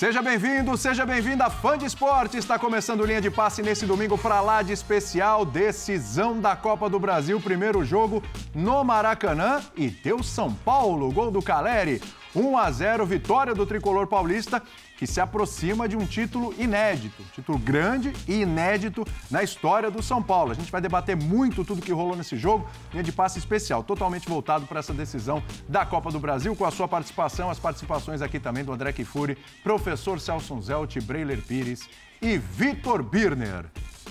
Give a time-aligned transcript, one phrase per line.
[0.00, 2.38] Seja bem-vindo, seja bem-vinda, fã de esporte.
[2.38, 6.98] Está começando linha de passe nesse domingo para lá de especial, decisão da Copa do
[6.98, 8.22] Brasil, primeiro jogo
[8.54, 12.00] no Maracanã e deu São Paulo, gol do Caleri.
[12.34, 14.62] 1 a 0, vitória do tricolor paulista,
[14.96, 20.22] que se aproxima de um título inédito, título grande e inédito na história do São
[20.22, 20.52] Paulo.
[20.52, 24.28] A gente vai debater muito tudo que rolou nesse jogo, linha de passe especial, totalmente
[24.28, 28.38] voltado para essa decisão da Copa do Brasil, com a sua participação, as participações aqui
[28.38, 31.88] também do André Kifuri, professor Celso Zelt, Breiler Pires
[32.22, 33.64] e Vitor Birner.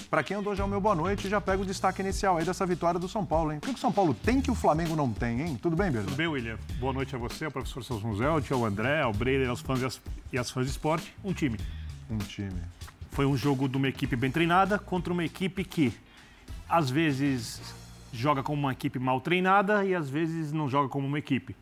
[0.09, 2.65] Para quem andou já o meu boa noite, já pega o destaque inicial aí dessa
[2.65, 3.59] vitória do São Paulo, hein?
[3.59, 5.59] O que o São Paulo tem que o Flamengo não tem, hein?
[5.61, 6.05] Tudo bem, Birner?
[6.05, 6.57] Tudo bem, William.
[6.79, 9.85] Boa noite a você, ao professor Celso Munzelt, ao André, ao Breiler, aos fãs e
[9.85, 10.01] as,
[10.33, 11.13] e as fãs de esporte.
[11.23, 11.59] Um time.
[12.09, 12.59] Um time.
[13.11, 15.93] Foi um jogo de uma equipe bem treinada contra uma equipe que,
[16.67, 17.61] às vezes,
[18.11, 21.55] joga como uma equipe mal treinada e, às vezes, não joga como uma equipe.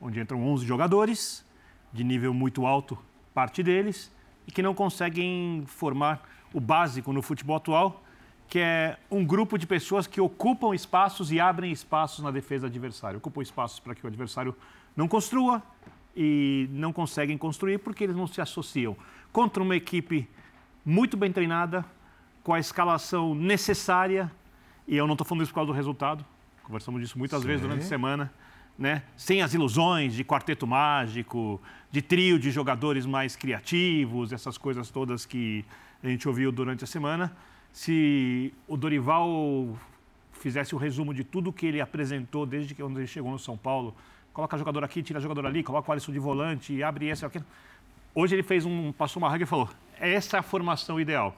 [0.00, 1.44] Onde entram 11 jogadores,
[1.92, 2.96] de nível muito alto,
[3.34, 4.10] parte deles,
[4.46, 8.02] e que não conseguem formar o básico no futebol atual,
[8.48, 12.70] que é um grupo de pessoas que ocupam espaços e abrem espaços na defesa do
[12.70, 13.18] adversário.
[13.18, 14.54] Ocupam espaços para que o adversário
[14.96, 15.62] não construa
[16.16, 18.96] e não conseguem construir porque eles não se associam.
[19.32, 20.28] Contra uma equipe
[20.84, 21.84] muito bem treinada,
[22.42, 24.30] com a escalação necessária,
[24.86, 26.24] e eu não estou falando isso por causa do resultado,
[26.62, 27.46] conversamos disso muitas Sim.
[27.46, 28.32] vezes durante a semana,
[28.78, 29.02] né?
[29.16, 35.24] sem as ilusões de quarteto mágico, de trio de jogadores mais criativos, essas coisas todas
[35.24, 35.64] que
[36.02, 37.34] a gente ouviu durante a semana.
[37.72, 39.78] Se o Dorival
[40.32, 43.56] fizesse o um resumo de tudo que ele apresentou desde que ele chegou no São
[43.56, 43.94] Paulo,
[44.32, 47.40] coloca jogador aqui, tira jogador ali, coloca o Alisson de volante, abre esse aqui.
[48.14, 51.36] Hoje ele fez um, passou uma regra e falou: essa é a formação ideal.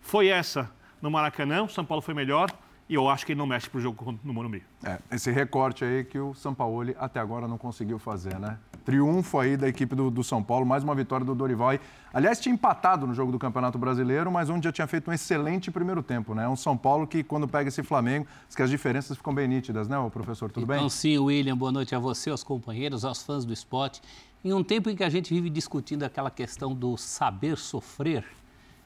[0.00, 0.70] Foi essa
[1.02, 2.50] no Maracanã, o São Paulo foi melhor,
[2.88, 4.62] e eu acho que ele não mexe para o jogo no Morumbi.
[4.84, 8.58] É, esse recorte aí que o Sampaoli até agora não conseguiu fazer, né?
[8.84, 11.74] Triunfo aí da equipe do, do São Paulo, mais uma vitória do Dorival.
[11.74, 11.80] E,
[12.14, 15.68] aliás, tinha empatado no jogo do Campeonato Brasileiro, mas onde já tinha feito um excelente
[15.68, 16.48] primeiro tempo, né?
[16.48, 19.88] Um São Paulo que, quando pega esse Flamengo, diz que as diferenças ficam bem nítidas,
[19.88, 20.52] né, professor?
[20.52, 20.88] Tudo então, bem?
[20.88, 24.00] sim, William, boa noite a você, aos companheiros, aos fãs do esporte.
[24.44, 28.24] Em um tempo em que a gente vive discutindo aquela questão do saber sofrer,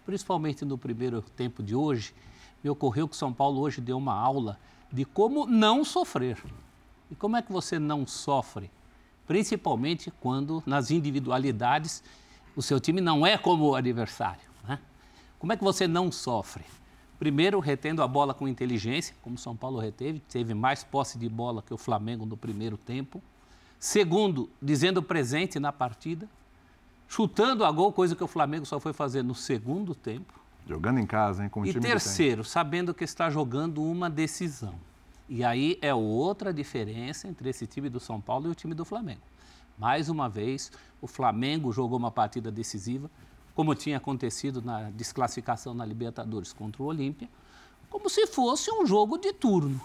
[0.06, 2.14] principalmente no primeiro tempo de hoje,
[2.62, 4.58] me ocorreu que São Paulo hoje deu uma aula
[4.92, 6.42] de como não sofrer.
[7.10, 8.70] E como é que você não sofre?
[9.26, 12.02] Principalmente quando nas individualidades
[12.56, 14.42] o seu time não é como o adversário.
[14.66, 14.78] Né?
[15.38, 16.64] Como é que você não sofre?
[17.18, 21.62] Primeiro, retendo a bola com inteligência, como São Paulo reteve, teve mais posse de bola
[21.62, 23.22] que o Flamengo no primeiro tempo.
[23.78, 26.28] Segundo, dizendo presente na partida,
[27.06, 30.39] chutando a gol, coisa que o Flamengo só foi fazer no segundo tempo.
[30.66, 31.48] Jogando em casa, hein?
[31.48, 34.74] Com o e time terceiro, sabendo que está jogando uma decisão.
[35.28, 38.84] E aí é outra diferença entre esse time do São Paulo e o time do
[38.84, 39.22] Flamengo.
[39.78, 40.70] Mais uma vez,
[41.00, 43.10] o Flamengo jogou uma partida decisiva,
[43.54, 47.28] como tinha acontecido na desclassificação na Libertadores contra o Olímpia,
[47.88, 49.80] como se fosse um jogo de turno.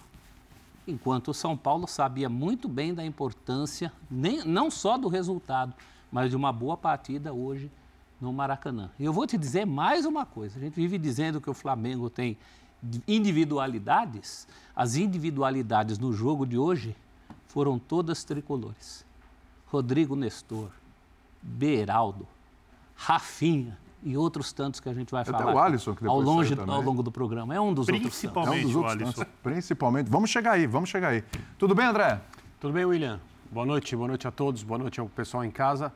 [0.87, 5.73] Enquanto o São Paulo sabia muito bem da importância, nem, não só do resultado,
[6.11, 7.71] mas de uma boa partida hoje
[8.19, 8.89] no Maracanã.
[8.99, 12.09] E eu vou te dizer mais uma coisa: a gente vive dizendo que o Flamengo
[12.09, 12.37] tem
[13.07, 16.95] individualidades, as individualidades no jogo de hoje
[17.47, 19.05] foram todas tricolores.
[19.67, 20.69] Rodrigo Nestor,
[21.41, 22.27] Beraldo,
[22.95, 26.55] Rafinha e outros tantos que a gente vai Até falar o Alisson, que ao, longe,
[26.55, 27.55] ao longo do programa.
[27.55, 28.91] É um dos Principalmente outros.
[28.93, 29.31] É um dos outros Alisson.
[29.41, 30.09] Principalmente.
[30.09, 31.23] Vamos chegar aí, vamos chegar aí.
[31.57, 32.21] Tudo bem, André?
[32.59, 33.19] Tudo bem, William.
[33.51, 35.91] Boa noite, boa noite a todos, boa noite ao pessoal em casa.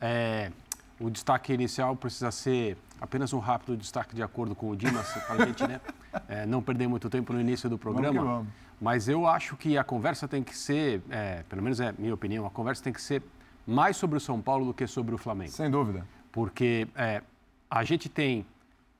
[0.00, 0.50] É,
[1.00, 5.42] o destaque inicial precisa ser apenas um rápido destaque de acordo com o Dimas, para
[5.42, 5.80] a gente né,
[6.28, 8.20] é, não perder muito tempo no início do programa.
[8.20, 8.52] Vamos vamos.
[8.80, 12.46] Mas eu acho que a conversa tem que ser, é, pelo menos é minha opinião,
[12.46, 13.22] a conversa tem que ser
[13.66, 15.50] mais sobre o São Paulo do que sobre o Flamengo.
[15.50, 16.06] Sem dúvida.
[16.32, 17.22] Porque é,
[17.70, 18.46] a gente tem,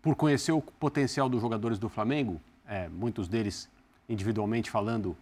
[0.03, 3.71] por conhecer o potencial dos jogadores do Flamengo, é, muitos deles,
[4.09, 5.17] individualmente falando,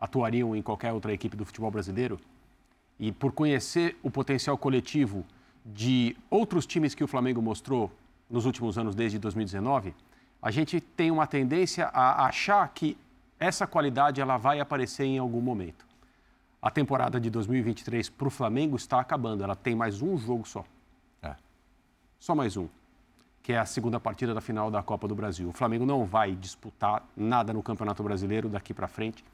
[0.00, 2.18] atuariam em qualquer outra equipe do futebol brasileiro,
[2.98, 5.24] e por conhecer o potencial coletivo
[5.74, 7.90] de outros times que o Flamengo mostrou
[8.30, 9.94] nos últimos anos, desde 2019,
[10.40, 12.96] a gente tem uma tendência a achar que
[13.38, 15.86] essa qualidade ela vai aparecer em algum momento.
[16.60, 20.64] A temporada de 2023 para o Flamengo está acabando, ela tem mais um jogo só.
[21.22, 21.34] É.
[22.18, 22.68] Só mais um,
[23.42, 25.48] que é a segunda partida da final da Copa do Brasil.
[25.48, 29.24] O Flamengo não vai disputar nada no Campeonato Brasileiro daqui para frente,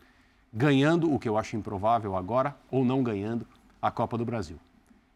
[0.52, 3.46] ganhando, o que eu acho improvável agora, ou não ganhando,
[3.81, 4.58] a Copa do Brasil.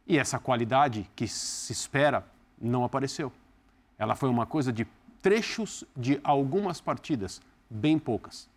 [0.08, 2.25] E essa qualidade que se espera
[2.58, 3.31] não apareceu.
[3.99, 4.87] Ela foi uma coisa de
[5.20, 8.49] trechos de algumas partidas, bem poucas.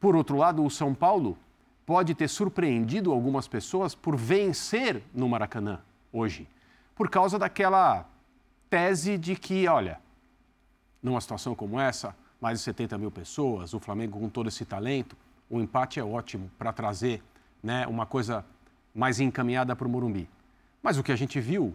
[0.00, 1.38] Por outro lado, o São Paulo
[1.86, 5.80] pode ter surpreendido algumas pessoas por vencer no Maracanã
[6.12, 6.48] hoje.
[6.94, 8.08] por causa daquela
[8.70, 10.00] tese de que, olha,
[11.02, 15.16] numa situação como essa, mais de 70 mil pessoas, o Flamengo com todo esse talento,
[15.50, 17.20] o empate é ótimo para trazer
[17.60, 18.44] né, uma coisa
[18.94, 20.28] mais encaminhada para o Morumbi.
[20.84, 21.74] Mas o que a gente viu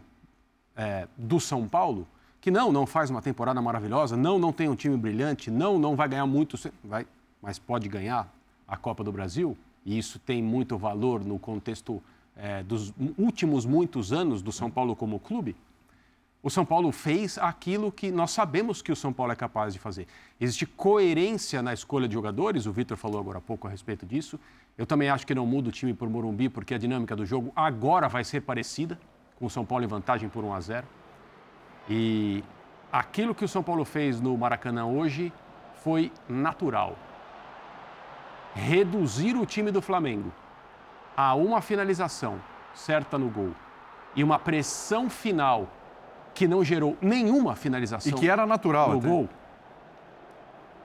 [0.77, 2.07] é, do São Paulo,
[2.39, 5.95] que não, não faz uma temporada maravilhosa, não, não tem um time brilhante, não, não
[5.95, 7.07] vai ganhar muito, vai,
[7.41, 8.31] mas pode ganhar
[8.67, 11.99] a Copa do Brasil, e isso tem muito valor no contexto
[12.37, 15.55] é, dos últimos muitos anos do São Paulo como clube,
[16.41, 19.79] o São Paulo fez aquilo que nós sabemos que o São Paulo é capaz de
[19.79, 20.07] fazer.
[20.39, 24.39] Existe coerência na escolha de jogadores, o Vitor falou agora há pouco a respeito disso.
[24.77, 27.51] Eu também acho que não muda o time por Morumbi, porque a dinâmica do jogo
[27.53, 28.97] agora vai ser parecida,
[29.35, 30.87] com o São Paulo em vantagem por 1 a 0.
[31.89, 32.41] E
[32.89, 35.33] aquilo que o São Paulo fez no Maracanã hoje
[35.83, 36.97] foi natural.
[38.55, 40.31] Reduzir o time do Flamengo
[41.17, 42.41] a uma finalização
[42.73, 43.53] certa no gol
[44.15, 45.67] e uma pressão final
[46.39, 48.09] que não gerou nenhuma finalização.
[48.09, 48.91] E que era natural.
[48.91, 49.07] No até.
[49.09, 49.29] gol.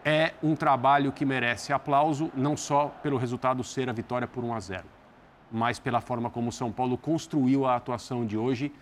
[0.05, 4.53] É um trabalho que merece aplauso, não só pelo resultado ser a vitória por 1
[4.53, 4.85] a 0,
[5.53, 8.73] mas pela forma como o São Paulo construiu a atuação de hoje,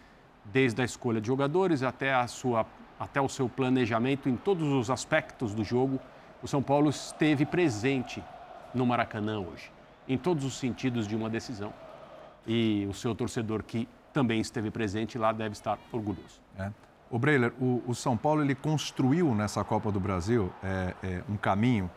[0.46, 2.64] desde a escolha de jogadores até, a sua,
[2.98, 6.00] até o seu planejamento em todos os aspectos do jogo.
[6.42, 8.24] O São Paulo esteve presente
[8.74, 9.70] no Maracanã hoje,
[10.08, 11.70] em todos os sentidos de uma decisão.
[12.46, 16.40] E o seu torcedor que também esteve presente lá deve estar orgulhoso.
[16.58, 16.70] É.
[17.10, 21.36] O Breiler, o, o, São Paulo ele construiu nessa Copa do Brasil é, é, um
[21.36, 21.90] caminho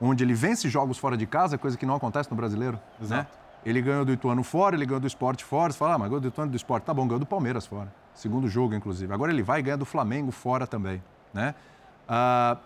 [0.00, 2.76] onde ele vence jogos fora de casa, coisa que não acontece no brasileiro.
[2.76, 3.04] Né?
[3.04, 3.32] Exato.
[3.32, 3.38] Né?
[3.66, 5.72] Ele ganhou do Ituano fora, ele ganhou do Esporte fora.
[5.72, 6.84] Você fala, ah, mas ganhou do Ituano do Esporte.
[6.84, 7.92] Tá bom, ganhou do Palmeiras fora.
[8.14, 9.12] Segundo jogo, inclusive.
[9.12, 11.02] Agora ele vai e ganha do Flamengo fora também.
[11.32, 11.54] Né?
[12.08, 12.58] Ah,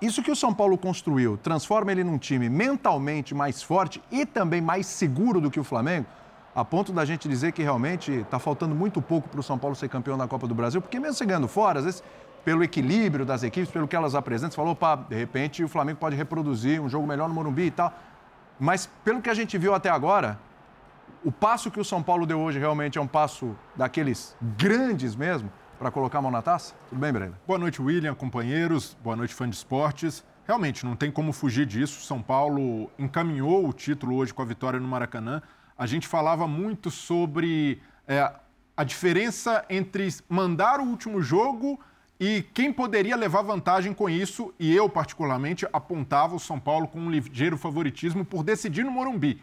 [0.00, 4.60] isso que o São Paulo construiu transforma ele num time mentalmente mais forte e também
[4.60, 6.06] mais seguro do que o Flamengo
[6.54, 9.74] a ponto da gente dizer que realmente está faltando muito pouco para o São Paulo
[9.74, 12.02] ser campeão da Copa do Brasil, porque mesmo você ganhando fora, às vezes,
[12.44, 15.98] pelo equilíbrio das equipes, pelo que elas apresentam, você falou, opa, de repente o Flamengo
[15.98, 17.92] pode reproduzir um jogo melhor no Morumbi e tal.
[18.58, 20.38] Mas pelo que a gente viu até agora,
[21.24, 25.50] o passo que o São Paulo deu hoje realmente é um passo daqueles grandes mesmo
[25.78, 26.74] para colocar a mão na taça?
[26.88, 27.34] Tudo bem, Breno?
[27.46, 28.96] Boa noite, William, companheiros.
[29.02, 30.24] Boa noite, fã de esportes.
[30.46, 32.04] Realmente, não tem como fugir disso.
[32.04, 35.40] São Paulo encaminhou o título hoje com a vitória no Maracanã
[35.82, 38.32] a gente falava muito sobre é,
[38.76, 41.76] a diferença entre mandar o último jogo
[42.20, 47.00] e quem poderia levar vantagem com isso, e eu, particularmente, apontava o São Paulo com
[47.00, 49.42] um ligeiro favoritismo por decidir no Morumbi.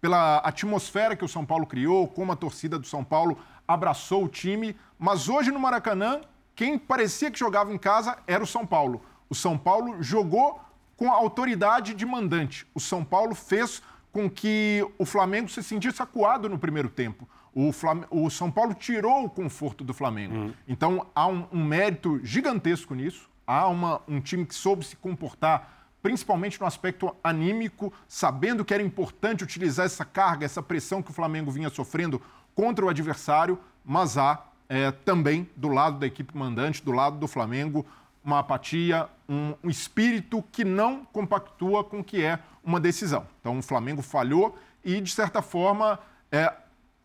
[0.00, 3.36] Pela atmosfera que o São Paulo criou, como a torcida do São Paulo
[3.68, 4.74] abraçou o time.
[4.98, 6.22] Mas hoje no Maracanã,
[6.56, 9.02] quem parecia que jogava em casa era o São Paulo.
[9.28, 10.62] O São Paulo jogou
[10.96, 12.66] com a autoridade de mandante.
[12.74, 13.82] O São Paulo fez
[14.14, 17.28] com que o Flamengo se sentisse acuado no primeiro tempo.
[17.52, 17.70] O,
[18.10, 20.34] o São Paulo tirou o conforto do Flamengo.
[20.36, 20.54] Uhum.
[20.68, 23.28] Então há um, um, mérito gigantesco nisso.
[23.44, 28.82] Há uma, um time que soube se comportar, principalmente no aspecto anímico, sabendo que era
[28.84, 32.22] importante utilizar essa carga, essa pressão que o Flamengo vinha sofrendo
[32.54, 37.26] contra o adversário, mas há é, também do lado da equipe mandante, do lado do
[37.26, 37.84] Flamengo,
[38.24, 43.26] uma apatia, um, um espírito que não compactua com o que é uma decisão.
[43.40, 45.98] Então o Flamengo falhou e, de certa forma,
[46.32, 46.52] é,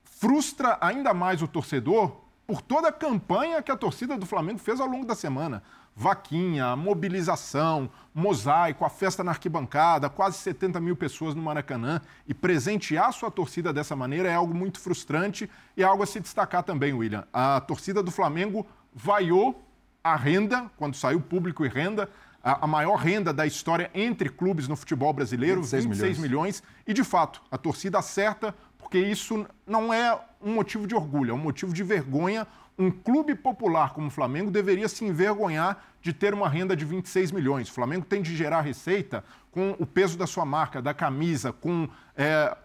[0.04, 2.16] frustra ainda mais o torcedor
[2.48, 5.62] por toda a campanha que a torcida do Flamengo fez ao longo da semana.
[5.96, 12.02] Vaquinha, mobilização, mosaico, a festa na arquibancada, quase 70 mil pessoas no Maracanã.
[12.28, 16.20] E presentear sua torcida dessa maneira é algo muito frustrante e é algo a se
[16.20, 17.28] destacar também, William.
[17.32, 19.64] A torcida do Flamengo vaiou
[20.04, 22.10] a renda, quando saiu público e renda,
[22.44, 26.20] a, a, maior renda da história entre clubes no futebol brasileiro, 26, 26 milhões.
[26.20, 26.64] milhões.
[26.88, 31.34] E, de fato, a torcida acerta, porque isso não é um motivo de orgulho, é
[31.34, 32.48] um motivo de vergonha.
[32.78, 37.32] Um clube popular como o Flamengo deveria se envergonhar de ter uma renda de 26
[37.32, 37.70] milhões.
[37.70, 41.90] O Flamengo tem de gerar receita com o peso da sua marca, da camisa, com
[42.16, 42.56] é,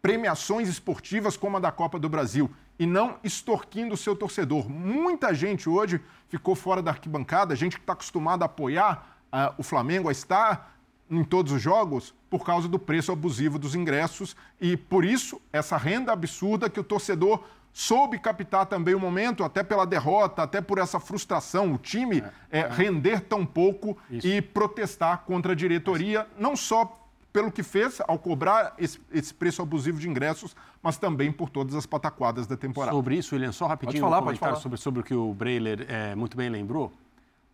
[0.00, 4.68] premiações esportivas como a da Copa do Brasil e não extorquindo o seu torcedor.
[4.68, 9.62] Muita gente hoje ficou fora da arquibancada, gente que está acostumada a apoiar uh, o
[9.62, 10.74] Flamengo, a estar
[11.10, 15.76] em todos os jogos, por causa do preço abusivo dos ingressos e por isso essa
[15.76, 20.78] renda absurda que o torcedor soube captar também o momento, até pela derrota, até por
[20.78, 24.26] essa frustração, o time é, é, render tão pouco isso.
[24.26, 27.03] e protestar contra a diretoria, não só
[27.34, 31.74] pelo que fez ao cobrar esse, esse, preço abusivo de ingressos, mas também por todas
[31.74, 32.92] as pataquadas da temporada.
[32.92, 35.84] Sobre isso, William, só rapidinho pode falar, um comentário sobre, sobre o que o Breiler
[35.88, 36.92] é, muito bem lembrou.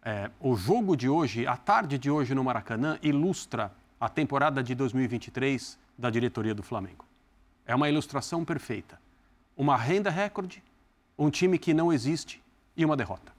[0.04, 4.74] É, o jogo de hoje, a tarde de hoje no Maracanã, ilustra a temporada de
[4.74, 7.06] 2023 da diretoria do Flamengo.
[7.64, 9.00] É uma ilustração perfeita.
[9.56, 10.62] Uma renda recorde,
[11.18, 12.42] um time que não existe
[12.76, 13.32] e uma derrota.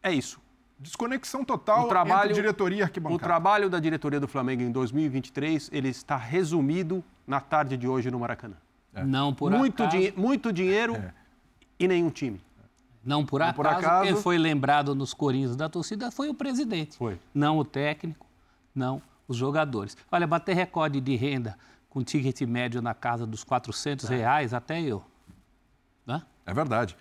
[0.00, 0.40] É isso.
[0.78, 3.16] Desconexão total o trabalho, entre diretoria e arquibancada.
[3.16, 8.10] O trabalho da diretoria do Flamengo em 2023, ele está resumido na tarde de hoje
[8.10, 8.56] no Maracanã.
[8.94, 9.02] É.
[9.04, 9.96] Não por muito acaso.
[9.96, 11.12] Dinhe muito dinheiro é.
[11.78, 12.40] e nenhum time.
[13.02, 16.34] Não por, Não acaso, por acaso, quem foi lembrado nos corinhos da torcida foi o
[16.34, 16.96] presidente.
[16.96, 17.18] Foi.
[17.32, 18.26] Não o técnico,
[18.74, 19.96] não os jogadores.
[20.10, 21.56] Olha, bater recorde de renda
[21.88, 24.16] com ticket médio na casa dos 400 é.
[24.16, 25.02] reais, até eu.
[26.04, 26.22] Né?
[26.44, 26.96] É verdade.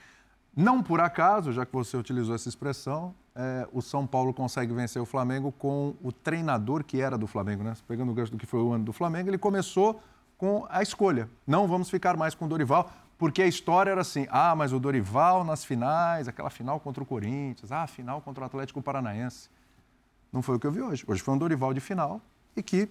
[0.56, 5.02] Não por acaso, já que você utilizou essa expressão, é, o São Paulo consegue vencer
[5.02, 7.74] o Flamengo com o treinador que era do Flamengo, né?
[7.86, 10.02] Pegando o gancho do que foi o ano do Flamengo, ele começou
[10.38, 11.30] com a escolha.
[11.46, 14.80] Não vamos ficar mais com o Dorival, porque a história era assim: ah, mas o
[14.80, 19.50] Dorival nas finais, aquela final contra o Corinthians, ah, final contra o Atlético Paranaense.
[20.32, 21.04] Não foi o que eu vi hoje.
[21.06, 22.22] Hoje foi um Dorival de final
[22.56, 22.90] e que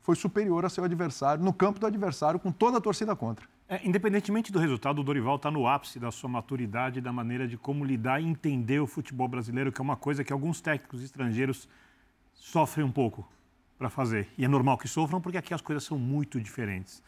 [0.00, 3.46] foi superior a seu adversário, no campo do adversário, com toda a torcida contra.
[3.68, 7.56] É, independentemente do resultado, o Dorival está no ápice da sua maturidade, da maneira de
[7.56, 11.68] como lidar e entender o futebol brasileiro, que é uma coisa que alguns técnicos estrangeiros
[12.34, 13.26] sofrem um pouco
[13.78, 14.28] para fazer.
[14.36, 17.02] E é normal que sofram, porque aqui as coisas são muito diferentes.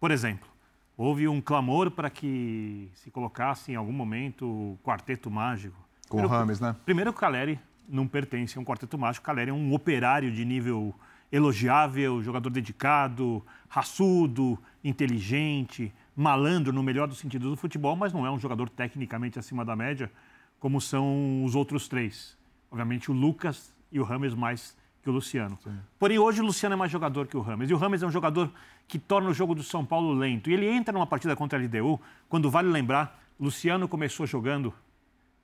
[0.00, 0.48] Por exemplo,
[0.96, 5.76] houve um clamor para que se colocasse em algum momento o quarteto mágico.
[6.08, 6.74] Com primeiro, o Rames, né?
[6.86, 9.24] Primeiro, o Caleri não pertence a um quarteto mágico.
[9.24, 10.94] O Caleri é um operário de nível
[11.30, 18.30] elogiável, jogador dedicado, raçudo, inteligente, malandro no melhor dos sentidos do futebol, mas não é
[18.30, 20.10] um jogador tecnicamente acima da média,
[20.58, 22.36] como são os outros três.
[22.70, 25.58] Obviamente o Lucas e o Rames mais que o Luciano.
[25.62, 25.78] Sim.
[25.98, 27.70] Porém, hoje o Luciano é mais jogador que o Rames.
[27.70, 28.50] E o Rames é um jogador
[28.86, 30.50] que torna o jogo do São Paulo lento.
[30.50, 34.74] E ele entra numa partida contra a LDU, quando vale lembrar, Luciano começou jogando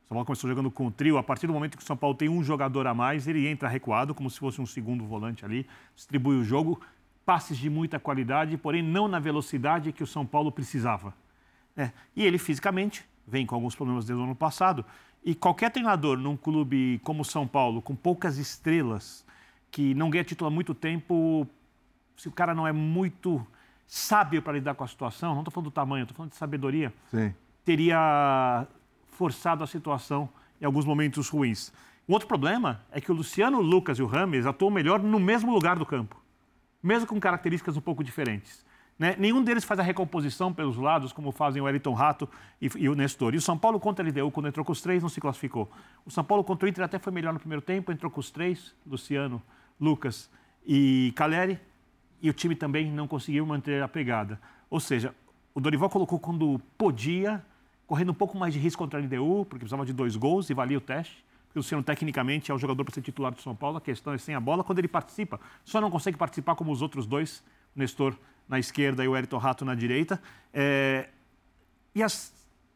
[0.09, 1.17] são Paulo começou jogando com o trio.
[1.17, 3.69] A partir do momento que o São Paulo tem um jogador a mais, ele entra
[3.69, 6.81] recuado, como se fosse um segundo volante ali, distribui o jogo,
[7.25, 11.15] passes de muita qualidade, porém não na velocidade que o São Paulo precisava.
[11.77, 11.91] É.
[12.15, 14.85] E ele fisicamente vem com alguns problemas desde o ano passado.
[15.25, 19.25] E qualquer treinador num clube como o São Paulo, com poucas estrelas,
[19.71, 21.49] que não ganha título há muito tempo,
[22.17, 23.45] se o cara não é muito
[23.87, 26.93] sábio para lidar com a situação, não estou falando do tamanho, estou falando de sabedoria,
[27.11, 27.35] Sim.
[27.65, 28.67] teria
[29.15, 30.29] forçado a situação
[30.61, 31.73] em alguns momentos ruins.
[32.09, 35.19] Um outro problema é que o Luciano, o Lucas e o Rames atuam melhor no
[35.19, 36.21] mesmo lugar do campo,
[36.83, 38.65] mesmo com características um pouco diferentes.
[38.99, 39.17] Né?
[39.19, 42.29] Nenhum deles faz a recomposição pelos lados, como fazem o Wellington Rato
[42.61, 43.35] e, e, o Nestor.
[43.35, 45.71] E o São Paulo contra a LDU, quando entrou com os três, não se classificou.
[46.05, 48.31] O São Paulo contra o Inter até foi melhor no primeiro tempo, entrou com os
[48.31, 49.43] três, Luciano,
[49.81, 50.31] Lucas
[50.65, 51.59] e Caleri,
[52.23, 54.41] e o time também não conseguiu manter a pegada.
[54.71, 55.15] Ou seja,
[55.55, 57.45] o Dorival colocou quando podia
[57.87, 60.55] correndo um pouco mais de risco contra a LDU, porque precisava de dois gols e
[60.55, 61.25] valia o teste.
[61.47, 63.79] Porque o Luciano, tecnicamente, é o jogador para ser titular do São Paulo.
[63.79, 64.65] A questão é sem a bola.
[64.65, 67.45] Quando ele participa, só não consegue participar como os outros dois,
[67.77, 68.17] o Nestor
[68.49, 70.21] na esquerda e o Elton Rato na direita.
[70.53, 71.09] É...
[71.95, 72.33] E as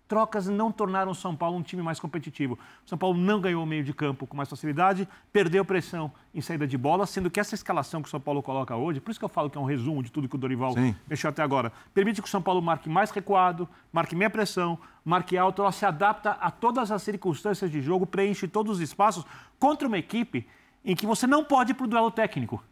[0.09, 2.59] trocas não tornaram o São Paulo um time mais competitivo.
[2.85, 6.41] O São Paulo não ganhou o meio de campo com mais facilidade, perdeu pressão em
[6.41, 9.21] saída de bola, sendo que essa escalação que o São Paulo coloca hoje, por isso
[9.21, 10.97] que eu falo que é um resumo de tudo que o Dorival Sim.
[11.07, 15.37] mexeu até agora, permite que o São Paulo marque mais recuado, marque meia pressão, marque
[15.37, 19.25] alto, ela se adapta a todas as circunstâncias de jogo, preenche todos os espaços
[19.59, 20.47] contra uma equipe
[20.85, 22.65] em que você não pode ir para o duelo técnico.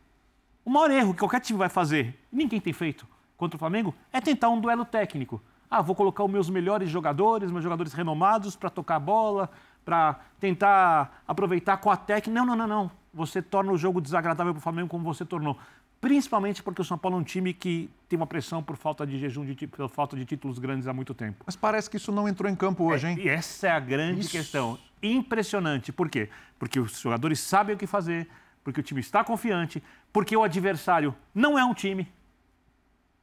[0.65, 4.21] O maior erro que qualquer time vai fazer, ninguém tem feito contra o Flamengo, é
[4.21, 5.41] tentar um duelo técnico.
[5.71, 9.51] Ah, vou colocar os meus melhores jogadores, meus jogadores renomados para tocar a bola,
[9.85, 12.39] para tentar aproveitar com a técnica.
[12.39, 12.91] Não, não, não, não.
[13.13, 15.59] Você torna o jogo desagradável para o Flamengo como você tornou.
[16.01, 19.19] Principalmente porque o São Paulo é um time que tem uma pressão por falta de
[19.19, 21.43] jejum, de, por falta de títulos grandes há muito tempo.
[21.47, 23.17] Mas parece que isso não entrou em campo hoje, hein?
[23.19, 24.31] É, e essa é a grande isso.
[24.31, 24.79] questão.
[25.03, 25.93] Impressionante.
[25.93, 26.29] Por quê?
[26.59, 28.29] Porque os jogadores sabem o que fazer,
[28.63, 29.83] porque o time está confiante,
[30.13, 32.07] porque o adversário não é um time,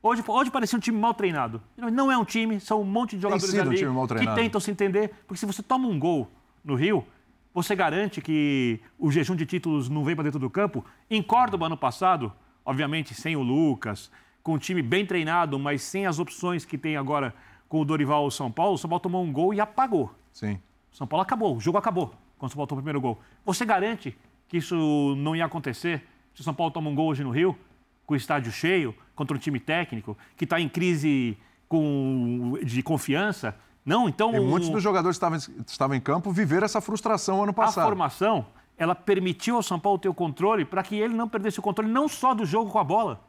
[0.06, 1.62] Hoje, hoje parecia um time mal treinado.
[1.78, 5.14] Não é um time, são um monte de jogadores ali um que tentam se entender.
[5.26, 6.30] Porque se você toma um gol
[6.62, 7.06] no Rio,
[7.54, 10.84] você garante que o jejum de títulos não vem para dentro do campo.
[11.10, 12.34] Em Córdoba, ano passado,
[12.66, 14.12] obviamente sem o Lucas,
[14.44, 17.34] com um time bem treinado, mas sem as opções que tem agora
[17.70, 20.14] com o Dorival o São Paulo, o São Paulo tomou um gol e apagou.
[20.34, 20.60] Sim.
[20.92, 23.22] O São Paulo acabou, o jogo acabou quando o São Paulo tomou o primeiro gol.
[23.46, 24.18] Você garante
[24.50, 26.04] que isso não ia acontecer
[26.36, 27.58] se o São Paulo toma um gol hoje no Rio?
[28.06, 33.56] Com o estádio cheio, contra um time técnico que está em crise com, de confiança.
[33.86, 34.34] Não, então.
[34.34, 37.84] E muitos dos jogadores que estavam, estavam em campo viveram essa frustração ano passado.
[37.84, 38.46] A formação,
[38.78, 41.92] ela permitiu ao São Paulo ter o controle para que ele não perdesse o controle
[41.92, 43.22] não só do jogo com a bola,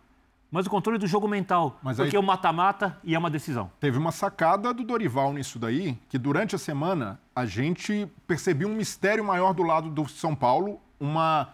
[0.50, 1.78] mas o controle do jogo mental.
[1.83, 2.23] Mas porque aí...
[2.23, 3.71] o mata-mata e é uma decisão.
[3.81, 8.75] Teve uma sacada do Dorival nisso daí, que durante a semana a gente percebia um
[8.75, 11.49] mistério maior do lado do São Paulo, uma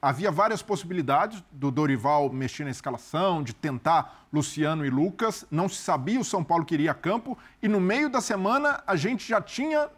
[0.00, 5.44] havia, várias possibilidades do Dorival mexer na escalação, de tentar Luciano e Lucas.
[5.50, 7.36] Não se sabia o São Paulo queria campo.
[7.62, 9.88] E no meio da semana a gente já tinha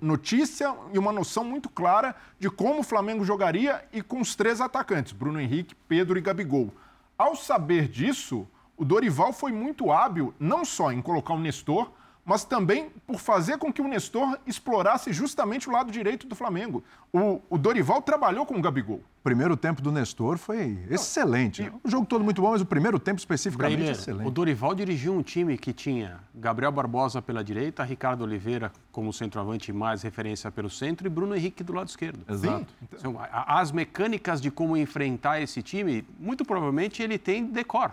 [0.00, 4.60] notícia e uma noção muito clara de como o Flamengo jogaria e com os três
[4.60, 6.70] atacantes, Bruno Henrique, Pedro e Gabigol.
[7.16, 11.90] Ao saber disso, o Dorival foi muito hábil, não só em colocar o Nestor,
[12.24, 16.82] mas também por fazer com que o Nestor explorasse justamente o lado direito do Flamengo.
[17.12, 18.96] O, o Dorival trabalhou com o Gabigol.
[18.96, 21.62] O primeiro tempo do Nestor foi excelente.
[21.62, 21.72] Né?
[21.82, 24.26] O jogo todo muito bom, mas o primeiro tempo especificamente Breiner, excelente.
[24.26, 29.72] O Dorival dirigiu um time que tinha Gabriel Barbosa pela direita, Ricardo Oliveira como centroavante
[29.72, 32.20] mais referência pelo centro e Bruno Henrique do lado esquerdo.
[32.28, 32.66] Exato.
[32.92, 37.92] Então, as mecânicas de como enfrentar esse time, muito provavelmente ele tem decor.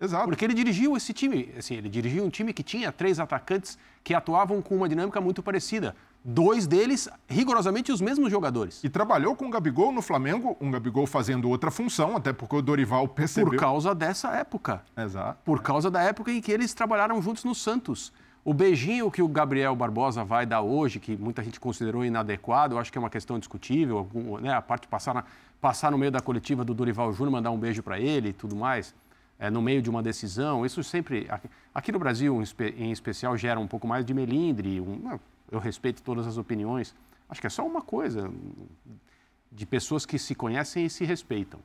[0.00, 0.24] Exato.
[0.26, 4.14] Porque ele dirigiu esse time, assim, ele dirigiu um time que tinha três atacantes que
[4.14, 5.94] atuavam com uma dinâmica muito parecida.
[6.24, 8.82] Dois deles, rigorosamente, os mesmos jogadores.
[8.82, 12.62] E trabalhou com o Gabigol no Flamengo, um Gabigol fazendo outra função, até porque o
[12.62, 13.50] Dorival percebeu.
[13.50, 14.82] Por causa dessa época.
[14.96, 15.38] Exato.
[15.44, 18.10] Por causa da época em que eles trabalharam juntos no Santos.
[18.42, 22.78] O beijinho que o Gabriel Barbosa vai dar hoje, que muita gente considerou inadequado, eu
[22.78, 24.08] acho que é uma questão discutível,
[24.40, 24.54] né?
[24.54, 25.24] a parte de passar, na,
[25.60, 28.56] passar no meio da coletiva do Dorival Júnior, mandar um beijo para ele e tudo
[28.56, 28.94] mais
[29.40, 31.26] é, no meio de uma decisão, isso sempre,
[31.74, 32.42] aqui no Brasil
[32.76, 34.82] em especial, gera um pouco mais de melindre.
[34.82, 35.18] Um,
[35.50, 36.94] eu respeito todas as opiniões.
[37.26, 38.30] Acho que é só uma coisa
[39.50, 41.58] de pessoas que se conhecem e se respeitam.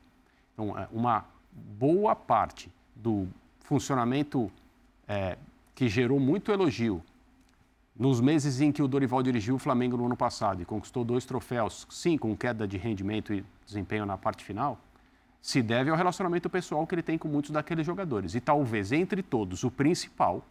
[0.53, 3.27] Então, é, uma boa parte do
[3.59, 4.49] funcionamento
[5.05, 5.37] é,
[5.75, 7.03] que gerou muito elogio
[7.93, 11.25] nos meses em que o Dorival dirigiu o Flamengo no ano passado e conquistou dois
[11.25, 14.79] troféus, sim, com queda de rendimento e desempenho na parte final,
[15.45, 18.33] se deve ao relacionamento pessoal que ele tem com muitos daqueles jogadores.
[18.33, 20.43] E talvez, entre todos, o principal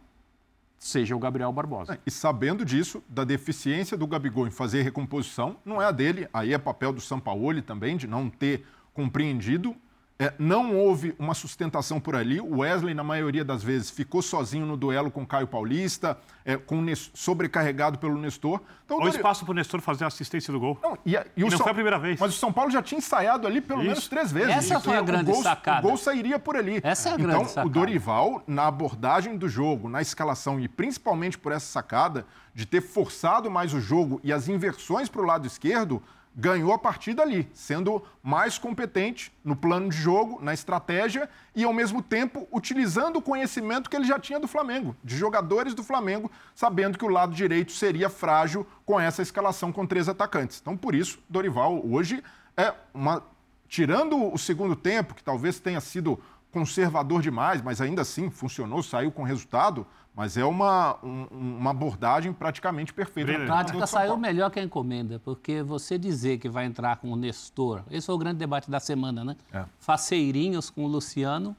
[0.79, 1.95] seja o Gabriel Barbosa.
[1.95, 6.29] É, e sabendo disso, da deficiência do Gabigol em fazer recomposição, não é a dele,
[6.33, 9.75] aí é papel do Sampaoli também, de não ter compreendido
[10.17, 12.39] é, não houve uma sustentação por ali.
[12.39, 16.55] O Wesley, na maioria das vezes, ficou sozinho no duelo com o Caio Paulista, é,
[16.55, 18.61] com sobrecarregado pelo Nestor.
[18.85, 20.79] Então, o espaço para o Nestor fazer a assistência do gol.
[20.81, 21.59] Não, e, a, e, e não São...
[21.59, 22.17] foi a primeira vez.
[22.17, 23.89] Mas o São Paulo já tinha ensaiado ali pelo Isso.
[23.89, 24.55] menos três vezes.
[24.55, 25.85] Essa foi a grande o gol, sacada.
[25.85, 26.79] O gol sairia por ali.
[26.81, 27.67] Essa é a grande então, sacada.
[27.67, 32.79] o Dorival, na abordagem do jogo, na escalação e principalmente por essa sacada de ter
[32.79, 36.01] forçado mais o jogo e as inversões para o lado esquerdo,
[36.35, 41.71] ganhou a partida ali, sendo mais competente no plano de jogo, na estratégia e, ao
[41.71, 46.29] mesmo tempo, utilizando o conhecimento que ele já tinha do Flamengo, de jogadores do Flamengo,
[46.53, 50.59] sabendo que o lado direito seria frágil com essa escalação com três atacantes.
[50.61, 52.21] Então, por isso, Dorival hoje
[52.57, 53.23] é uma.
[53.67, 56.21] Tirando o segundo tempo, que talvez tenha sido
[56.51, 62.31] conservador demais, mas ainda assim funcionou, saiu com resultado, mas é uma, um, uma abordagem
[62.31, 63.33] praticamente perfeita.
[63.33, 67.15] A prática saiu melhor que a encomenda, porque você dizer que vai entrar com o
[67.15, 69.35] Nestor, esse foi o grande debate da semana, né?
[69.51, 69.65] É.
[69.77, 71.55] Faceirinhos com o Luciano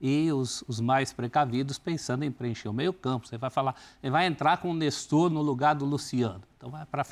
[0.00, 3.26] e os, os, mais precavidos pensando em preencher o meio campo.
[3.26, 6.42] Você vai falar, ele vai entrar com o Nestor no lugar do Luciano.
[6.58, 7.04] Então vai para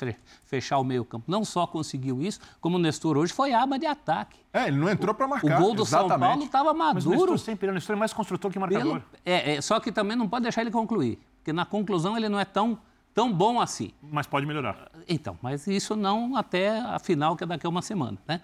[0.43, 1.31] fechar o meio campo.
[1.31, 4.37] Não só conseguiu isso, como o Nestor hoje foi arma de ataque.
[4.51, 5.57] É, ele não entrou para marcar.
[5.57, 6.09] O gol do Exatamente.
[6.09, 6.95] São Paulo estava maduro.
[6.95, 8.99] Mas o Nestor sempre, o Nestor é mais construtor que marcador.
[8.99, 12.27] Pelo, é, é, só que também não pode deixar ele concluir, porque na conclusão ele
[12.27, 12.77] não é tão
[13.13, 13.91] tão bom assim.
[14.01, 14.91] Mas pode melhorar.
[15.07, 18.41] Então, mas isso não até a final, que é daqui a uma semana, né?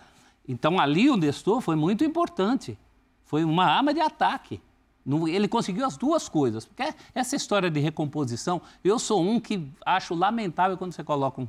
[0.47, 2.79] Então ali o Nestor foi muito importante.
[3.25, 4.61] Foi uma arma de ataque.
[5.05, 6.65] Ele conseguiu as duas coisas.
[6.65, 11.47] Porque essa história de recomposição, eu sou um que acho lamentável quando você coloca um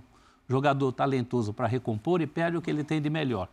[0.48, 3.48] jogador talentoso para recompor e perde o que ele tem de melhor.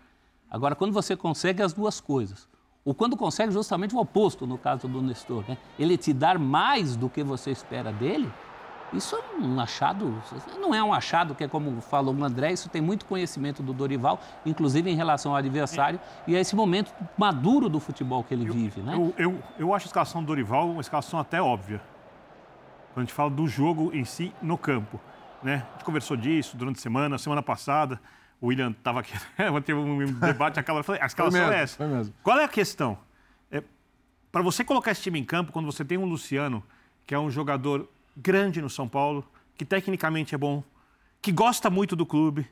[0.49, 2.47] Agora, quando você consegue as duas coisas,
[2.83, 5.57] ou quando consegue justamente o oposto, no caso do Nestor, né?
[5.77, 8.29] ele te dar mais do que você espera dele,
[8.93, 10.21] isso é um achado,
[10.59, 13.73] não é um achado que é como falou o André, isso tem muito conhecimento do
[13.73, 16.31] Dorival, inclusive em relação ao adversário, é.
[16.31, 18.95] e é esse momento maduro do futebol que ele eu, vive, né?
[18.95, 21.81] Eu, eu, eu acho a escalação do Dorival uma escalação até óbvia.
[22.93, 24.99] Quando a gente fala do jogo em si no campo.
[25.41, 25.65] Né?
[25.69, 27.99] A gente conversou disso durante a semana, semana passada.
[28.41, 29.13] O William estava aqui,
[29.63, 32.13] teve um debate, aquela, falei, a escalação mesmo, é essa.
[32.23, 32.97] Qual é a questão?
[33.51, 33.63] É,
[34.31, 36.63] Para você colocar esse time em campo, quando você tem um Luciano,
[37.05, 40.63] que é um jogador grande no São Paulo, que tecnicamente é bom,
[41.21, 42.47] que gosta muito do clube,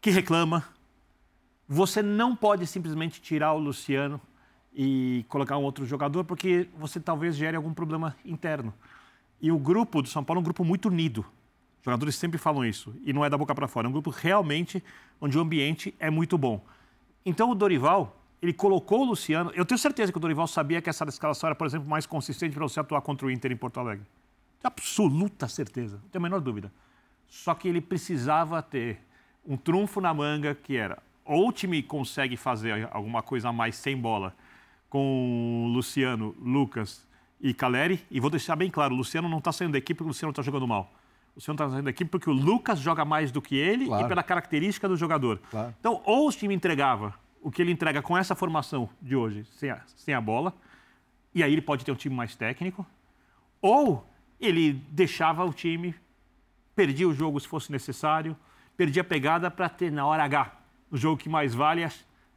[0.00, 0.64] que reclama.
[1.68, 4.20] Você não pode simplesmente tirar o Luciano
[4.74, 8.72] e colocar um outro jogador, porque você talvez gere algum problema interno.
[9.40, 11.20] E o grupo do São Paulo é um grupo muito unido.
[11.78, 13.86] Os jogadores sempre falam isso, e não é da boca para fora.
[13.86, 14.84] É um grupo realmente
[15.20, 16.62] onde o ambiente é muito bom.
[17.24, 19.50] Então o Dorival, ele colocou o Luciano.
[19.54, 22.54] Eu tenho certeza que o Dorival sabia que essa escalação era, por exemplo, mais consistente
[22.54, 24.06] para você atuar contra o Inter em Porto Alegre
[24.68, 26.72] absoluta certeza, não tenho a menor dúvida.
[27.26, 28.98] Só que ele precisava ter
[29.46, 33.76] um trunfo na manga que era, ou o time consegue fazer alguma coisa a mais
[33.76, 34.34] sem bola
[34.88, 37.06] com Luciano, Lucas
[37.40, 40.06] e Caleri, e vou deixar bem claro, o Luciano não está saindo da equipe porque
[40.06, 40.92] o Luciano está jogando mal.
[41.30, 44.04] O Luciano está saindo da equipe porque o Lucas joga mais do que ele Claro.
[44.04, 45.40] e pela característica do jogador.
[45.50, 45.74] Claro.
[45.78, 49.70] Então, ou o time entregava o que ele entrega com essa formação de hoje, sem
[49.70, 50.52] a, sem a bola,
[51.34, 52.84] e aí ele pode ter um time mais técnico,
[53.62, 54.04] ou
[54.40, 55.94] ele deixava o time,
[56.74, 58.36] perdia o jogo se fosse necessário,
[58.76, 60.52] perdia a pegada para ter na hora H,
[60.90, 61.84] o jogo que mais vale,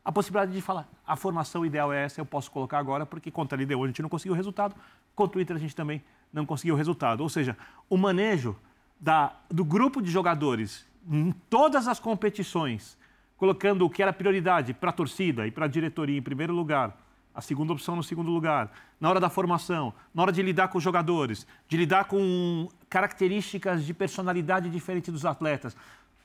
[0.04, 3.58] a, possibilidade de falar, a formação ideal é essa, eu posso colocar agora, porque contra
[3.58, 4.76] a LDU a gente não conseguiu o resultado,
[5.16, 7.22] contra o Inter a gente também não conseguiu o resultado.
[7.22, 7.58] Ou seja,
[7.90, 8.56] o manejo
[9.00, 12.98] da, do grupo de jogadores em todas as competições,
[13.38, 16.98] colocando o que era prioridade para a torcida e para a diretoria em primeiro lugar,
[17.34, 20.78] a segunda opção no segundo lugar, na hora da formação, na hora de lidar com
[20.78, 25.76] os jogadores, de lidar com características de personalidade diferente dos atletas.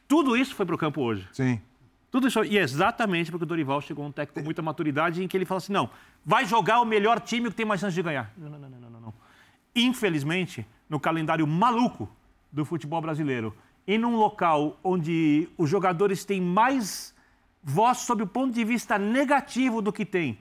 [0.06, 1.28] Tudo isso foi para o campo hoje.
[1.32, 1.60] Sim.
[2.10, 2.42] Tudo isso.
[2.44, 5.36] E é exatamente porque o Dorival chegou a um técnico com muita maturidade em que
[5.36, 5.90] ele fala assim: não,
[6.24, 8.32] vai jogar o melhor time que tem mais chance de ganhar.
[8.36, 9.14] Não, não, não, não, não, não.
[9.74, 12.08] Infelizmente, no calendário maluco
[12.50, 13.54] do futebol brasileiro,
[13.86, 17.14] e num local onde os jogadores têm mais
[17.62, 20.38] voz sob o ponto de vista negativo do que tem,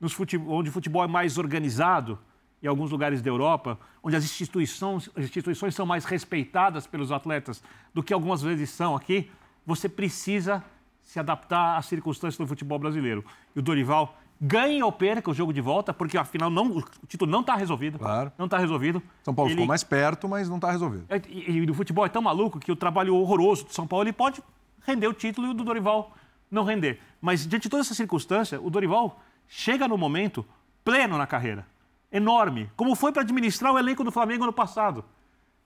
[0.00, 2.18] nos fute- onde o futebol é mais organizado,
[2.62, 7.62] em alguns lugares da Europa, onde as instituições, as instituições são mais respeitadas pelos atletas
[7.94, 9.30] do que algumas vezes são aqui,
[9.64, 10.62] você precisa
[11.04, 13.24] se adaptar às circunstâncias do futebol brasileiro.
[13.54, 17.30] E o Dorival ganha ou perca o jogo de volta, porque afinal não, o título
[17.30, 17.98] não está resolvido.
[17.98, 18.32] Claro.
[18.36, 19.02] Não está resolvido.
[19.22, 21.04] São Paulo Ele- ficou mais perto, mas não está resolvido.
[21.08, 24.04] é, E, e o futebol é tão maluco que o trabalho horroroso do São Paulo
[24.04, 24.42] ele pode
[24.86, 26.12] render o título e o do Dorival
[26.50, 27.00] não render.
[27.20, 30.46] Mas diante de toda essa circunstância, o Dorival chega no momento
[30.84, 31.66] pleno na carreira.
[32.12, 32.70] Enorme.
[32.76, 35.04] Como foi para administrar o elenco do Flamengo ano passado.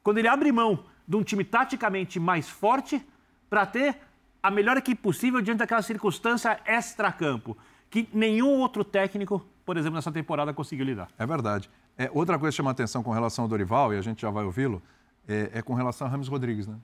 [0.03, 3.05] Quando ele abre mão de um time taticamente mais forte
[3.51, 3.99] para ter
[4.43, 7.57] a melhor equipe possível diante daquela circunstância extra-campo.
[7.91, 11.09] Que nenhum outro técnico, por exemplo, nessa temporada conseguiu lidar.
[11.19, 11.71] É verdade.
[11.97, 14.45] É, outra coisa que chama atenção com relação ao Dorival, e a gente já vai
[14.45, 14.83] ouvi-lo,
[15.29, 16.77] é, é com relação a Ramos Rodrigues, né?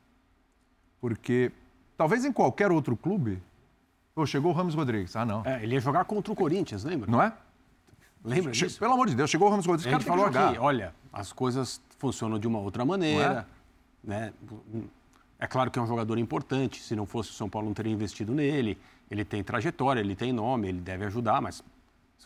[1.01, 1.51] Porque
[1.97, 3.43] talvez em qualquer outro clube,
[4.19, 5.15] pô, chegou o Ramos Rodrigues.
[5.15, 5.43] Ah, não.
[5.45, 7.09] É, ele ia jogar contra o Corinthians, lembra?
[7.09, 7.33] Não é?
[8.25, 8.81] Lembra Che- disso?
[8.81, 12.37] Pelo amor de Deus, chegou o Ramos Rodrigues, cara falou aqui, olha, as coisas funcionam
[12.37, 13.47] de uma outra maneira,
[14.03, 14.33] né?
[15.39, 17.93] É claro que é um jogador importante, se não fosse o São Paulo não teria
[17.93, 18.77] investido nele,
[19.09, 21.63] ele tem trajetória, ele tem nome, ele deve ajudar, mas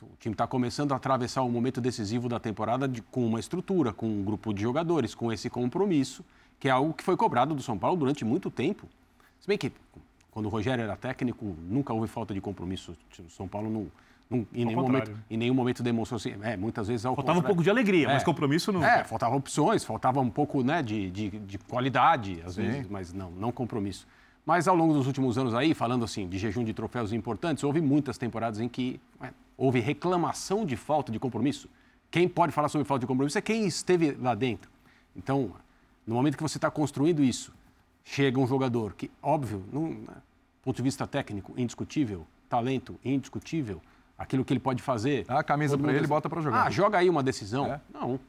[0.01, 3.93] o time está começando a atravessar um momento decisivo da temporada de- com uma estrutura,
[3.93, 6.25] com um grupo de jogadores, com esse compromisso,
[6.59, 8.89] que é algo que foi cobrado do São Paulo durante muito tempo.
[9.41, 9.71] Se bem que
[10.33, 12.97] quando o Rogério era técnico, nunca houve falta de compromisso.
[13.21, 13.87] O São Paulo não,
[14.31, 16.35] não- em, nenhum momento, em nenhum momento demonstrou assim.
[16.43, 18.25] É, muitas vezes ao Faltava um pouco de alegria, mas É.
[18.25, 18.83] compromisso não.
[18.83, 22.63] É, faltavam opções, faltava um pouco né, de, de, de qualidade, às Sim.
[22.63, 24.07] vezes, mas não, não compromisso.
[24.45, 27.81] Mas ao longo dos últimos anos aí, falando assim de jejum de troféus importantes, houve
[27.83, 31.69] muitas temporadas em que ué, houve reclamação de falta de compromisso.
[32.11, 34.71] Quem pode falar sobre falta de compromisso é quem esteve lá dentro.
[35.15, 35.53] Então,
[36.07, 37.53] no momento que você está construindo isso,
[38.05, 43.81] chega um jogador que, óbvio, não, né, do ponto de vista técnico, indiscutível, talento, indiscutível,
[44.19, 45.25] aquilo que ele pode fazer.
[45.25, 46.67] Dá a camisa mundo- ele e bota pra jogar.
[46.67, 47.67] Ah, joga aí uma decisão.
[47.67, 47.81] É.
[47.93, 48.21] Não,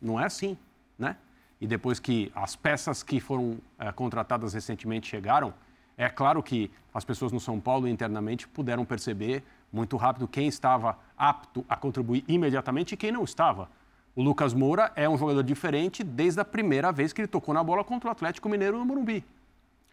[0.00, 0.56] não é assim,
[0.98, 1.16] né?
[1.60, 5.54] E depois que as peças que foram eh, contratadas recentemente chegaram,
[5.96, 10.98] é claro que as pessoas no São Paulo internamente puderam perceber muito rápido quem estava
[11.16, 13.68] apto a contribuir imediatamente e quem não estava.
[14.14, 17.64] O Lucas Moura é um jogador diferente desde a primeira vez que ele tocou na
[17.64, 19.24] bola contra o Atlético Mineiro no Morumbi.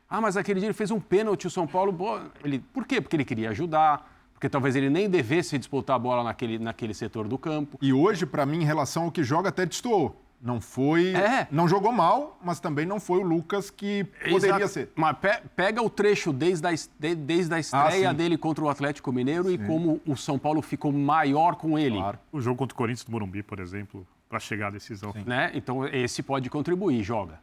[0.10, 1.96] Ah, mas aquele dia ele fez um pênalti, o São Paulo.
[2.44, 3.00] Ele, por quê?
[3.00, 7.28] Porque ele queria ajudar, porque talvez ele nem devesse disputar a bola naquele, naquele setor
[7.28, 7.78] do campo.
[7.82, 10.20] E hoje, para mim, em relação ao que joga, até destoou.
[10.42, 11.14] Não foi.
[11.16, 11.48] É.
[11.52, 14.68] Não jogou mal, mas também não foi o Lucas que poderia Exato.
[14.70, 14.92] ser.
[14.96, 18.18] Mas pe- pega o trecho desde a, de- desde a estreia Ah, sim.
[18.18, 21.98] dele contra o Atlético Mineiro e como o São Paulo ficou maior com ele.
[21.98, 22.20] Claro.
[22.32, 25.14] O jogo contra o Corinthians do Morumbi, por exemplo, para chegar à decisão.
[25.26, 25.52] Né?
[25.54, 27.40] Então esse pode contribuir, joga.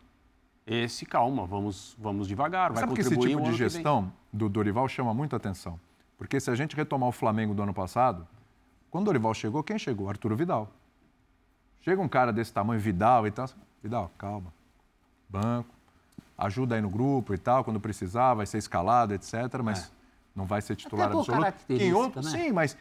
[0.67, 4.89] Esse, calma, vamos, vamos devagar, vai Sabe que esse contribuir tipo de gestão do Dorival
[4.89, 5.79] chama muita atenção.
[6.19, 8.27] Porque se a gente retomar o Flamengo do ano passado,
[8.91, 10.09] quando o Dorival chegou, quem chegou?
[10.09, 10.73] Arturo Vidal.
[11.87, 13.49] Chega um cara desse tamanho, Vidal e tal.
[13.81, 14.53] Vidal, calma.
[15.29, 15.73] Banco.
[16.37, 19.35] Ajuda aí no grupo e tal, quando precisar, vai ser escalado, etc.
[19.63, 19.93] Mas
[20.35, 21.55] não vai ser titular Até absoluto.
[21.71, 22.29] Em outro- né?
[22.29, 22.77] Sim, mas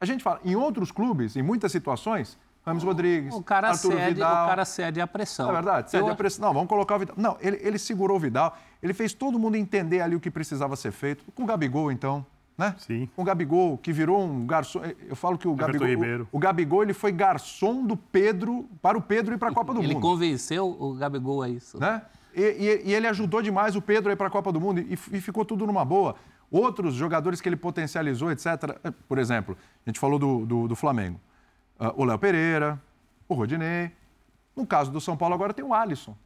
[0.00, 4.14] a gente fala, em outros clubes, em muitas situações, Ramos Rodrigues, O cara, Arturo cede,
[4.14, 4.44] Vidal.
[4.44, 5.50] o cara cede a pressão.
[5.50, 6.46] É verdade, cede Eu a pressão.
[6.46, 7.16] Não, vamos colocar o Vidal.
[7.18, 10.76] Não, ele, ele segurou o Vidal, ele fez todo mundo entender ali o que precisava
[10.76, 11.24] ser feito.
[11.34, 12.24] Com o Gabigol, então,
[12.56, 12.74] né?
[12.78, 13.08] Sim.
[13.16, 14.80] Com o Gabigol, que virou um garçom.
[15.08, 15.88] Eu falo que o Everton Gabigol.
[15.88, 16.28] Ribeiro.
[16.30, 19.74] O, o Gabigol ele foi garçom do Pedro para o Pedro ir para a Copa
[19.74, 20.02] do Ele Mundo.
[20.02, 21.78] convenceu o Gabigol a isso.
[21.78, 22.02] Né?
[22.34, 24.92] E, e, e ele ajudou demais o Pedro aí para a Copa do Mundo e,
[24.92, 26.14] e ficou tudo numa boa.
[26.50, 28.46] Outros jogadores que ele potencializou, etc.
[29.08, 31.20] Por exemplo, a gente falou do, do, do Flamengo.
[31.78, 32.80] Uh, o Léo Pereira,
[33.28, 33.90] o Rodinei.
[34.54, 36.16] No caso do São Paulo, agora tem o Alisson.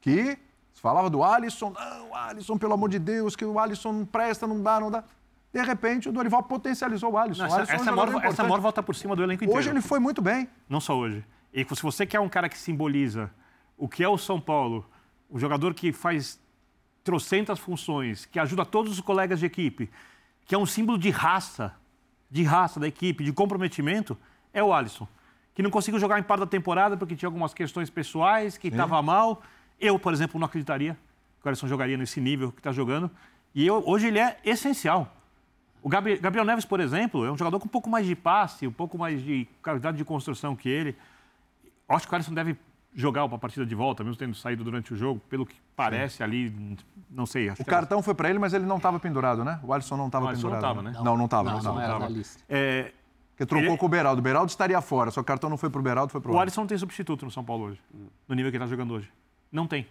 [0.00, 0.36] Que
[0.72, 4.46] se falava do Alisson, não, Alisson, pelo amor de Deus, que o Alisson não presta,
[4.46, 5.04] não dá, não dá.
[5.56, 7.44] De repente, o Dorival potencializou o Alisson.
[7.44, 9.58] Não, essa, Alisson essa, é um maior, essa maior volta por cima do elenco inteiro.
[9.58, 10.46] Hoje ele foi muito bem.
[10.68, 11.24] Não só hoje.
[11.50, 13.30] E se você quer um cara que simboliza
[13.74, 14.86] o que é o São Paulo,
[15.30, 16.38] o jogador que faz
[17.02, 19.88] trocentas funções, que ajuda todos os colegas de equipe,
[20.44, 21.74] que é um símbolo de raça,
[22.30, 24.14] de raça da equipe, de comprometimento,
[24.52, 25.08] é o Alisson.
[25.54, 29.00] Que não conseguiu jogar em parte da temporada porque tinha algumas questões pessoais, que estava
[29.00, 29.42] mal.
[29.80, 30.98] Eu, por exemplo, não acreditaria
[31.40, 33.10] que o Alisson jogaria nesse nível que está jogando.
[33.54, 35.16] E eu, hoje ele é essencial.
[35.86, 38.72] O Gabriel Neves, por exemplo, é um jogador com um pouco mais de passe, um
[38.72, 40.96] pouco mais de qualidade de construção que ele.
[41.88, 42.56] Acho que o Alisson deve
[42.92, 46.22] jogar uma partida de volta, mesmo tendo saído durante o jogo, pelo que parece Sim.
[46.24, 46.76] ali,
[47.08, 47.50] não sei.
[47.50, 48.02] o cartão era...
[48.02, 49.60] foi para ele, mas ele não estava pendurado, né?
[49.62, 50.50] O Alisson não estava pendurado.
[50.50, 50.92] Não estava, né?
[51.04, 51.62] Não, não estava.
[51.62, 52.42] Não, não, lista.
[52.48, 52.92] É...
[53.30, 53.78] Porque trocou ele...
[53.78, 54.18] com o Beraldo.
[54.18, 56.34] O Beraldo estaria fora, só o cartão não foi para o Beraldo, foi para o
[56.34, 57.80] O Alisson não tem substituto no São Paulo hoje,
[58.26, 59.08] no nível que ele está jogando hoje.
[59.52, 59.86] Não tem.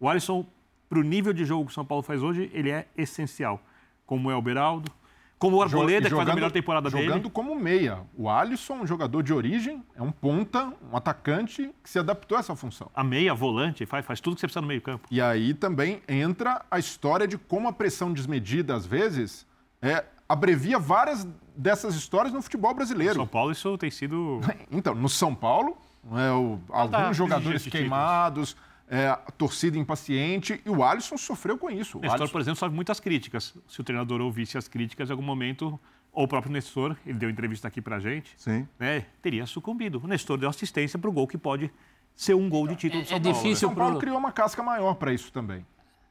[0.00, 0.46] O Alisson,
[0.88, 3.60] para o nível de jogo que o São Paulo faz hoje, ele é essencial.
[4.06, 4.90] Como é o Beraldo,
[5.38, 7.12] como o Arboleda, que faz a melhor temporada jogando dele.
[7.12, 7.98] Jogando como meia.
[8.16, 12.40] O Alisson, um jogador de origem, é um ponta, um atacante que se adaptou a
[12.40, 12.90] essa função.
[12.94, 15.06] A meia, volante, faz, faz tudo que você precisa no meio campo.
[15.10, 19.46] E aí também entra a história de como a pressão desmedida, às vezes,
[19.82, 23.14] é, abrevia várias dessas histórias no futebol brasileiro.
[23.14, 24.40] No São Paulo isso tem sido...
[24.72, 25.76] Então, no São Paulo,
[26.12, 28.56] é, o, alguns jogadores queimados
[28.88, 31.98] é, a torcida impaciente, e o Alisson sofreu com isso.
[31.98, 32.32] O Nestor, Alisson...
[32.32, 33.54] por exemplo, sofre muitas críticas.
[33.66, 35.78] Se o treinador ouvisse as críticas em algum momento,
[36.12, 38.66] ou o próprio Nestor, ele deu entrevista aqui pra gente, Sim.
[38.78, 40.00] Né, teria sucumbido.
[40.02, 41.70] O Nestor deu assistência para o gol que pode
[42.14, 43.34] ser um gol de título é, do São é Paulo.
[43.34, 43.74] Difícil né?
[43.74, 45.66] São Paulo criou uma casca maior para isso também.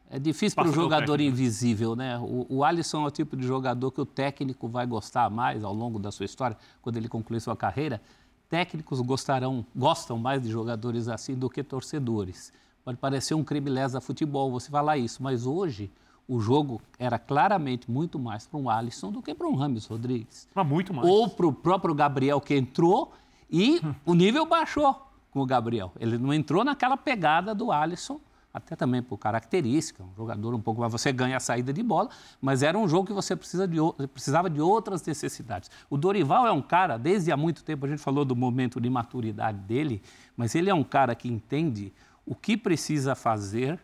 [0.09, 2.19] É difícil para o jogador invisível, né?
[2.19, 5.73] O, o Alisson é o tipo de jogador que o técnico vai gostar mais ao
[5.73, 7.99] longo da sua história, quando ele concluir sua carreira.
[8.47, 12.53] Técnicos gostarão, gostam mais de jogadores assim do que torcedores.
[12.85, 15.91] Pode parecer um crime lesa futebol você falar isso, mas hoje
[16.27, 20.47] o jogo era claramente muito mais para um Alisson do que para um Rames Rodrigues.
[20.53, 21.09] Mas muito mais.
[21.09, 23.11] Ou para o próprio Gabriel que entrou
[23.49, 25.91] e o nível baixou com o Gabriel.
[25.99, 28.19] Ele não entrou naquela pegada do Alisson,
[28.53, 30.91] até também por característica, um jogador um pouco mais.
[30.91, 33.77] Você ganha a saída de bola, mas era um jogo que você precisa de,
[34.13, 35.71] precisava de outras necessidades.
[35.89, 38.91] O Dorival é um cara, desde há muito tempo, a gente falou do momento de
[38.91, 40.03] maturidade dele,
[40.37, 41.91] mas ele é um cara que entende
[42.25, 43.79] o que precisa fazer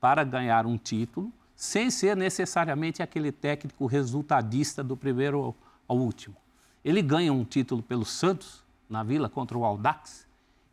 [0.00, 5.54] para ganhar um título, sem ser necessariamente aquele técnico resultadista do primeiro
[5.88, 6.36] ao último.
[6.84, 10.26] Ele ganha um título pelo Santos, na Vila, contra o Aldax,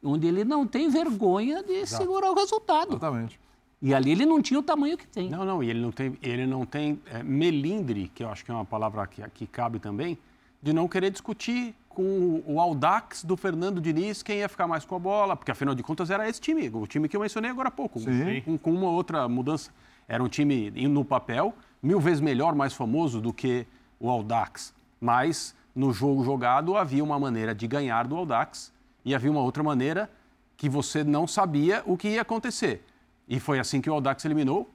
[0.03, 2.03] onde ele não tem vergonha de Exato.
[2.03, 2.91] segurar o resultado.
[2.91, 3.39] Exatamente.
[3.81, 5.29] E ali ele não tinha o tamanho que tem.
[5.29, 8.51] Não, não, e ele não tem, ele não tem é, melindre, que eu acho que
[8.51, 10.17] é uma palavra que, que cabe também,
[10.63, 14.95] de não querer discutir com o Audax do Fernando Diniz quem ia ficar mais com
[14.95, 17.67] a bola, porque afinal de contas era esse time, o time que eu mencionei agora
[17.67, 17.99] há pouco,
[18.45, 19.71] com, com, uma outra mudança.
[20.07, 23.67] Era um time no papel mil vezes melhor, mais famoso do que
[23.99, 28.71] o Audax, mas no jogo jogado havia uma maneira de ganhar do Audax
[29.03, 30.09] e havia uma outra maneira
[30.55, 32.85] que você não sabia o que ia acontecer.
[33.27, 34.69] E foi assim que o Audax eliminou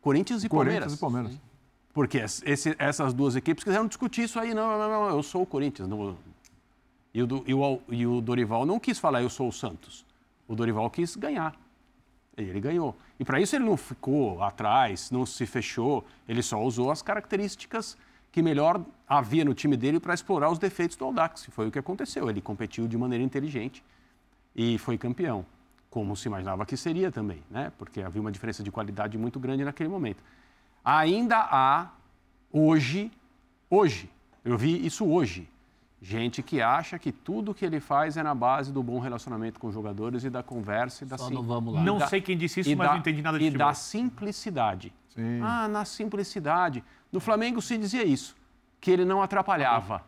[0.00, 1.32] Corinthians e Corinthians Palmeiras.
[1.32, 1.51] E Palmeiras.
[1.92, 4.54] Porque esse, essas duas equipes quiseram discutir isso aí.
[4.54, 5.88] Não, não, não, eu sou o Corinthians.
[5.88, 6.16] Não,
[7.12, 10.06] e, o, e, o, e o Dorival não quis falar, eu sou o Santos.
[10.48, 11.54] O Dorival quis ganhar.
[12.36, 12.96] Ele ganhou.
[13.20, 16.04] E para isso ele não ficou atrás, não se fechou.
[16.26, 17.96] Ele só usou as características
[18.30, 21.44] que melhor havia no time dele para explorar os defeitos do Audax.
[21.50, 22.30] Foi o que aconteceu.
[22.30, 23.84] Ele competiu de maneira inteligente
[24.56, 25.44] e foi campeão.
[25.90, 27.70] Como se imaginava que seria também, né?
[27.76, 30.24] Porque havia uma diferença de qualidade muito grande naquele momento.
[30.84, 31.90] Ainda há,
[32.50, 33.10] hoje,
[33.70, 34.10] hoje,
[34.44, 35.48] eu vi isso hoje,
[36.00, 39.68] gente que acha que tudo que ele faz é na base do bom relacionamento com
[39.68, 41.82] os jogadores e da conversa e da Só não vamos lá.
[41.82, 43.68] Não da, sei quem disse isso, mas da, não entendi nada de E futebol.
[43.68, 44.92] da simplicidade.
[45.14, 45.40] Sim.
[45.42, 46.82] Ah, na simplicidade.
[47.12, 48.34] No Flamengo se dizia isso,
[48.80, 50.02] que ele não atrapalhava.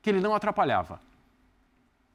[0.00, 1.00] Que ele não atrapalhava.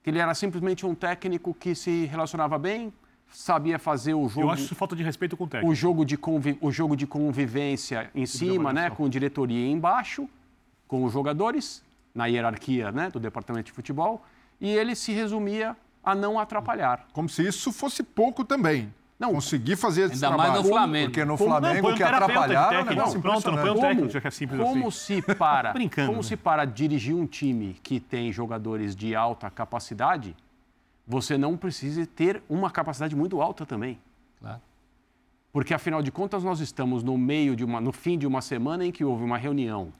[0.01, 2.93] Que ele era simplesmente um técnico que se relacionava bem,
[3.31, 4.47] sabia fazer o jogo.
[4.47, 5.71] Eu acho isso falta de respeito com o técnico.
[5.71, 10.29] O jogo de, convi, o jogo de convivência em cima, né, com diretoria embaixo,
[10.87, 14.23] com os jogadores, na hierarquia né, do departamento de futebol,
[14.59, 17.07] e ele se resumia a não atrapalhar.
[17.13, 18.91] Como se isso fosse pouco também.
[19.19, 20.51] Não, conseguir fazer esse ainda trabalho.
[20.51, 21.05] mais no Flamengo.
[21.07, 24.21] Porque no Flamengo, o que atrapalhava era um negócio Pronto, não põe um técnico, já
[24.21, 25.21] que é simples como assim.
[25.21, 26.23] se para, Brincando, como né?
[26.23, 30.33] se para dirigir um time que tem jogadores de alta capacidade,
[31.09, 33.99] você não precisa ter uma capacidade muito alta também.
[34.39, 34.61] Claro.
[35.51, 38.85] Porque, afinal de contas, nós estamos no meio de uma, no fim de uma semana
[38.85, 39.91] em que houve uma reunião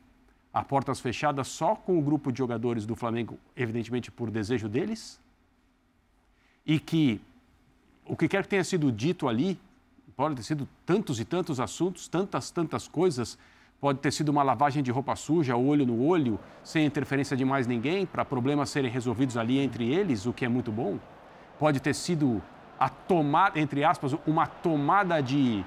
[0.53, 5.19] a portas fechadas só com o grupo de jogadores do Flamengo, evidentemente por desejo deles,
[6.63, 7.19] e que
[8.05, 9.59] o que quer que tenha sido dito ali,
[10.15, 13.35] pode ter sido tantos e tantos assuntos, tantas, tantas coisas,
[13.79, 17.65] pode ter sido uma lavagem de roupa suja, olho no olho, sem interferência de mais
[17.65, 20.97] ninguém, para problemas serem resolvidos ali entre eles, o que é muito bom.
[21.57, 22.41] Pode ter sido
[22.79, 25.63] a tomada, entre aspas, uma tomada de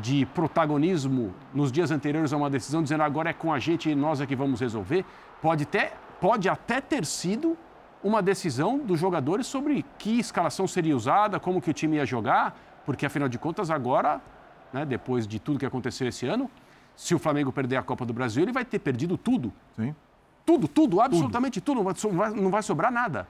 [0.00, 3.94] de protagonismo nos dias anteriores a uma decisão, dizendo agora é com a gente e
[3.94, 5.04] nós é que vamos resolver,
[5.40, 7.56] pode, ter, pode até ter sido
[8.02, 12.56] uma decisão dos jogadores sobre que escalação seria usada, como que o time ia jogar,
[12.84, 14.20] porque afinal de contas agora,
[14.72, 16.50] né, depois de tudo que aconteceu esse ano,
[16.96, 19.52] se o Flamengo perder a Copa do Brasil, ele vai ter perdido tudo.
[19.76, 19.94] Sim.
[20.44, 23.26] Tudo, tudo, absolutamente tudo, tudo não, vai, não vai sobrar nada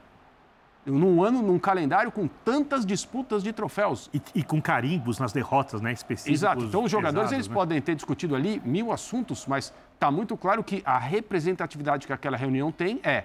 [0.84, 4.10] num ano, num calendário com tantas disputas de troféus.
[4.12, 6.40] E, e com carimbos nas derrotas, né, específicos.
[6.40, 6.64] Exato.
[6.64, 7.54] Então, os jogadores pesados, eles né?
[7.54, 12.36] podem ter discutido ali mil assuntos, mas está muito claro que a representatividade que aquela
[12.36, 13.24] reunião tem é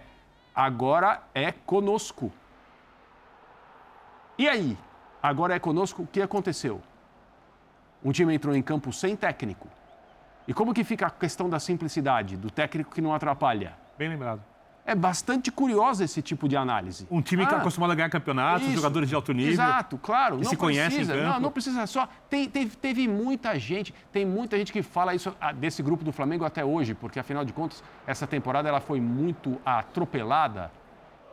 [0.54, 2.32] agora é conosco.
[4.38, 4.78] E aí?
[5.22, 6.82] Agora é conosco, o que aconteceu?
[8.04, 9.68] Um time entrou em campo sem técnico.
[10.48, 13.74] E como que fica a questão da simplicidade, do técnico que não atrapalha?
[13.98, 14.42] Bem lembrado.
[14.86, 17.06] É bastante curioso esse tipo de análise.
[17.12, 19.52] Um time que é Ah, acostumado a ganhar campeonatos, jogadores de alto nível.
[19.52, 20.38] Exato, claro.
[20.38, 21.04] que não se conhecem.
[21.04, 22.08] Não, não precisa só.
[22.30, 26.14] Tem, teve, teve muita gente, tem muita gente que fala isso ah, desse grupo do
[26.14, 30.72] Flamengo até hoje, porque afinal de contas, essa temporada ela foi muito atropelada.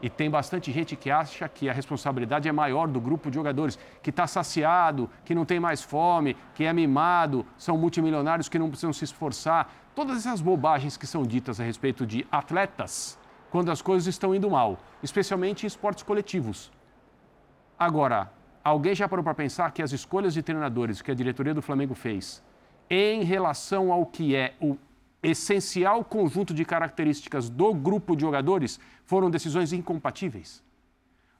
[0.05, 3.79] E tem bastante gente que acha que a responsabilidade é maior do grupo de jogadores,
[4.03, 8.69] que está saciado, que não tem mais fome, que é mimado, são multimilionários que não
[8.69, 9.73] precisam se esforçar.
[9.95, 13.19] Todas essas bobagens que são ditas a respeito de atletas
[13.51, 16.71] quando as coisas estão indo mal, especialmente em esportes coletivos.
[17.79, 18.31] Agora,
[18.63, 21.95] alguém já parou para pensar que as escolhas de treinadores que a diretoria do Flamengo
[21.95, 22.43] fez
[22.91, 24.77] em relação ao que é o
[25.25, 30.63] essencial conjunto de características do grupo de jogadores foram decisões incompatíveis?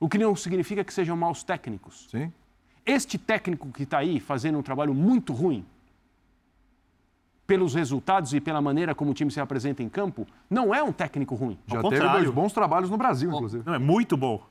[0.01, 2.09] O que não significa que sejam maus técnicos.
[2.11, 2.33] Sim.
[2.85, 5.65] Este técnico que está aí fazendo um trabalho muito ruim,
[7.47, 10.93] pelos resultados e pela maneira como o time se apresenta em campo, não é um
[10.93, 11.59] técnico ruim.
[11.67, 13.65] Já Ao teve dois bons trabalhos no Brasil, inclusive.
[13.67, 14.43] Não, é muito bom.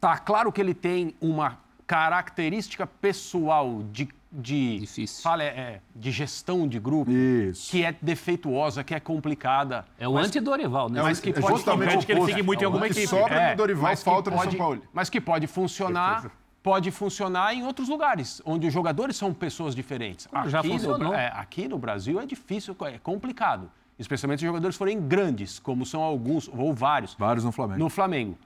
[0.00, 5.22] Tá claro que ele tem uma característica pessoal de, de Difícil.
[5.22, 7.70] Fala, é, é, de gestão de grupo Isso.
[7.70, 9.84] que é defeituosa, que é complicada.
[9.98, 11.02] É o anti-Dorival, né?
[11.02, 13.06] mas que É pode- justamente que ele fique muito em alguma equipe.
[13.08, 14.82] sobra É, do Dorival que falta no pode- São Paulo.
[14.92, 16.30] Mas que pode funcionar,
[16.62, 20.28] pode funcionar em outros lugares, onde os jogadores são pessoas diferentes.
[20.46, 21.12] já Aqui no, funcionou.
[21.14, 23.68] é, aqui no Brasil é difícil, é complicado.
[23.98, 27.14] Especialmente se os jogadores forem grandes, como são alguns, ou vários.
[27.18, 27.78] Vários no Flamengo.
[27.80, 28.38] no Flamengo.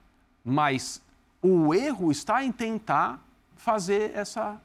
[0.45, 1.01] Mas
[1.43, 3.23] o erro está em tentar
[3.55, 4.61] fazer essa,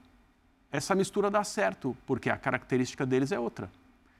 [0.71, 3.69] essa mistura dar certo, porque a característica deles é outra.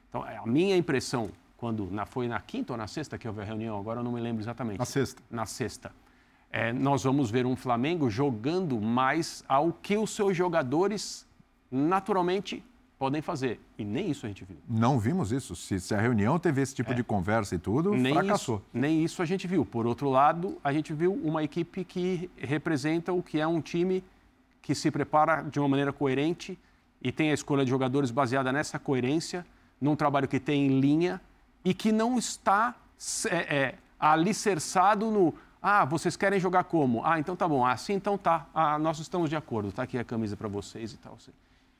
[0.10, 3.44] Então, a minha impressão, quando na, foi na quinta ou na sexta que houve a
[3.44, 4.80] reunião, agora eu não me lembro exatamente.
[4.80, 5.22] Na sexta.
[5.30, 5.92] Na sexta.
[6.52, 11.28] É, nós vamos ver um Flamengo jogando mais ao que os seus jogadores
[11.72, 12.64] naturalmente
[12.98, 13.60] podem fazer.
[13.78, 14.58] E nem isso a gente viu.
[14.68, 15.56] Não vimos isso.
[15.56, 17.98] Se, se a reunião teve esse tipo de conversa e tudo, É.
[17.98, 18.58] Nem fracassou.
[18.58, 19.64] isso, nem isso a gente viu.
[19.64, 24.04] Por outro lado, a gente viu uma equipe que representa o que é um time
[24.70, 26.56] que se prepara de uma maneira coerente
[27.02, 29.44] e tem a escolha de jogadores baseada nessa coerência,
[29.82, 31.20] num trabalho que tem em linha
[31.66, 32.76] e que não está
[33.32, 35.34] é, é, alicerçado no.
[35.60, 37.04] Ah, vocês querem jogar como?
[37.04, 37.66] Ah, então tá bom.
[37.66, 38.46] Ah, sim, então tá.
[38.54, 39.72] Ah, nós estamos de acordo.
[39.72, 41.18] Tá aqui a camisa para vocês e tal.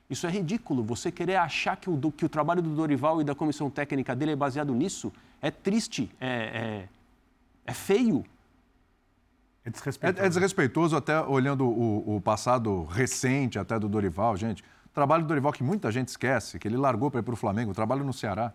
[0.08, 0.82] Isso é ridículo.
[0.82, 4.16] Você querer achar que o, do- que o trabalho do Dorival e da comissão técnica
[4.16, 6.88] dele é baseado nisso é triste, é, é,
[7.66, 8.24] é feio.
[9.64, 10.24] É É, desrespeitoso.
[10.24, 14.62] é desrespeitoso até olhando o, o passado recente até do Dorival, gente.
[14.86, 17.36] O trabalho do Dorival que muita gente esquece, que ele largou para ir para o
[17.36, 18.52] Flamengo, o trabalho no Ceará.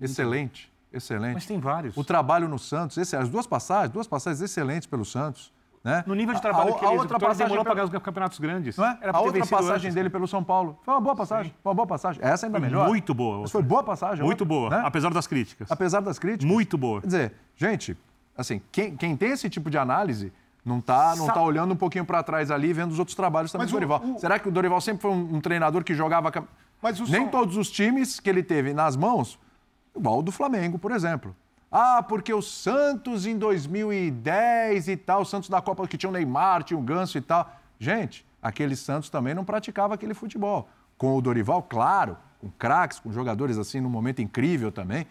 [0.00, 1.34] Excelente, excelente.
[1.34, 1.96] Mas tem vários.
[1.96, 5.52] O trabalho no Santos, esse- as duas passagens, duas passagens excelentes pelo Santos.
[5.82, 6.04] Né?
[6.06, 7.74] No nível de A- trabalho a, que a ele outra executou, ele passagem demorou para
[7.74, 8.76] ganhar os campeonatos grandes.
[8.76, 8.98] Não é?
[9.00, 9.94] Era a outra passagem antes.
[9.94, 11.54] dele pelo São Paulo foi uma boa passagem.
[11.62, 12.22] Foi uma boa passagem.
[12.22, 12.86] Essa ainda é Foi melhor.
[12.86, 13.40] muito boa.
[13.40, 14.20] Mas foi boa passagem.
[14.20, 14.82] a Muito outra, boa, né?
[14.84, 15.70] apesar das críticas.
[15.72, 16.44] Apesar das críticas.
[16.46, 17.00] Muito boa.
[17.00, 17.96] Quer dizer, gente,
[18.40, 20.32] assim, quem, quem tem esse tipo de análise
[20.64, 23.14] não está não Sa- tá olhando um pouquinho para trás ali e vendo os outros
[23.16, 24.02] trabalhos também Mas do o- Dorival.
[24.16, 26.30] o- Será que o Dorival sempre foi um, um treinador que jogava...
[26.82, 29.38] Mas o Nem todos os times que ele teve nas mãos,
[29.94, 31.36] igual o do Flamengo, por exemplo.
[31.70, 36.12] Ah, porque o Santos em 2010 e tal, o Santos da Copa que tinha o
[36.12, 37.50] Neymar, tinha o Ganso e tal.
[37.78, 40.68] Gente, aquele Santos também não praticava aquele futebol.
[40.98, 45.06] Com o Dorival, claro, com craques, com jogadores assim num momento incrível também.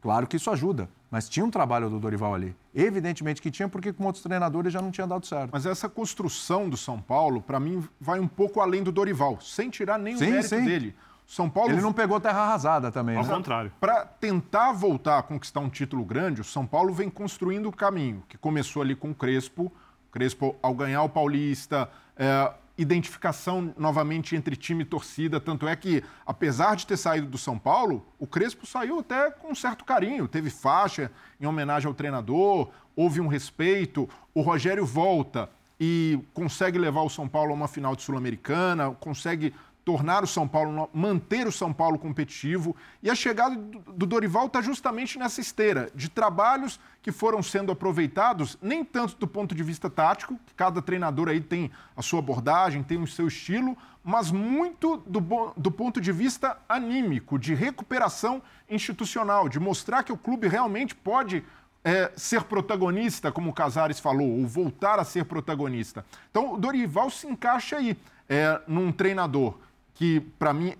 [0.00, 0.88] Claro que isso ajuda.
[1.10, 2.54] Mas tinha um trabalho do Dorival ali.
[2.74, 5.50] Evidentemente que tinha, porque com outros treinadores já não tinha dado certo.
[5.52, 9.68] Mas essa construção do São Paulo, para mim, vai um pouco além do Dorival, sem
[9.70, 10.64] tirar nem sim, o mérito sim.
[10.64, 10.94] dele.
[11.26, 11.70] São Paulo.
[11.70, 13.16] Ele não pegou terra arrasada também.
[13.16, 13.28] Ao né?
[13.28, 13.72] contrário.
[13.80, 18.22] Para tentar voltar a conquistar um título grande, o São Paulo vem construindo o caminho,
[18.28, 19.72] que começou ali com o Crespo.
[20.10, 25.38] Crespo, ao ganhar o Paulista, é, identificação novamente entre time e torcida.
[25.38, 29.52] Tanto é que, apesar de ter saído do São Paulo, o Crespo saiu até com
[29.52, 30.26] um certo carinho.
[30.26, 31.10] Teve faixa
[31.40, 34.08] em homenagem ao treinador, houve um respeito.
[34.34, 39.54] O Rogério volta e consegue levar o São Paulo a uma final de Sul-Americana, consegue
[39.90, 42.76] tornar o São Paulo, manter o São Paulo competitivo.
[43.02, 48.56] E a chegada do Dorival está justamente nessa esteira de trabalhos que foram sendo aproveitados,
[48.62, 52.84] nem tanto do ponto de vista tático, que cada treinador aí tem a sua abordagem,
[52.84, 55.20] tem o seu estilo, mas muito do,
[55.56, 61.44] do ponto de vista anímico, de recuperação institucional, de mostrar que o clube realmente pode
[61.82, 66.04] é, ser protagonista, como o Casares falou, ou voltar a ser protagonista.
[66.30, 69.58] Então, o Dorival se encaixa aí é, num treinador
[70.00, 70.72] que, para mim,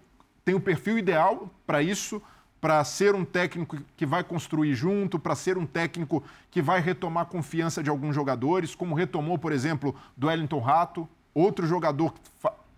[0.46, 2.22] tem o perfil ideal para isso,
[2.58, 7.24] para ser um técnico que vai construir junto, para ser um técnico que vai retomar
[7.24, 12.20] a confiança de alguns jogadores, como retomou, por exemplo, do Wellington Rato, outro jogador que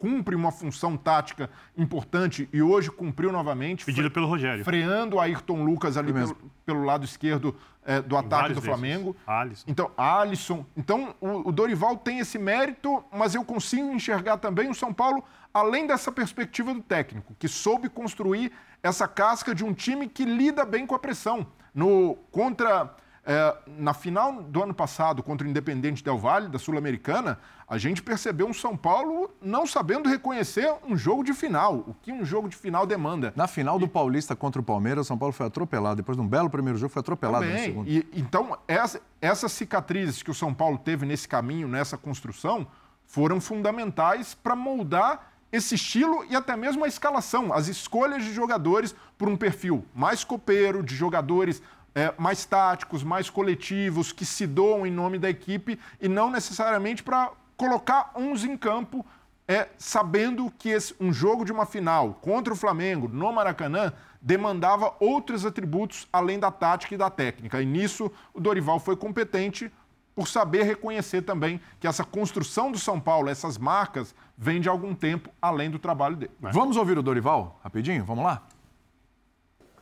[0.03, 1.49] cumpre uma função tática
[1.79, 3.85] importante e hoje cumpriu novamente.
[3.85, 4.65] Pedido pelo Rogério.
[4.65, 6.35] Freando a Ayrton Lucas ali pelo,
[6.67, 7.55] pelo, lado esquerdo
[7.87, 9.15] é, do ataque do Flamengo.
[9.25, 9.65] Alisson.
[9.69, 10.67] Então, Alisson.
[10.77, 15.23] Então, o, o Dorival tem esse mérito, mas eu consigo enxergar também o São Paulo
[15.55, 18.51] além dessa perspectiva do técnico, que soube construir
[18.83, 21.47] essa casca de um time que lida bem com a pressão.
[21.73, 22.93] No contra
[23.25, 28.03] é, na final do ano passado, contra o Independente Del Valle, da Sul-Americana, a gente
[28.03, 32.49] percebeu um São Paulo não sabendo reconhecer um jogo de final, o que um jogo
[32.49, 33.33] de final demanda.
[33.37, 35.97] Na final do Paulista contra o Palmeiras, o São Paulo foi atropelado.
[35.97, 37.61] Depois de um belo primeiro jogo, foi atropelado Também.
[37.61, 37.89] no segundo.
[37.89, 42.67] E, então, essa, essas cicatrizes que o São Paulo teve nesse caminho, nessa construção,
[43.07, 48.95] foram fundamentais para moldar esse estilo e até mesmo a escalação, as escolhas de jogadores
[49.19, 51.63] por um perfil mais copeiro, de jogadores
[51.95, 57.03] é, mais táticos, mais coletivos, que se doam em nome da equipe e não necessariamente
[57.03, 59.05] para colocar uns em campo,
[59.47, 64.95] é, sabendo que esse, um jogo de uma final contra o Flamengo no Maracanã demandava
[65.01, 67.61] outros atributos além da tática e da técnica.
[67.61, 69.71] E nisso o Dorival foi competente
[70.15, 74.95] por saber reconhecer também que essa construção do São Paulo, essas marcas, vem de algum
[74.95, 76.33] tempo além do trabalho dele.
[76.41, 78.05] Vamos ouvir o Dorival rapidinho?
[78.05, 78.43] Vamos lá?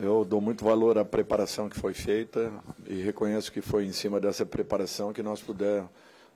[0.03, 2.51] Eu dou muito valor à preparação que foi feita
[2.86, 5.84] e reconheço que foi em cima dessa preparação que nós puder,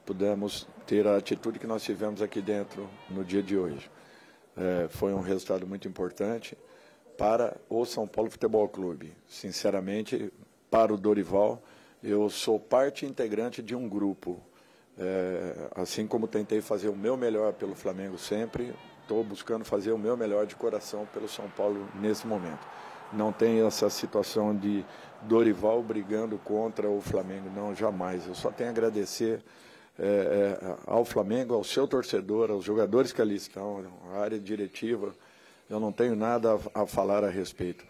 [0.05, 3.91] pudemos ter a atitude que nós tivemos aqui dentro no dia de hoje.
[4.55, 6.59] É, foi um resultado muito importante
[7.17, 9.15] para o São Paulo Futebol Clube.
[9.27, 10.31] Sinceramente,
[10.71, 11.62] para o Dorival,
[12.03, 14.43] eu sou parte integrante de um grupo.
[14.99, 19.99] É, assim como tentei fazer o meu melhor pelo Flamengo sempre, estou buscando fazer o
[19.99, 24.85] meu melhor de coração pelo São Paulo nesse momento não tem essa situação de
[25.23, 28.27] Dorival brigando contra o Flamengo, não, jamais.
[28.27, 29.43] Eu só tenho a agradecer
[29.99, 35.15] é, é, ao Flamengo, ao seu torcedor, aos jogadores que ali estão, à área diretiva.
[35.69, 37.85] Eu não tenho nada a, a falar a respeito.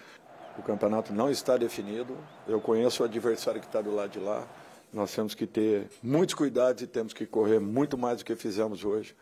[0.57, 2.17] O campeonato não está definido.
[2.47, 4.47] Eu conheço o adversário que está do lado de lá.
[4.93, 8.85] Nós temos que ter muitos cuidados e temos que correr muito mais do que fizemos
[8.85, 9.15] hoje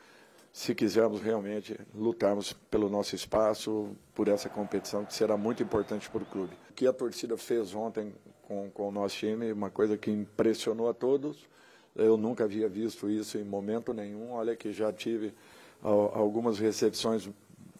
[0.52, 6.22] se quisermos realmente lutarmos pelo nosso espaço, por essa competição que será muito importante para
[6.22, 6.52] o clube.
[6.70, 10.90] O que a torcida fez ontem com, com o nosso time, uma coisa que impressionou
[10.90, 11.48] a todos,
[11.96, 14.32] eu nunca havia visto isso em momento nenhum.
[14.32, 15.34] Olha que já tive
[15.82, 17.28] algumas recepções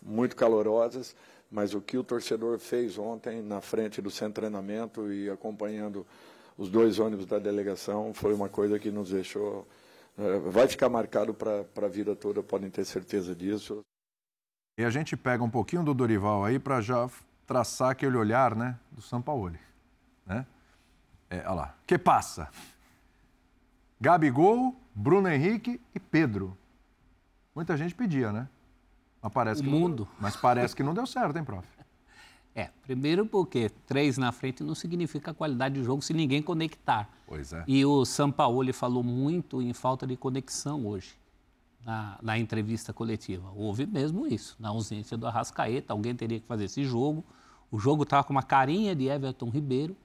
[0.03, 1.14] muito calorosas,
[1.51, 6.07] mas o que o torcedor fez ontem na frente do centro treinamento e acompanhando
[6.57, 9.66] os dois ônibus da delegação foi uma coisa que nos deixou
[10.51, 13.81] vai ficar marcado para a vida toda, podem ter certeza disso.
[14.79, 17.09] E a gente pega um pouquinho do Dorival aí para já
[17.47, 19.59] traçar aquele olhar né, do Sampaoli.
[20.27, 20.47] Né?
[21.29, 21.75] É, olha lá.
[21.87, 22.49] Que passa?
[24.01, 26.57] Gabigol, Bruno Henrique e Pedro.
[27.55, 28.49] Muita gente pedia, né?
[29.23, 30.09] Mas parece o que mundo.
[30.13, 31.67] Não, mas parece que não deu certo, hein, prof?
[32.55, 37.09] É, primeiro porque três na frente não significa qualidade de jogo se ninguém conectar.
[37.26, 37.64] Pois é.
[37.66, 41.14] E o Sampaoli falou muito em falta de conexão hoje,
[41.84, 43.50] na, na entrevista coletiva.
[43.57, 47.24] Houve mesmo isso, na ausência do Arrascaeta, alguém teria que fazer esse jogo.
[47.70, 49.96] O jogo estava com uma carinha de Everton Ribeiro,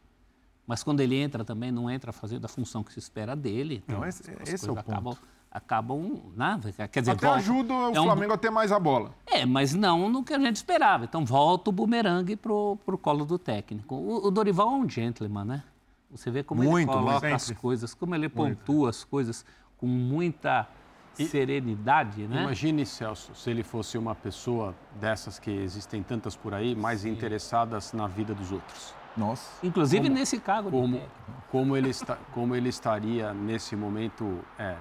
[0.65, 3.83] mas quando ele entra também não entra fazendo a função que se espera dele.
[3.85, 5.17] Então não, esse, esse é o ponto.
[5.57, 6.21] Acabam.
[6.35, 6.59] Né?
[6.91, 7.39] Quer dizer, Até volta.
[7.39, 8.03] ajuda o é um...
[8.03, 9.11] Flamengo a ter mais a bola.
[9.25, 11.05] É, mas não no que a gente esperava.
[11.05, 13.95] Então volta o bumerangue pro, pro colo do técnico.
[13.95, 15.63] O, o Dorival é um gentleman, né?
[16.09, 17.35] Você vê como Muito, ele coloca muito.
[17.35, 19.45] as coisas, como ele pontua as coisas
[19.77, 20.67] com muita
[21.13, 22.43] serenidade, né?
[22.43, 27.93] Imagine, Celso, se ele fosse uma pessoa dessas que existem tantas por aí, mais interessadas
[27.93, 28.93] na vida dos outros.
[29.15, 29.65] Nossa.
[29.65, 30.69] Inclusive nesse cargo.
[30.69, 31.01] Como,
[31.49, 34.75] como, ele, está, como ele estaria nesse momento, é,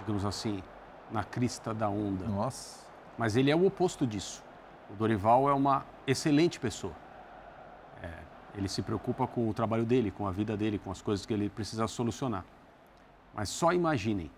[0.00, 0.62] digamos assim,
[1.10, 2.26] na crista da onda.
[2.26, 2.86] Nossa.
[3.16, 4.42] Mas ele é o oposto disso.
[4.90, 6.94] O Dorival é uma excelente pessoa.
[8.02, 8.10] É,
[8.54, 11.32] ele se preocupa com o trabalho dele, com a vida dele, com as coisas que
[11.32, 12.44] ele precisa solucionar.
[13.34, 14.30] Mas só imaginem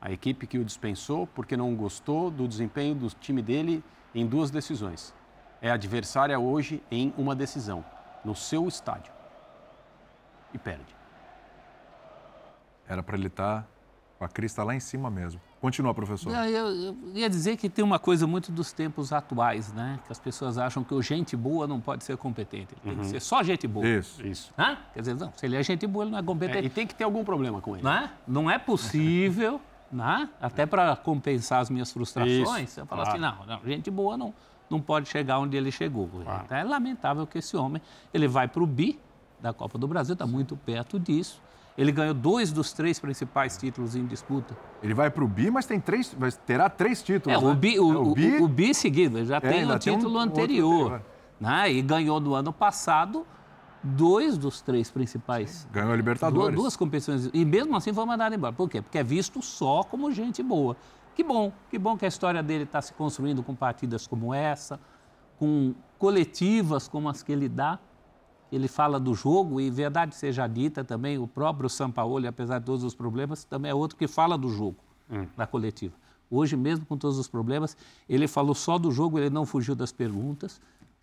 [0.00, 3.82] a equipe que o dispensou porque não gostou do desempenho do time dele
[4.14, 5.14] em duas decisões.
[5.60, 7.84] É adversária hoje em uma decisão,
[8.24, 9.12] no seu estádio.
[10.54, 10.96] E perde.
[12.86, 13.66] Era para ele estar
[14.18, 15.40] com a crista lá em cima mesmo.
[15.60, 16.32] Continua, professor.
[16.32, 20.00] Não, eu, eu ia dizer que tem uma coisa muito dos tempos atuais, né?
[20.06, 22.74] Que as pessoas acham que o gente boa não pode ser competente.
[22.84, 23.86] Ele tem que ser só gente boa.
[23.86, 24.26] Isso.
[24.26, 24.52] Isso.
[24.58, 24.76] Hã?
[24.92, 26.66] Quer dizer, não, se ele é gente boa, ele não é É, competente.
[26.66, 27.84] e tem que ter algum problema com ele.
[27.84, 28.10] né?
[28.26, 29.60] Não é possível,
[29.90, 30.28] né?
[30.40, 33.24] até para compensar as minhas frustrações, Isso, eu falo claro.
[33.24, 34.34] assim, não, não, gente boa não,
[34.68, 36.10] não pode chegar onde ele chegou.
[36.44, 37.80] Então, é lamentável que esse homem,
[38.12, 38.98] ele vai para o bi
[39.40, 41.40] da Copa do Brasil, está muito perto disso.
[41.78, 44.54] Ele ganhou dois dos três principais títulos em disputa.
[44.82, 47.38] Ele vai para o bi, mas tem três, mas terá três títulos.
[47.38, 47.50] É, né?
[47.52, 49.96] o bi, o, É, o, bi, o bi seguido, ele já tem o tem um-
[49.96, 50.82] título um outro anterior.
[50.94, 51.02] anterior.
[51.40, 51.72] Né?
[51.72, 53.24] E ganhou no ano passado
[53.80, 56.56] dois dos três principais ganhou a Duas, Libertadores.
[56.56, 57.30] duas competições.
[57.32, 58.52] E mesmo assim foi mandado embora.
[58.52, 58.82] Por quê?
[58.82, 60.76] Porque é visto só como gente boa.
[61.14, 64.80] Que bom, que bom que a história dele está se construindo com partidas como essa,
[65.38, 67.78] com coletivas como as que ele dá.
[68.50, 72.82] Ele fala do jogo e, verdade seja dita também, o próprio Sampaoli, apesar de todos
[72.84, 74.76] os problemas, também é outro que fala do jogo
[75.36, 75.94] na coletiva.
[76.30, 77.76] Hoje, mesmo com todos os problemas,
[78.08, 80.60] ele falou só do jogo, ele não fugiu das perguntas.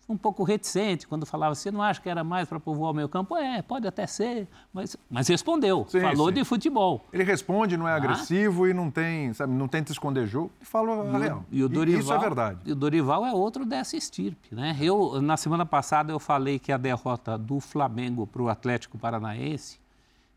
[0.08, 3.08] Um pouco reticente quando falava, você não acha que era mais para povoar o meio
[3.08, 3.36] campo?
[3.36, 6.34] É, pode até ser, mas, mas respondeu, Sim, falou sim.
[6.34, 7.04] de futebol.
[7.12, 10.52] Ele responde, não é agressivo e não tem, sabe, não tenta esconder jogo.
[10.60, 11.44] E fala a real.
[11.50, 12.60] E o Dorival, isso é verdade.
[12.64, 14.76] E o Dorival é outro dessa estirpe, né?
[14.80, 19.80] Eu, na semana passada, eu falei que a derrota do Flamengo para o Atlético Paranaense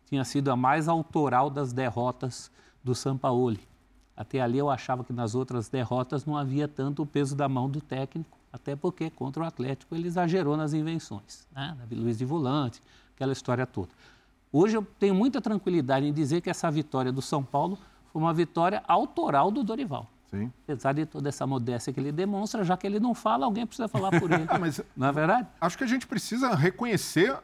[0.08, 2.50] tinha sido a mais autoral das derrotas
[2.84, 3.60] do Sampaoli.
[4.18, 7.70] Até ali eu achava que nas outras derrotas não havia tanto o peso da mão
[7.70, 11.78] do técnico, até porque contra o Atlético ele exagerou nas invenções, né?
[11.92, 12.82] Luiz de volante,
[13.16, 13.90] aquela história toda.
[14.52, 17.78] Hoje eu tenho muita tranquilidade em dizer que essa vitória do São Paulo
[18.12, 20.10] foi uma vitória autoral do Dorival.
[20.32, 20.52] Sim.
[20.64, 23.88] Apesar de toda essa modéstia que ele demonstra, já que ele não fala, alguém precisa
[23.88, 24.46] falar por ele.
[24.60, 25.48] mas- Não é verdade?
[25.62, 27.36] Acho que a gente precisa reconhecer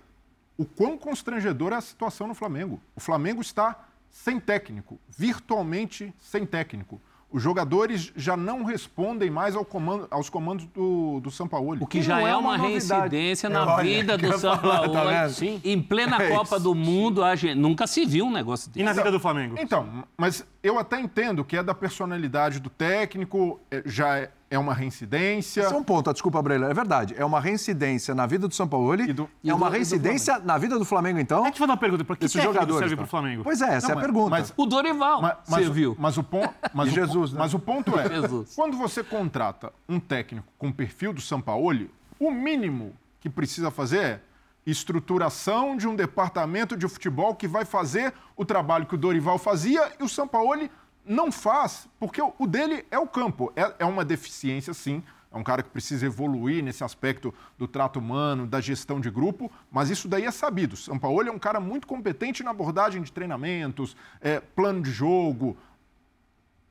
[0.58, 2.80] o quão constrangedora é a situação no Flamengo.
[2.96, 7.02] O Flamengo está sem técnico, virtualmente sem técnico.
[7.36, 11.84] Os jogadores já não respondem mais ao comando- aos comandos do, do Sampaoli.
[11.84, 12.70] O que já não é, é uma, novidade.
[13.12, 14.94] reincidência É, na olha, vida que do falar, Paulo.
[14.94, 15.28] tá?
[15.30, 15.60] Sim.
[15.62, 16.64] Em plena É Copa isso.
[16.64, 18.86] do Mundo, a gente nunca se viu um negócio E desse.
[18.86, 19.56] na vida do Flamengo?
[19.60, 24.60] Então, mas eu até entendo que é da personalidade do técnico, é- já é, é
[24.60, 25.62] uma reincidência.
[25.64, 26.70] Esse é um ponto, desculpa, Breila.
[26.70, 27.16] É verdade.
[27.18, 29.70] É uma reincidência na vida do São Paulo E do- é e uma do- e
[29.70, 31.38] do reincidência na vida do Flamengo, então?
[31.44, 32.04] Deixa eu te fazer uma pergunta.
[32.06, 32.80] Para que Esses técnico jogadores.
[32.80, 33.44] serve para o Flamengo?
[33.44, 34.30] Pois é, essa Não, é a mas- pergunta.
[34.30, 35.96] mas- O Dorival Ma- mas, serviu.
[36.00, 36.44] Mas o, pon,
[36.74, 37.40] mas o, Jesus, né?
[37.40, 38.54] mas o ponto é, Jesus.
[38.56, 41.90] quando você contrata um técnico com o perfil do Sampaoli,
[42.20, 44.20] o mínimo que precisa fazer é
[44.68, 49.92] estruturação de um departamento de futebol que vai fazer o trabalho que o Dorival fazia
[50.00, 50.70] e o Sampaoli
[51.06, 53.52] não faz, porque o dele é o campo.
[53.56, 55.04] É, é uma deficiência, sim.
[55.32, 59.52] É um cara que precisa evoluir nesse aspecto do trato humano, da gestão de grupo,
[59.70, 60.74] mas isso daí é sabido.
[60.74, 65.58] O Sampaoli é um cara muito competente na abordagem de treinamentos, é, plano de jogo,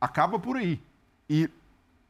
[0.00, 0.80] acaba por aí.
[1.28, 1.50] E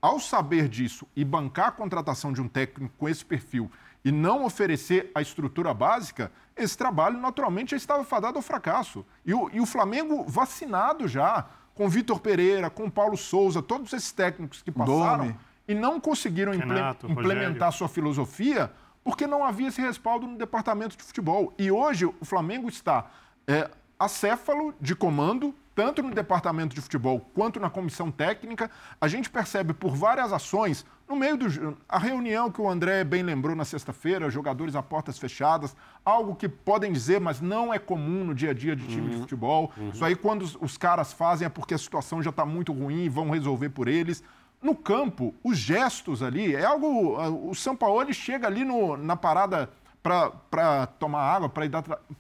[0.01, 3.71] ao saber disso e bancar a contratação de um técnico com esse perfil
[4.05, 9.05] e não oferecer a estrutura básica, esse trabalho naturalmente já estava fadado ao fracasso.
[9.25, 14.13] E o, e o Flamengo vacinado já, com Vitor Pereira, com Paulo Souza, todos esses
[14.13, 15.37] técnicos que passaram Domi.
[15.67, 17.73] e não conseguiram Renato, implementar Rogério.
[17.73, 18.71] sua filosofia
[19.03, 21.53] porque não havia esse respaldo no departamento de futebol.
[21.59, 23.11] E hoje o Flamengo está
[23.47, 28.71] é, acéfalo de comando, tanto no departamento de futebol quanto na comissão técnica.
[28.99, 31.77] A gente percebe por várias ações, no meio do.
[31.89, 36.49] A reunião que o André bem lembrou na sexta-feira, jogadores a portas fechadas, algo que
[36.49, 39.71] podem dizer, mas não é comum no dia a dia de time de futebol.
[39.93, 43.05] Isso aí, quando os, os caras fazem, é porque a situação já está muito ruim
[43.05, 44.23] e vão resolver por eles.
[44.63, 47.19] No campo, os gestos ali, é algo.
[47.51, 49.69] O São Paulo chega ali no- na parada
[50.03, 51.51] para tomar água,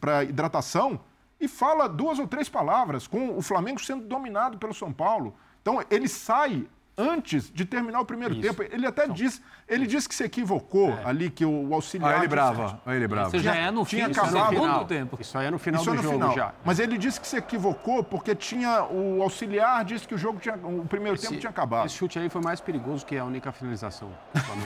[0.00, 1.00] para hidratação,
[1.40, 5.34] e fala duas ou três palavras, com o Flamengo sendo dominado pelo São Paulo.
[5.60, 6.66] Então, ele sai
[6.96, 8.62] antes de terminar o primeiro tempo.
[8.62, 11.02] Ele até disse, ele disse que se equivocou É.
[11.04, 12.12] ali, que o auxiliar...
[12.12, 13.34] Olha ele brava, olha ele bravo.
[13.34, 15.16] Isso já é no fim, tinha isso é no acabado- tempo.
[15.20, 16.34] Isso aí é no final Isso é do no jogo final.
[16.36, 16.52] já.
[16.64, 20.54] Mas ele disse que se equivocou porque tinha o auxiliar disse que o jogo tinha,
[20.56, 21.86] o primeiro tempo tinha acabado.
[21.86, 24.14] Esse chute aí foi mais perigoso que a única finalização do.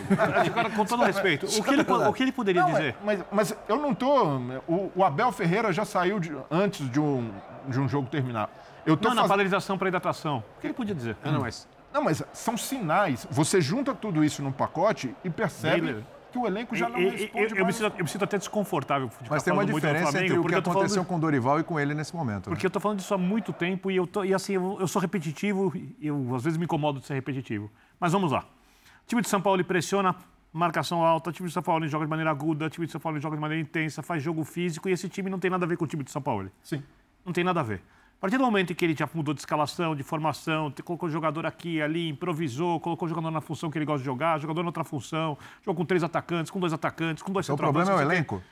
[0.51, 2.97] Agora, com todo respeito, o que ele, o que ele poderia Não, dizer?
[3.05, 4.09] Mas, mas eu não tô.
[4.67, 7.31] O, o Abel Ferreira já saiu de- antes de um,
[7.67, 8.51] de um jogo terminar.
[8.87, 10.43] Eu tô Não, na faz- paralisação para hidratação.
[10.57, 11.17] O que ele podia dizer?
[11.25, 13.27] não, não, mas Não, mas são sinais.
[13.31, 16.05] Você junta tudo isso num pacote e percebe Miller.
[16.31, 17.77] que o elenco já não responde eu, eu me mais.
[17.77, 20.55] sinto, eu me sinto até desconfortável de Mas tem uma diferença Flamengo, entre o que
[20.55, 22.51] eu aconteceu de- com o Dorival e com ele nesse momento.
[22.51, 22.55] né?
[22.55, 24.87] Porque eu tô falando disso há muito tempo e, eu tô, e assim, eu, eu
[24.87, 27.71] sou repetitivo e eu às vezes me incomodo de ser repetitivo.
[27.99, 28.41] Mas vamos lá.
[28.41, 30.15] O time de São Paulo pressiona,
[30.53, 33.01] marcação alta, o time de São Paulo joga de maneira aguda, o time de São
[33.01, 35.69] Paulo joga de maneira intensa, faz jogo físico e esse time não tem nada a
[35.69, 36.51] ver com o time de São Paulo.
[36.63, 36.83] Sim.
[37.25, 37.83] Não tem nada a ver.
[38.19, 41.13] A partir do momento em que ele já mudou de escalação, de formação, colocou o
[41.13, 44.61] jogador aqui, ali, improvisou, colocou o jogador na função que ele gosta de jogar, jogador
[44.65, 47.93] na outra função, jogou com três atacantes, com dois atacantes, com dois Então, o problema
[47.93, 48.43] é o não elenco?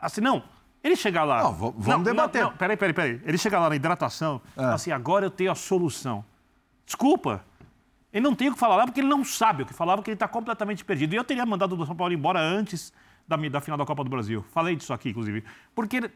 [0.00, 0.42] Assim, não.
[0.82, 1.42] Ele chegar lá.
[1.42, 2.44] Não, vamos debater.
[2.44, 3.20] Não, peraí, peraí, peraí.
[3.24, 6.24] Ele chegar lá na hidratação, assim, agora eu tenho a solução.
[6.86, 7.44] Desculpa.
[8.10, 10.12] Ele não tem o que falar lá porque ele não sabe o que falava, porque
[10.12, 11.14] ele está completamente perdido.
[11.14, 12.92] E eu teria mandado o São Paulo embora antes
[13.26, 14.44] da, da final da Copa do Brasil.
[14.50, 15.44] Falei disso aqui, inclusive.
[15.74, 16.10] Porque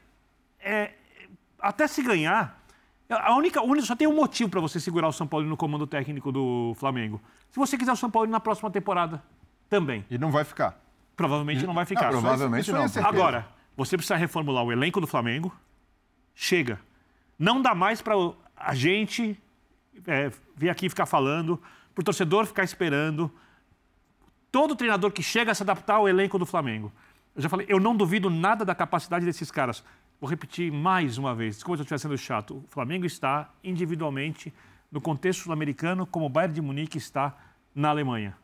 [0.61, 0.93] é,
[1.59, 2.63] até se ganhar,
[3.09, 5.87] a única, única- só tem um motivo para você segurar o São Paulo no comando
[5.87, 7.21] técnico do Flamengo.
[7.51, 9.23] Se você quiser o São Paulo na próxima temporada
[9.69, 10.05] também.
[10.11, 10.79] E não vai ficar.
[11.17, 12.13] Provavelmente não vai ficar.
[12.13, 12.89] Não, provavelmente é não.
[12.89, 13.09] certeza.
[13.09, 15.55] Agora, você precisa reformular o elenco do Flamengo.
[16.35, 16.81] Chega.
[17.39, 18.15] Não dá mais para
[18.57, 19.41] a gente
[20.07, 21.61] é, vir aqui ficar falando,
[21.95, 23.31] para o torcedor ficar esperando.
[24.53, 26.93] Todo treinador que chega a se adaptar ao elenco do Flamengo.
[27.35, 29.85] Eu já falei, eu não duvido nada da capacidade desses caras.
[30.21, 32.57] Vou repetir mais uma vez, desculpa se eu estiver sendo chato.
[32.57, 34.53] O Flamengo está individualmente
[34.91, 37.37] no contexto sul-americano como o Bayern de Munique está
[37.73, 38.37] na Alemanha.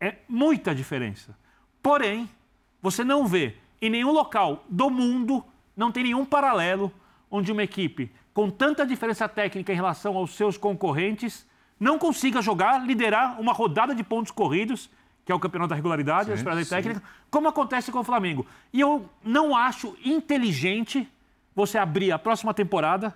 [0.00, 1.38] É muita diferença.
[1.80, 2.28] Porém,
[2.82, 5.44] você não vê em nenhum local do mundo,
[5.76, 6.92] não tem nenhum paralelo
[7.30, 11.46] onde uma equipe com tanta diferença técnica em relação aos seus concorrentes
[11.78, 14.90] não consiga jogar, liderar uma rodada de pontos corridos,
[15.26, 18.46] que é o campeonato da regularidade, a esperada técnica, como acontece com o Flamengo.
[18.72, 21.06] E eu não acho inteligente
[21.52, 23.12] você abrir a próxima temporada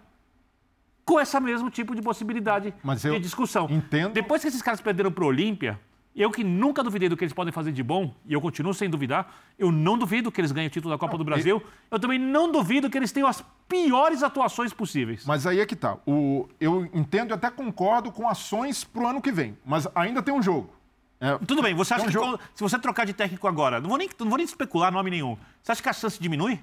[1.04, 3.68] com esse mesmo tipo de possibilidade Mas de discussão.
[3.70, 5.78] entendo- Depois que esses caras perderam para o Olímpia,
[6.16, 8.90] eu que nunca duvidei do que eles podem fazer de bom, e eu continuo sem
[8.90, 12.18] duvidar, eu não duvido que eles ganhem o título da Copa do Brasil, eu também
[12.18, 15.24] não duvido que eles tenham as piores atuações possíveis.
[15.24, 15.96] Mas aí é que tá.
[16.04, 19.56] O, eu entendo e até concordo com ações pro ano que vem.
[19.64, 20.79] Mas ainda tem um jogo.
[21.20, 23.78] É, Tudo bem, você acha É um que jogo- se você trocar de técnico agora,
[23.80, 26.58] não vou, nem, não vou nem especular nome nenhum, você acha que a chance diminui?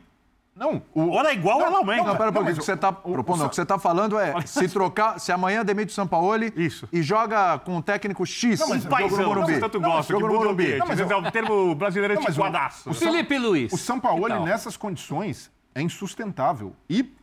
[0.56, 2.04] Não, o, Ora é igual, ela aumenta.
[2.06, 2.54] Não, pera um pouquinho.
[2.54, 4.68] O que o- você está o- propondo, o- o que você está falando é se
[4.68, 6.90] trocar, se amanhã demite o Sampaoli Isso.
[6.92, 9.54] e joga com o técnico X, Não, mas jogo no Paizão, Morumbi.
[9.54, 10.64] você tanto de no mundo Morumbi.
[10.64, 10.80] ambiente.
[10.80, 13.72] Não, mas é um termo brasileiro Não, mas o- o Felipe Luiz.
[13.72, 14.46] O Sampaoli, Que tal?
[14.46, 16.76] nessas condições, é insustentável.
[16.90, 17.16] Ir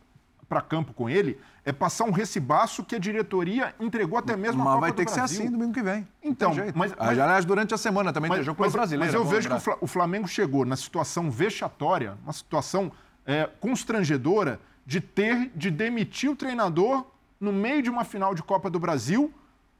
[0.47, 4.65] para campo com ele é passar um recibaço que a diretoria entregou até mesmo a
[4.65, 5.41] Mas Copa vai ter que ser Brasil.
[5.41, 6.07] assim domingo que vem.
[6.21, 9.05] Então, mas- Ah, mas- Aliás, durante a semana também tem jogo pelo brasileiro.
[9.05, 9.77] mas eu vejo que lembrar.
[9.81, 12.91] O Flamengo chegou na situação vexatória, uma situação
[13.25, 17.05] é, constrangedora de ter de demitir o treinador
[17.39, 19.33] no meio de uma final de Copa do Brasil,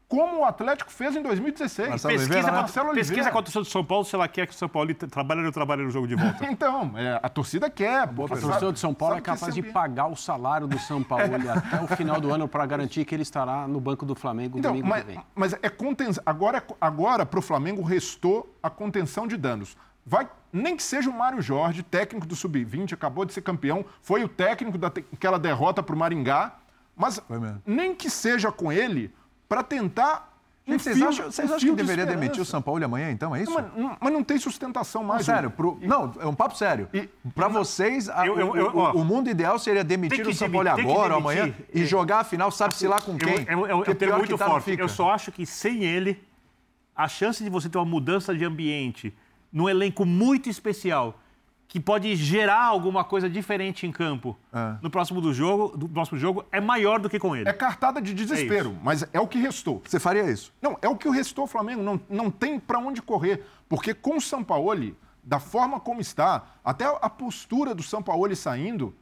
[0.08, 1.89] como o Atlético fez em 2016.
[1.89, 3.32] Marcelo Pesquisa, Oliveira, contra, Marcelo pesquisa Oliveira.
[3.32, 5.45] com a torcida do São Paulo se ela quer que o São Paulo trabalhe ou
[5.45, 6.45] não trabalhe no jogo de volta.
[6.45, 8.01] Então, é, a torcida quer.
[8.03, 11.26] A sabe- torcida de São Paulo é capaz de pagar o salário do São Paulo
[11.36, 14.72] até o final do ano para garantir que ele estará no banco do Flamengo Então,
[14.72, 15.20] domingo mas, que vem.
[15.36, 16.12] mas é conten...
[16.26, 19.76] agora, agora para o Flamengo restou a contenção de danos.
[20.06, 24.24] Vai, nem que seja o Mário Jorge, técnico do Sub-20, acabou de ser campeão, foi
[24.24, 26.53] o técnico daquela derrota para o Maringá,
[26.95, 27.62] mas Foi mesmo.
[27.66, 29.12] nem que seja com ele
[29.47, 30.33] para tentar.
[30.67, 32.19] Gente, vocês fio- acham, vocês um acham que de deveria esperança.
[32.21, 33.35] demitir o São Paulo amanhã, então?
[33.35, 33.53] É isso?
[33.53, 35.23] Mas, não- mas não tem sustentação Não, mais.
[35.23, 36.89] sério, pro- não, é um papo sério.
[36.91, 40.33] E- Para vocês, Eu- eu- o- eu- o, ó, o mundo ideal seria demitir o
[40.33, 41.85] São Paulo agora ou amanhã e é.
[41.85, 43.45] jogar a final, sabe-se lá com quem.
[43.47, 44.75] Eu, eu, eu, Porque eu tenho pior muito tá, não forte.
[44.79, 46.19] Eu só acho que sem ele,
[46.95, 49.13] a chance de você ter uma mudança de ambiente
[49.53, 51.19] num elenco muito especial,
[51.76, 54.78] que pode gerar alguma coisa diferente em campo É.
[54.82, 57.49] no próximo do jogo, do próximo jogo, é maior do que com ele.
[57.49, 59.82] É cartada de desespero, mas é o que restou.
[59.86, 60.53] Você faria isso?
[60.61, 61.84] Não, é o que o restou ao Flamengo.
[61.84, 63.43] Não, não tem para onde correr.
[63.67, 68.95] Porque com o Sampaoli, da forma como está, até a postura do Sampaoli saindo,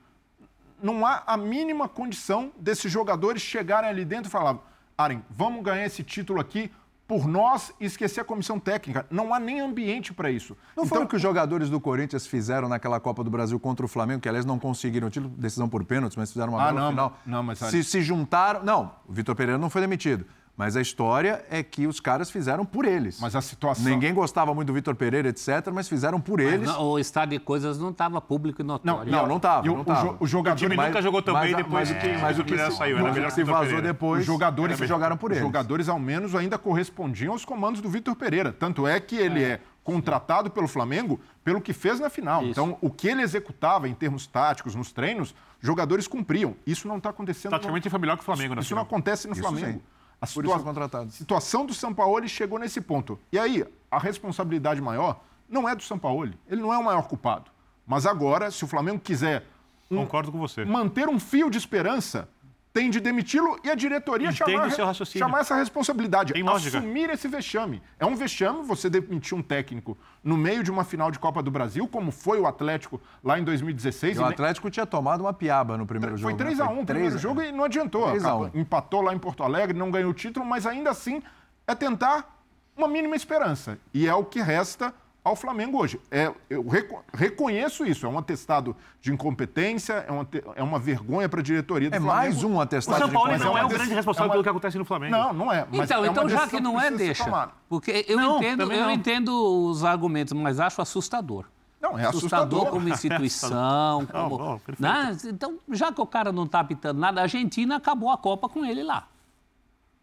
[0.82, 4.58] não há a mínima condição desses jogadores chegarem ali dentro e falar:
[4.98, 6.72] Aren, vamos ganhar esse título aqui
[7.08, 9.06] por nós esquecer a comissão técnica.
[9.12, 10.56] Não há nem ambiente para isso.
[10.76, 13.86] Não foi então, o que os jogadores do Corinthians fizeram naquela Copa do Brasil contra
[13.86, 16.80] o Flamengo, que aliás não conseguiram título, decisão por pênaltis, mas fizeram uma Ah, bela
[16.82, 17.18] não, final.
[17.26, 18.64] não, mas se, se juntaram.
[18.64, 20.26] Não, o Vitor Pereira não foi demitido.
[20.56, 23.20] Mas a história é que os caras fizeram por eles.
[23.20, 23.84] Mas a situação.
[23.86, 26.68] Ninguém gostava muito do Vitor Pereira, etc., mas fizeram por eles.
[26.68, 29.12] Não, o estado de coisas não estava público e notório.
[29.12, 29.66] Não, não estava.
[29.66, 29.84] E o, não
[30.20, 30.54] o o jogador.
[30.56, 32.56] O time Mas- nunca jogou tão mas bem depois mas- que mas o o que
[32.56, 32.98] se- saiu.
[32.98, 33.88] o Era que melhor se que Vitor vazou Pereira.
[33.94, 35.48] depois, os jogadores, se jogaram por os eles.
[35.48, 38.54] jogadores, ao menos, ainda correspondiam aos comandos do Vitor Pereira.
[38.54, 39.60] Tanto é que ele é.
[39.84, 42.42] contratado pelo Flamengo pelo que fez na final.
[42.44, 42.52] Isso.
[42.52, 46.56] Então, o que ele executava em termos táticos nos treinos, jogadores cumpriam.
[46.66, 47.52] Isso não está acontecendo.
[47.52, 48.86] no- Taticamente foi melhor que o Flamengo na Isso não final.
[48.86, 49.80] acontece no Isso Flamengo.
[49.80, 49.82] sim.
[50.24, 51.12] A Por isso foi contratado.
[51.12, 53.20] situação do Sampaoli chegou nesse ponto.
[53.30, 55.20] E aí, a responsabilidade maior
[55.50, 56.40] não é do Sampaoli.
[56.50, 57.52] Ele não é o maior culpado.
[57.86, 59.46] Mas agora, se o Flamengo quiser
[59.92, 60.64] um- Concordo com você.
[60.64, 62.30] manter um fio de esperança,
[62.74, 64.72] tem de demiti-lo e a diretoria chamar,
[65.06, 66.34] chamar essa responsabilidade.
[66.34, 66.80] Tem lógica.
[66.80, 67.84] Assumir esse vexame.
[68.00, 71.52] É um vexame você demitir um técnico no meio de uma final de Copa do
[71.52, 74.18] Brasil, como foi o Atlético lá em 2016.
[74.18, 76.44] E o e nem- Atlético tinha tomado uma piaba no primeiro foi jogo.
[76.44, 76.82] 3x1 né?
[76.82, 77.20] o primeiro 3 a 1.
[77.20, 78.08] jogo e não adiantou.
[78.08, 78.42] 3 a 1.
[78.44, 81.22] Acabou- Empatou lá em Porto Alegre, não ganhou o título, mas ainda assim
[81.68, 82.44] é tentar
[82.76, 83.78] uma mínima esperança.
[83.94, 84.92] E é o que resta
[85.24, 86.00] ao Flamengo hoje.
[86.12, 91.30] É, eu reco- reconheço isso, é um atestado de incompetência, é uma, é uma vergonha
[91.30, 92.16] para a diretoria do É Flamengo.
[92.18, 93.96] mais um O atestado São de Paulo mas não é é, uma o grande decisão-
[93.96, 95.12] responsável é uma- pelo que acontece no Flamengo.
[95.12, 95.66] Não, não é.
[95.72, 97.50] Mas Então, é então já que não é, ser deixa.
[97.70, 98.92] Porque eu, Não, entendo, eu não.
[98.92, 101.46] entendo os argumentos, mas acho assustador.
[101.82, 102.66] Não, é assustador assustador.
[102.72, 104.06] como instituição.
[104.12, 105.18] como, não, né?
[105.26, 108.64] Então, já que o cara não está apitando nada, a Argentina acabou a Copa com
[108.66, 109.08] ele lá.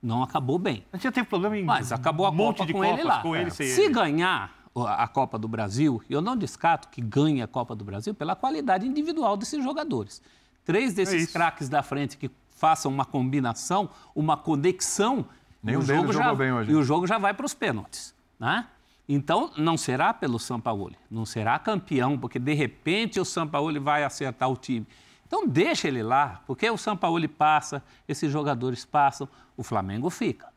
[0.03, 0.85] Não acabou bem.
[0.93, 2.99] A gente já teve problema em Mas acabou a um monte Copa de com Copas,
[2.99, 3.19] ele lá.
[3.23, 3.51] com ele É.
[3.51, 3.93] Se ele.
[3.95, 8.37] ganhar a Copa do Brasil, eu não descarto que ganhe a Copa do Brasil pela
[8.37, 10.23] qualidade individual desses jogadores.
[10.65, 11.33] Três É desses isso.
[11.33, 15.25] craques da frente que façam uma combinação, uma conexão,
[15.63, 16.71] Nenhum o deles jogo jogou já, bem hoje.
[16.71, 18.15] e o jogo já vai para os pênaltis.
[18.39, 18.67] Né?
[19.09, 24.49] Então, não será pelo Sampaoli, não será campeão, porque de repente o Sampaoli vai acertar
[24.49, 24.87] o time.
[25.27, 30.49] Então, deixa ele lá, porque o Sampaoli passa, esses jogadores passam, o Flamengo fica.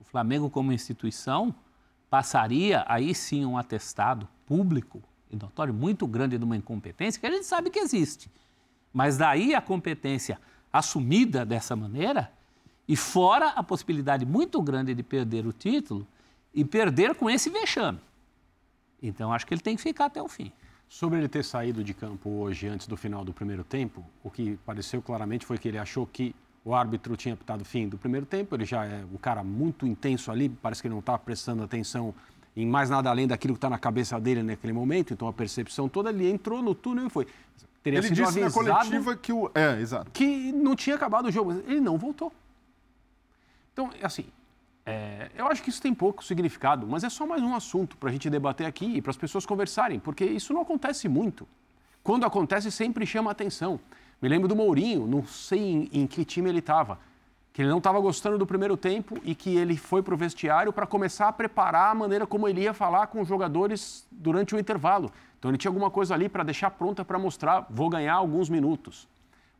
[0.00, 1.54] O Flamengo, como instituição,
[2.10, 5.00] passaria aí sim um atestado público
[5.30, 8.28] e notório muito grande de uma incompetência que a gente sabe que existe.
[8.92, 10.38] Mas daí a competência
[10.72, 12.32] assumida dessa maneira
[12.88, 16.04] e fora a possibilidade muito grande de perder o título
[16.52, 18.00] e perder com esse vexame.
[19.00, 20.52] Então acho que ele tem que ficar até o fim.
[20.88, 24.58] Sobre ele ter saído de campo hoje antes do final do primeiro tempo, o que
[24.66, 26.34] pareceu claramente foi que ele achou que
[26.64, 28.54] o árbitro tinha apitado o fim do primeiro tempo.
[28.54, 32.14] Ele já é um cara muito intenso ali, parece que ele não está prestando atenção
[32.56, 35.12] em mais nada além daquilo que está na cabeça dele naquele momento.
[35.12, 37.26] Então a percepção toda, ele entrou no túnel e foi.
[37.82, 39.50] Teria Ele sido disse na coletiva que o.
[39.54, 40.10] É, exato.
[40.10, 41.52] que não tinha acabado o jogo.
[41.66, 42.30] Ele não voltou.
[43.72, 44.26] Então, assim,
[44.84, 48.10] é, eu acho que isso tem pouco significado, mas é só mais um assunto para
[48.10, 51.48] a gente debater aqui e para as pessoas conversarem, porque isso não acontece muito.
[52.02, 53.80] Quando acontece, sempre chama atenção.
[54.20, 56.98] Me lembro do Mourinho, não sei em, em que time ele estava,
[57.52, 60.72] que ele não estava gostando do primeiro tempo e que ele foi para o vestiário
[60.72, 64.58] para começar a preparar a maneira como ele ia falar com os jogadores durante o
[64.58, 65.10] intervalo.
[65.38, 69.08] Então ele tinha alguma coisa ali para deixar pronta para mostrar, vou ganhar alguns minutos.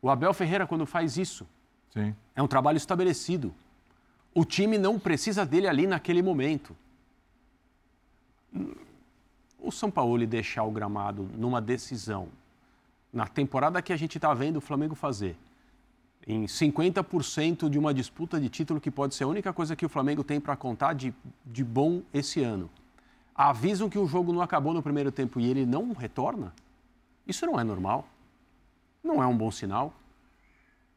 [0.01, 1.45] O Abel Ferreira, quando faz isso,
[1.91, 2.15] Sim.
[2.35, 3.53] é um trabalho estabelecido.
[4.33, 6.75] O time não precisa dele ali naquele momento.
[9.59, 12.29] O São Paulo deixar o gramado numa decisão,
[13.11, 15.37] na temporada que a gente está vendo o Flamengo fazer,
[16.25, 19.89] em 50% de uma disputa de título que pode ser a única coisa que o
[19.89, 21.13] Flamengo tem para contar de,
[21.45, 22.69] de bom esse ano.
[23.33, 26.53] Avisam que o jogo não acabou no primeiro tempo e ele não retorna?
[27.25, 28.07] Isso não é normal.
[29.03, 29.93] Não é um bom sinal.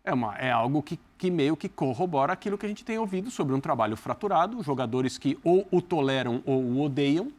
[0.04, 3.30] É, uma, é algo que, que meio que corrobora aquilo que a gente tem ouvido
[3.30, 7.32] sobre um trabalho fraturado, jogadores que ou o toleram ou o odeiam,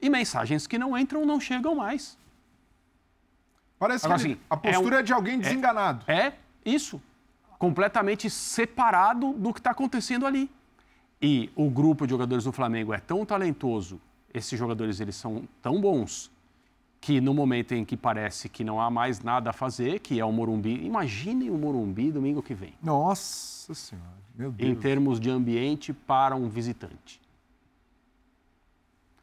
[0.00, 2.18] e mensagens que não entram não chegam mais.
[3.78, 6.04] Parece Agora, que ele- assim, a postura é é, um- de alguém desenganado.
[6.10, 6.32] É
[6.64, 7.00] isso.
[7.58, 10.50] Completamente separado do que está acontecendo ali.
[11.20, 14.00] E o grupo de jogadores do Flamengo é tão talentoso,
[14.32, 16.30] esses jogadores eles são tão bons,
[17.00, 20.24] que no momento em que parece que não há mais nada a fazer, que é
[20.24, 22.74] o Morumbi, imaginem o Morumbi domingo que vem.
[22.82, 24.70] Nossa Senhora, meu Deus.
[24.70, 27.20] em termos de ambiente para um visitante.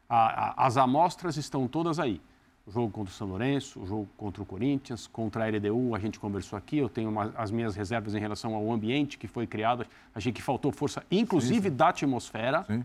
[0.08, 2.20] A- a- as amostras estão todas aí.
[2.66, 5.98] O jogo contra o São Lourenço, o jogo contra o Corinthians, contra a LDU, a
[5.98, 9.46] gente conversou aqui, eu tenho uma- as minhas reservas em relação ao ambiente que foi
[9.48, 9.84] criado,
[10.14, 12.84] achei que faltou força, inclusive da atmosfera, Sim.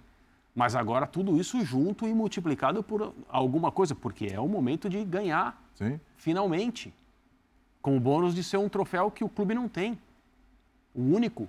[0.55, 5.03] mas agora tudo isso junto e multiplicado por alguma coisa, porque é o momento de
[5.05, 5.99] ganhar, Sim.
[6.17, 6.91] finalmente,
[7.80, 9.95] com o bônus de ser um troféu que o clube não tem,
[10.95, 11.47] o único.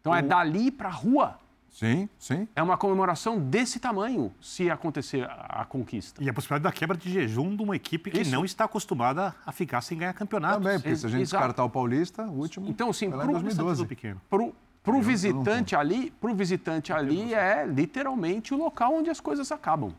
[0.00, 1.36] Então é dali para a rua.
[1.70, 2.48] Sim, sim.
[2.54, 6.22] É uma comemoração desse tamanho se acontecer a a conquista.
[6.22, 8.30] E a possibilidade da quebra de jejum de uma equipe que Isso.
[8.30, 10.54] não está acostumada a ficar sem ganhar campeonato.
[10.58, 11.38] Também, porque se a gente Exato.
[11.42, 12.68] descartar o Paulista, o último.
[12.68, 13.80] Então, assim, foi lá em pro- 2012.
[13.82, 14.20] Tudo pequeno.
[14.28, 19.52] Pro- Para o visitante ali, pro visitante ali é literalmente o local onde as coisas
[19.52, 19.92] acabam.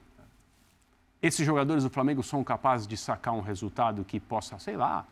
[1.21, 5.05] Esses jogadores do Flamengo são capazes de sacar um resultado que possa, sei lá,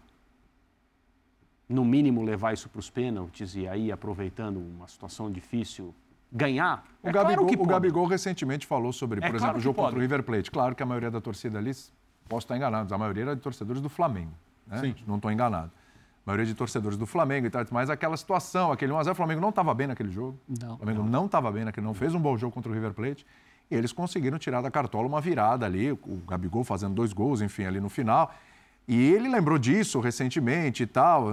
[1.67, 5.93] no mínimo levar isso para os pênaltis e aí, aproveitando uma situação difícil,
[6.31, 6.83] ganhar?
[7.01, 7.65] O, é Gabigol, claro que o.
[7.65, 10.51] Gabigol recentemente falou sobre, por É exemplo, claro o jogo contra o River Plate.
[10.51, 11.71] Claro que a maioria da torcida ali,
[12.27, 14.33] posso estar enganado, mas a maioria era de torcedores do Flamengo.
[14.67, 14.79] Né?
[14.79, 14.95] Sim.
[15.07, 15.71] Não estou enganado.
[16.25, 19.41] A maioria de torcedores do Flamengo e tal, mas aquela situação, aquele 1x0, o Flamengo
[19.41, 20.39] não estava bem naquele jogo.
[20.61, 20.75] Não.
[20.75, 23.25] O Flamengo não estava bem naquele, não fez um bom jogo contra o River Plate.
[23.71, 27.65] E eles conseguiram tirar da cartola uma virada ali, o Gabigol fazendo dois gols, enfim,
[27.65, 28.31] ali no final.
[28.91, 31.27] E ele lembrou disso recentemente e tal.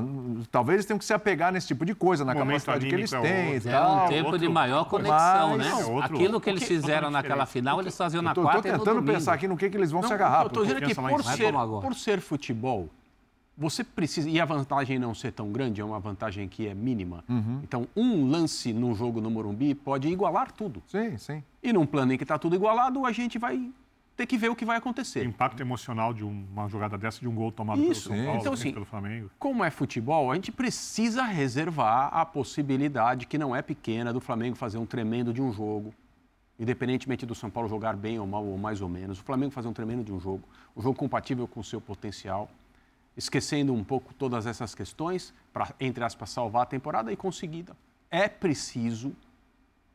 [0.50, 3.10] Talvez eles tenham que se apegar nesse tipo de coisa, na momento capacidade que eles
[3.10, 3.56] é têm e.
[3.56, 4.04] É tal.
[4.04, 5.70] um tempo outro- de maior conexão, Mas- né?
[5.70, 8.46] é outro- Aquilo que eles porque- fizeram naquela final, eles faziam na Eu tô, tô
[8.48, 10.42] quarta e no tentando pensar aqui no que, que eles vão se Não, agarrar.
[10.42, 11.22] Eu estou dizendo que por.
[11.22, 12.90] Vai ser, por ser futebol,
[13.56, 14.28] você precisa.
[14.28, 17.24] E a vantagem não ser tão grande, é uma vantagem que é mínima.
[17.26, 17.60] Uhum.
[17.62, 20.82] Então, um lance num jogo no Morumbi pode igualar tudo.
[20.86, 21.42] Sim, sim.
[21.62, 23.70] E num plano em que está tudo igualado, a gente vai
[24.16, 25.24] ter que ver o que vai O acontecer.
[25.24, 28.52] impacto emocional de uma jogada dessa, de um gol tomado Isso, pelo São Paulo, então,
[28.54, 29.30] assim, pelo Flamengo.
[29.38, 34.56] Como é futebol, a gente precisa reservar a possibilidade, que não é pequena, do Flamengo
[34.56, 35.92] fazer um tremendo de um jogo.
[36.58, 39.68] Independentemente do São Paulo jogar bem ou mal, ou mais ou menos, o Flamengo fazer
[39.68, 40.42] um tremendo de um jogo,
[40.74, 42.48] um jogo compatível com o seu potencial,
[43.14, 47.76] esquecendo um pouco todas essas questões, para, entre aspas, salvar a temporada e conseguida.
[48.10, 49.14] É preciso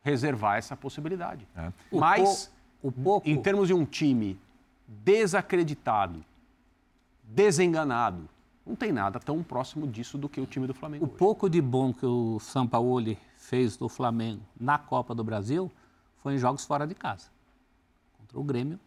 [0.04, 1.46] reservar essa possibilidade.
[1.56, 1.72] É.
[1.90, 4.38] O Mas, po- o pouco- em termos de um time
[4.86, 6.24] desacreditado,
[7.22, 8.28] desenganado,
[8.66, 11.04] não tem nada tão próximo disso do que o time do Flamengo.
[11.04, 11.16] O hoje.
[11.18, 15.70] pouco de bom que o Sampaoli fez do Flamengo na Copa do Brasil
[16.18, 17.28] foi em jogos fora de casa.
[18.18, 18.78] Contra o Grêmio,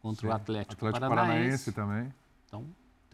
[0.00, 1.72] contra o Atlético, Atlético Paranaense.
[1.72, 2.14] Paranaense também.
[2.46, 2.64] Então,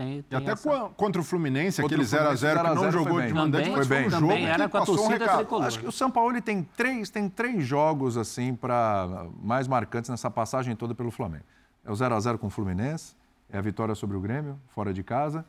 [0.05, 0.69] tem, E tem até essa...
[0.69, 3.13] co- contra o Fluminense, Contra aquele o Fluminense, 0x0 que 0 a não 0 jogou
[3.15, 3.35] foi de bem.
[3.43, 5.37] mandante, Também- mas foi um também jogo era com a um torcida recado.
[5.39, 5.67] tricolor.
[5.67, 10.11] Acho que o São Paulo ele tem três, tem três jogos assim para mais marcantes
[10.11, 11.45] nessa passagem toda pelo Flamengo.
[11.85, 13.15] É o 0 a 0 com o Fluminense,
[13.51, 15.45] é a vitória sobre o Grêmio, fora de casa.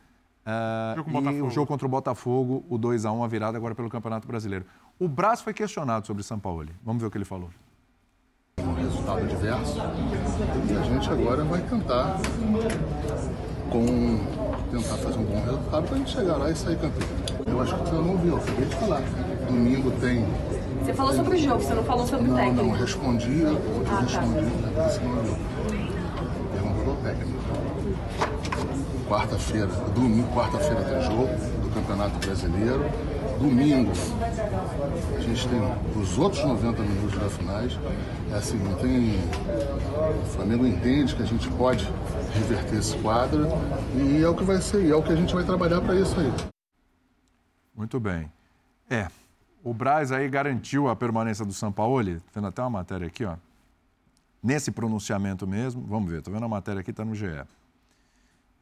[0.45, 1.45] o e Botafogo.
[1.45, 4.65] o jogo contra o Botafogo, o 2 a 1 a virada agora pelo Campeonato Brasileiro.
[4.99, 6.67] O Braz foi questionado sobre São Paulo.
[6.83, 7.49] Vamos ver o que ele falou.
[8.59, 9.77] um resultado adverso
[10.69, 12.17] e a gente agora vai tentar
[13.71, 14.42] com
[14.73, 17.07] tentar fazer um bom resultado para a gente chegar lá e sair campeão.
[17.45, 19.01] Eu acho que você não eu acabei de falar.
[19.47, 20.25] Domingo tem.
[20.83, 22.63] Você falou sobre o jogo, você não falou sobre o Não, técnico.
[22.63, 23.99] não, respondi, eu Ah, tá.
[23.99, 25.35] respondi, né, você não ouviu.
[26.53, 27.39] Perguntou ao técnico.
[29.07, 31.27] Quarta-feira, domingo, quarta-feira tem jogo
[31.61, 32.85] do Campeonato Brasileiro.
[33.39, 33.91] Domingo,
[35.15, 35.59] a gente tem
[36.01, 37.79] os outros 90 minutos da finais.
[38.31, 39.19] É assim, não tem.
[40.21, 41.85] O Flamengo entende que a gente pode
[42.33, 43.47] reverter esse quadro
[43.95, 46.19] e é o que vai ser, é o que a gente vai trabalhar para isso
[46.19, 46.31] aí.
[47.75, 48.31] Muito bem.
[48.89, 49.07] É,
[49.63, 53.35] o Braz aí garantiu a permanência do Sampaoli, tendo até uma matéria aqui, ó.
[54.41, 57.43] Nesse pronunciamento mesmo, vamos ver, tô vendo a matéria aqui, tá no GE.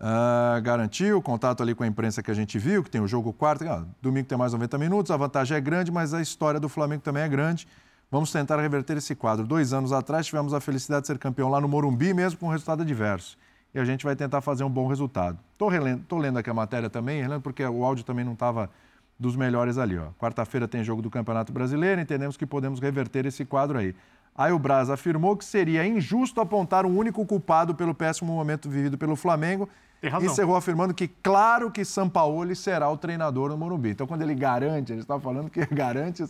[0.04, 3.32] Ah, garantiu, contato ali com a imprensa que a gente viu, que tem o jogo
[3.32, 6.68] quarto, ah, domingo tem mais 90 minutos, a vantagem é grande, mas a história do
[6.68, 7.68] Flamengo também é grande.
[8.10, 9.46] Vamos tentar reverter esse quadro.
[9.46, 12.50] Dois anos atrás tivemos a felicidade de ser campeão lá no Morumbi, mesmo com um
[12.50, 13.38] resultado adverso.
[13.76, 15.38] E a gente vai tentar fazer um bom resultado.
[15.54, 15.70] Estou
[16.08, 18.72] tô lendo aqui a matéria também, relendo porque o áudio também não estava
[19.20, 20.00] dos melhores ali.
[20.20, 23.96] Quarta-feira tem jogo do Campeonato Brasileiro, entendemos que podemos reverter esse quadro aí.
[24.36, 28.98] Aí o Braz afirmou que seria injusto apontar um único culpado pelo péssimo momento vivido
[28.98, 29.70] pelo Flamengo.
[30.02, 30.32] Tem razão.
[30.32, 33.92] Encerrou afirmando que, claro que Sampaoli será o treinador no Morumbi.
[33.92, 36.26] Então, quando ele garante, ele está falando que garante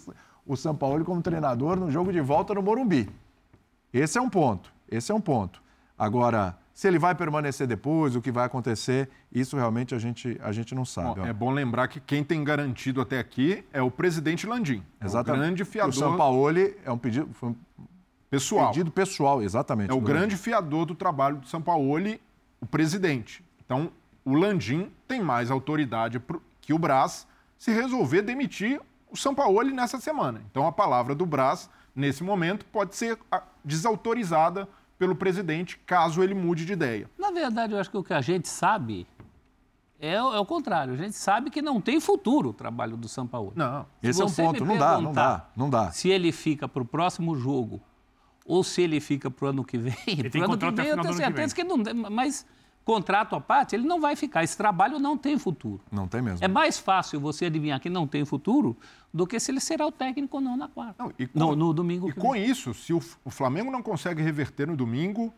[0.45, 3.09] o Sampaoli como treinador no jogo de volta no Morumbi.
[3.93, 4.73] Esse é um ponto.
[4.89, 5.61] Esse é um ponto.
[5.97, 10.51] Agora, se ele vai permanecer depois, o que vai acontecer, isso realmente a gente, a
[10.51, 11.21] gente não sabe.
[11.21, 14.83] Bom, é bom lembrar que quem tem garantido até aqui é o presidente Landim.
[14.99, 17.55] É o grande O fiador Sampaoli é um pedido, foi um
[18.29, 18.67] pessoal.
[18.67, 19.91] pedido pessoal, exatamente.
[19.91, 22.19] É o grande fiador do trabalho do Sampaoli,
[22.59, 23.41] o presidente.
[23.71, 23.89] Então,
[24.25, 26.21] o Landim tem mais autoridade
[26.59, 27.25] que o Brás
[27.57, 30.41] se resolver demitir o Sampaoli nessa semana.
[30.51, 34.67] Então, a palavra do Brás, nesse momento, pode ser ah, desautorizada
[34.99, 37.09] pelo presidente, caso ele mude de ideia.
[37.17, 39.07] Na verdade, eu acho que o que a gente sabe
[39.97, 40.93] é, o- é o contrário.
[40.93, 43.53] A gente sabe que não tem futuro o trabalho do São Paulo.
[43.55, 43.85] Não.
[44.01, 44.65] Se Esse é um ponto.
[44.65, 45.91] Não dá, não dá, não dá.
[45.91, 47.81] Se ele fica para o próximo jogo
[48.45, 49.93] ou se ele fica para o ano que vem,
[50.29, 51.93] tem para o ano que vem eu tenho certeza que, não tem.
[51.93, 52.45] Mas
[52.85, 54.43] contrato à parte, ele não vai ficar.
[54.43, 55.81] Esse trabalho não tem futuro.
[55.91, 56.43] Não tem mesmo.
[56.43, 58.75] É mais fácil você adivinhar que não tem futuro
[59.13, 61.03] do que se ele será o técnico ou não na quarta.
[61.03, 62.09] Não, e com- no, no domingo.
[62.09, 62.45] E com vem.
[62.45, 65.33] isso, se o, o Flamengo não consegue reverter no domingo,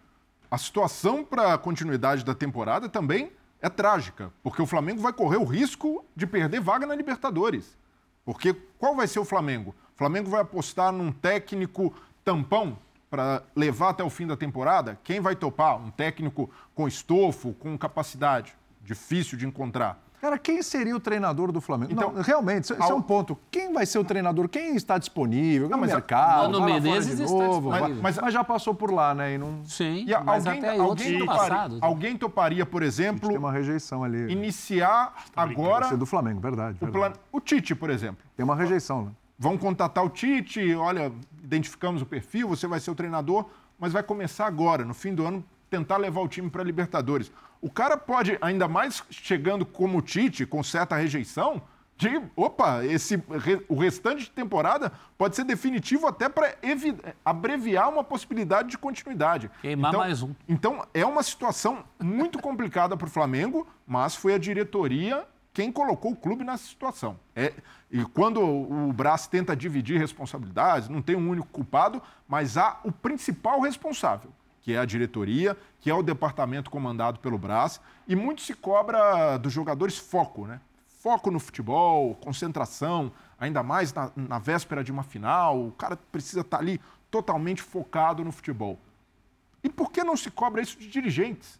[0.50, 3.32] a situação para a continuidade da temporada também
[3.62, 7.78] é trágica, porque o Flamengo vai correr o risco de perder vaga na Libertadores.
[8.26, 9.74] Porque qual vai ser o Flamengo?
[9.96, 12.78] O Flamengo vai apostar num técnico tampão
[13.14, 14.98] para levar até o fim da temporada?
[15.04, 15.78] Quem vai topar?
[15.78, 18.56] Um técnico com estofo, com capacidade?
[18.82, 20.02] Difícil de encontrar.
[20.20, 21.92] Cara, quem seria o treinador do Flamengo?
[21.92, 22.90] Então, não, realmente, isso, ao...
[22.90, 23.38] é um ponto.
[23.52, 24.50] Quem vai ser o treinador?
[24.50, 25.70] Quem está disponível?
[25.70, 26.54] Não, mas mercado?
[26.54, 29.36] Mano Menezes está novo, mas, mas, mas, já passou por lá, né?
[29.36, 29.64] E não...
[29.64, 31.78] Sim, e mas alguém, até alguém, toparia, passado.
[31.82, 33.30] alguém toparia, por exemplo...
[33.30, 34.32] Tem uma rejeição ali.
[34.32, 35.88] Iniciar agora...
[35.90, 36.80] Ser do Flamengo, verdade.
[36.82, 37.14] O, plan...
[37.32, 38.26] o Tite, por exemplo.
[38.36, 39.12] Tem uma rejeição, né?
[39.38, 41.12] Vão contatar o Tite, olha,
[41.44, 45.26] identificamos o perfil, você vai ser o treinador, mas vai começar agora, no fim do
[45.26, 47.32] ano, tentar levar o time para a Libertadores.
[47.60, 51.62] O cara pode, ainda mais chegando como Tite, com certa rejeição,
[51.96, 53.22] de, opa, esse,
[53.70, 56.56] o restante de temporada pode ser definitivo até para
[57.24, 59.50] abreviar uma possibilidade de continuidade.
[59.62, 60.34] Queimar então, mais um.
[60.50, 66.12] Então, é uma situação muito complicada para o Flamengo, mas foi a diretoria quem colocou
[66.12, 67.20] o clube nessa situação.
[67.36, 67.54] É,
[67.92, 72.92] e quando o Brás tenta dividir responsabilidades, não tem um único culpado, mas há o
[72.92, 74.32] principal responsável,
[74.62, 79.38] que é a diretoria, que é o departamento comandado pelo Brás, e muito se cobra
[79.38, 80.60] dos jogadores foco, né?
[80.88, 86.42] Foco no futebol, concentração, ainda mais na, na véspera de uma final, o cara precisa
[86.42, 86.80] estar ali
[87.12, 88.80] totalmente focado no futebol.
[89.64, 91.60] E por que não se cobra isso de dirigentes?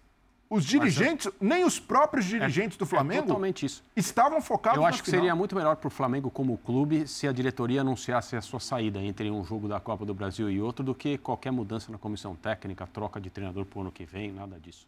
[0.54, 3.84] Os dirigentes, Mas, nem os próprios dirigentes é, do Flamengo, é totalmente isso.
[3.96, 5.22] estavam focados Eu acho que final.
[5.22, 9.02] seria muito melhor para o Flamengo como clube se a diretoria anunciasse a sua saída
[9.02, 12.36] entre um jogo da Copa do Brasil e outro do que qualquer mudança na comissão
[12.36, 14.86] técnica, troca de treinador para o ano que vem, nada disso.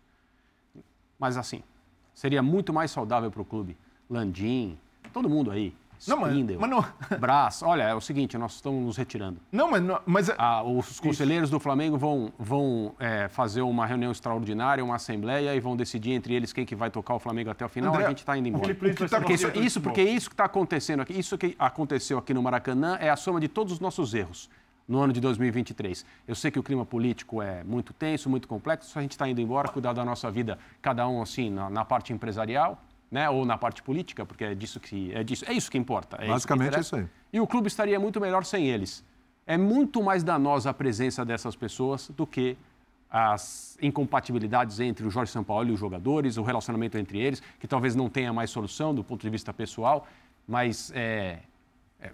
[1.17, 1.63] Mas assim,
[2.13, 3.75] seria muito mais saudável para o clube.
[4.07, 4.77] Landim,
[5.11, 5.73] todo mundo aí,
[6.07, 6.85] não, mas, mas não...
[7.19, 7.61] Brás.
[7.63, 9.39] Olha, é o seguinte, nós estamos nos retirando.
[9.51, 9.83] Não, mas...
[10.05, 10.29] mas...
[10.29, 11.55] É- ah, os conselheiros Isso.
[11.55, 16.33] do Flamengo vão, vão é, fazer uma reunião extraordinária, uma assembleia e vão decidir entre
[16.33, 17.93] eles quem que vai tocar o Flamengo até o final.
[17.93, 18.71] André, a gente está indo embora.
[18.71, 21.55] O que, o que tá isso, isso, porque isso que está acontecendo aqui, isso que
[21.57, 24.49] aconteceu aqui no Maracanã é a soma de todos os nossos erros
[24.87, 26.05] no ano de 2023.
[26.27, 29.41] Eu sei que o clima político é muito tenso, muito complexo, a gente está indo
[29.41, 33.29] embora, cuidar da nossa vida, cada um assim, na, na parte empresarial, né?
[33.29, 36.17] ou na parte política, porque é disso que é disso, é isso que importa.
[36.19, 37.07] É Basicamente isso, é isso aí.
[37.33, 39.03] E o clube estaria muito melhor sem eles.
[39.47, 42.57] É muito mais danosa a presença dessas pessoas do que
[43.09, 47.95] as incompatibilidades entre o Jorge Sampaoli e os jogadores, o relacionamento entre eles, que talvez
[47.95, 50.07] não tenha mais solução do ponto de vista pessoal,
[50.47, 51.39] mas é,
[51.99, 52.11] é,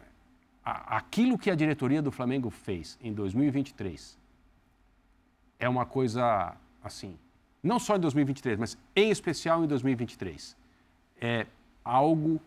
[0.64, 4.20] aquilo que a diretoria do Flamengo fez em 2023
[5.60, 7.18] é uma coisa assim,
[7.64, 10.56] não só em 2023, mas em especial em 2023
[11.22, 11.45] é
[11.86, 12.41] algo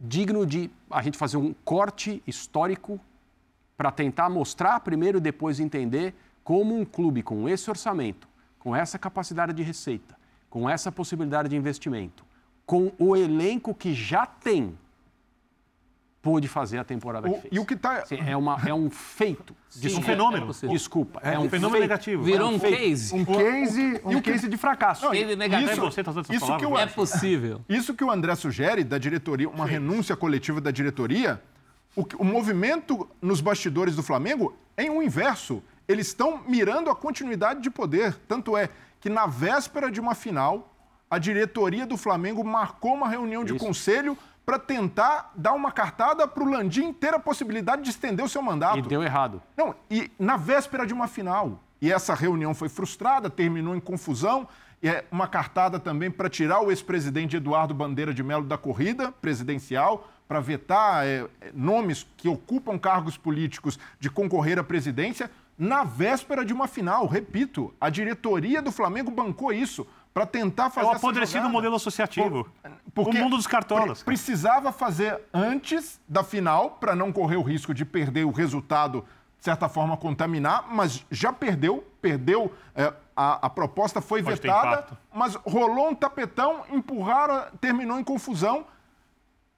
[0.00, 3.00] digno de a gente fazer um corte histórico
[3.76, 8.28] para tentar mostrar primeiro e depois entender como um clube com esse orçamento,
[8.58, 10.16] com essa capacidade de receita,
[10.50, 12.24] com essa possibilidade de investimento,
[12.66, 14.76] com o elenco que já tem
[16.24, 17.54] pôde fazer a temporada o, que fez.
[17.54, 18.06] E o que tá...
[18.06, 19.54] Sim, é, uma, é um feito.
[19.68, 20.50] Sim, um fenômeno.
[20.62, 21.20] É, Desculpa.
[21.22, 21.82] É, é um, fenômeno feito.
[21.82, 22.22] negativo.
[22.24, 23.14] Virou um, um case.
[23.14, 25.10] Um case, um, case de fracasso.
[25.10, 25.70] Case negativo.
[25.70, 27.60] Isso, você tá isso que eu, é possível.
[27.68, 29.72] Isso que o André sugere da diretoria, uma Sim.
[29.72, 31.42] renúncia coletiva da diretoria,
[31.94, 35.62] o, o movimento nos bastidores do Flamengo é o inverso.
[35.86, 38.14] Eles estão mirando a continuidade de poder.
[38.26, 40.74] Tanto é que na véspera de uma final,
[41.10, 43.64] a diretoria do Flamengo marcou uma reunião de isso.
[43.64, 48.28] conselho para tentar dar uma cartada para o Landim ter a possibilidade de estender o
[48.28, 48.78] seu mandato.
[48.78, 49.42] E deu errado.
[49.56, 51.60] Não, e na véspera de uma final.
[51.80, 54.46] E essa reunião foi frustrada, terminou em confusão.
[54.82, 59.10] E é uma cartada também para tirar o ex-presidente Eduardo Bandeira de Melo da corrida
[59.12, 66.44] presidencial, para vetar é, nomes que ocupam cargos políticos de concorrer à presidência, na véspera
[66.44, 67.06] de uma final.
[67.06, 70.86] Repito, a diretoria do Flamengo bancou isso para tentar fazer.
[70.86, 72.48] É o apodrecido modelo associativo.
[72.94, 74.04] Porque o mundo dos cartolas.
[74.04, 79.04] Precisava fazer antes da final, para não correr o risco de perder o resultado,
[79.36, 82.54] de certa forma, contaminar, mas já perdeu, perdeu.
[82.76, 88.64] É, a, a, proposta foi Pode vetada, mas rolou um tapetão, empurraram, terminou em confusão.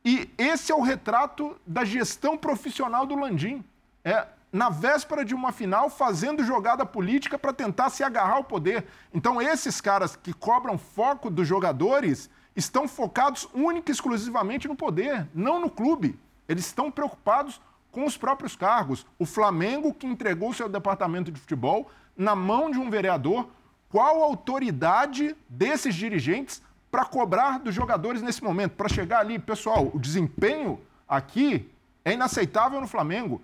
[0.03, 3.63] E esse é o retrato da gestão profissional do Landim.
[4.03, 8.87] É, na véspera de uma final, fazendo jogada política para tentar se agarrar ao poder.
[9.13, 15.29] Então, esses caras que cobram foco dos jogadores estão focados única e exclusivamente no poder,
[15.35, 16.19] não no clube.
[16.49, 19.07] Eles estão preocupados com os próprios cargos.
[19.19, 23.49] O Flamengo, que entregou seu departamento de futebol na mão de um vereador,
[23.91, 28.73] qual a autoridade desses dirigentes para cobrar dos jogadores nesse momento?
[28.73, 31.71] Para chegar ali, pessoal, o desempenho aqui
[32.05, 33.43] é inaceitável no Flamengo.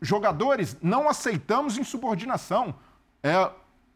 [0.00, 2.74] Jogadores, não aceitamos insubordinação.
[3.22, 3.50] É,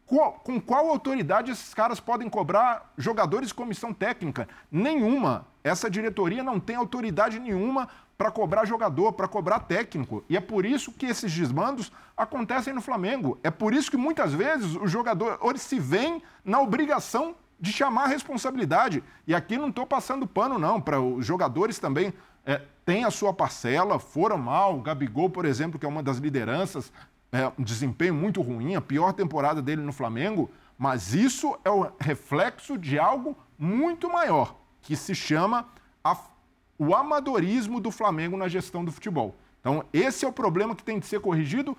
[0.05, 4.47] com qual autoridade esses caras podem cobrar jogadores de comissão técnica?
[4.71, 5.47] Nenhuma.
[5.63, 10.23] Essa diretoria não tem autoridade nenhuma para cobrar jogador, para cobrar técnico.
[10.29, 13.39] E é por isso que esses desmandos acontecem no Flamengo.
[13.43, 18.07] É por isso que muitas vezes os jogadores se veem na obrigação de chamar a
[18.07, 19.03] responsabilidade.
[19.25, 22.13] E aqui não estou passando pano, não, para os jogadores também.
[22.45, 24.77] É, tem a sua parcela, foram mal.
[24.77, 26.93] O Gabigol, por exemplo, que é uma das lideranças,
[27.31, 31.91] é, um desempenho muito ruim, a pior temporada dele no Flamengo, mas isso é o
[31.99, 35.67] reflexo de algo muito maior, que se chama
[36.03, 36.15] a,
[36.77, 39.35] o amadorismo do Flamengo na gestão do futebol.
[39.59, 41.75] Então, esse é o problema que tem de ser corrigido,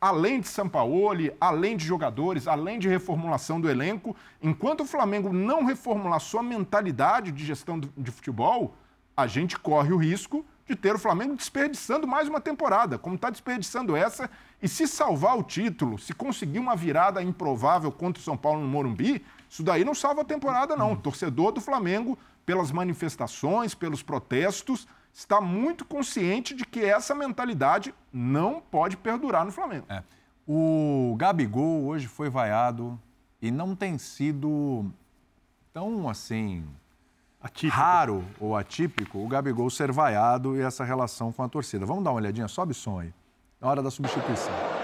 [0.00, 4.16] além de Sampaoli, além de jogadores, além de reformulação do elenco.
[4.42, 8.74] Enquanto o Flamengo não reformular sua mentalidade de gestão de futebol,
[9.16, 13.30] a gente corre o risco de ter o Flamengo desperdiçando mais uma temporada, como está
[13.30, 14.30] desperdiçando essa.
[14.62, 18.68] E se salvar o título, se conseguir uma virada improvável contra o São Paulo no
[18.68, 20.92] Morumbi, isso daí não salva a temporada, não.
[20.92, 27.94] O torcedor do Flamengo, pelas manifestações, pelos protestos, está muito consciente de que essa mentalidade
[28.12, 29.86] não pode perdurar no Flamengo.
[29.88, 30.02] É.
[30.46, 32.98] O Gabigol hoje foi vaiado
[33.40, 34.90] e não tem sido
[35.72, 36.64] tão assim
[37.42, 37.76] atípico.
[37.76, 41.84] raro ou atípico o Gabigol ser vaiado e essa relação com a torcida.
[41.84, 43.12] Vamos dar uma olhadinha, sobe som aí.
[43.60, 44.81] Na hora da substituição.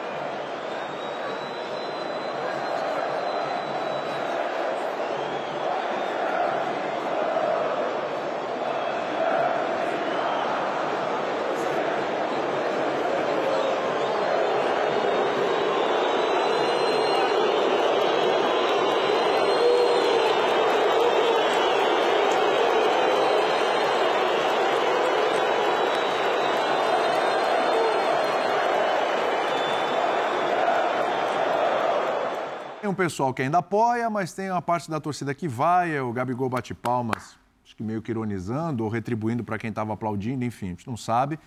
[32.89, 36.01] Tem um pessoal que ainda apoia, mas tem uma parte da torcida que vai.
[36.01, 40.43] O Gabigol bate palmas, acho que meio que ironizando ou retribuindo para quem estava aplaudindo,
[40.43, 41.39] enfim, a gente não sabe.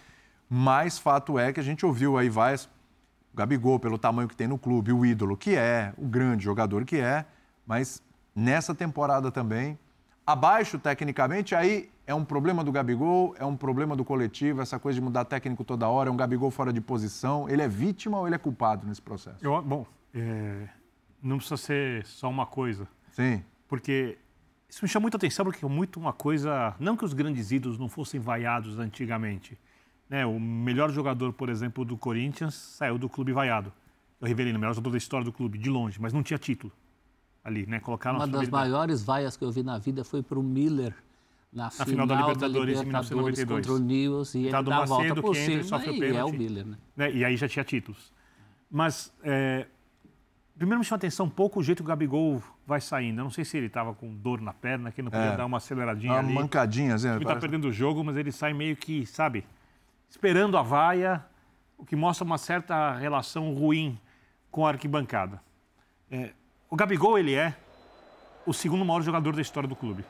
[0.47, 2.65] Mas fato é que a gente ouviu aí várias.
[3.33, 6.85] O Gabigol, pelo tamanho que tem no clube, o ídolo que é, o grande jogador
[6.85, 7.25] que é,
[7.65, 8.03] mas
[8.35, 9.79] nessa temporada também,
[10.23, 14.99] abaixo tecnicamente, aí é um problema do Gabigol, é um problema do coletivo, essa coisa
[14.99, 17.49] de mudar técnico toda hora, é um Gabigol fora de posição.
[17.49, 19.43] Ele é vítima ou ele é culpado nesse processo?
[19.43, 20.67] Eu, bom, é,
[21.21, 22.87] não precisa ser só uma coisa.
[23.09, 23.43] Sim.
[23.67, 24.17] Porque
[24.69, 26.75] isso me chama muita atenção, porque é muito uma coisa.
[26.79, 29.57] Não que os grandes ídolos não fossem vaiados antigamente.
[30.09, 30.25] Né?
[30.25, 33.71] O melhor jogador, por exemplo, do Corinthians saiu do clube vaiado.
[34.19, 36.71] Eu revelei, o melhor jogador da história do clube, de longe, mas não tinha título
[37.43, 37.79] ali, né?
[37.79, 40.93] Colocaram Uma das maiores vaias que eu vi na vida foi para o Miller
[41.51, 43.67] na, na final, final, da Libertadores, da Libertadores em 1992.
[43.67, 46.65] contra o Nils e tá ele dá a volta por cima e é o Miller,
[46.65, 46.77] né?
[46.95, 47.11] né?
[47.11, 48.11] E aí já tinha títulos.
[48.69, 49.67] Mas é,
[50.61, 53.19] Primeiro me chama a atenção um pouco o jeito que o Gabigol vai saindo.
[53.19, 55.35] Eu não sei se ele estava com dor na perna, que não podia é.
[55.35, 56.33] dar uma aceleradinha uma ali.
[56.35, 57.09] mancadinha, assim.
[57.09, 59.43] Ele está perdendo o jogo, mas ele sai meio que, sabe,
[60.07, 61.25] esperando a vaia,
[61.79, 63.99] o que mostra uma certa relação ruim
[64.51, 65.41] com a arquibancada.
[66.11, 66.29] É,
[66.69, 67.55] o Gabigol, ele é
[68.45, 70.05] o segundo maior jogador da história do clube.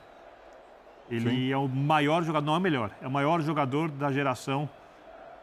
[1.10, 1.50] Ele Sim.
[1.50, 4.70] é o maior jogador, não é o melhor, é o maior jogador da geração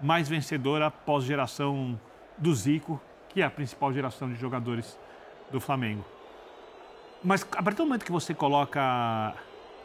[0.03, 1.99] mais vencedora pós-geração
[2.37, 4.99] do Zico que é a principal geração de jogadores
[5.51, 6.05] do Flamengo.
[7.23, 9.35] Mas a partir do momento que você coloca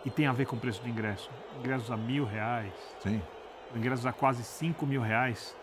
[0.05, 1.29] e tem a ver com o preço do ingresso,
[1.59, 3.21] ingressos a mil reais, Sim.
[3.75, 5.55] ingressos a quase cinco mil reais,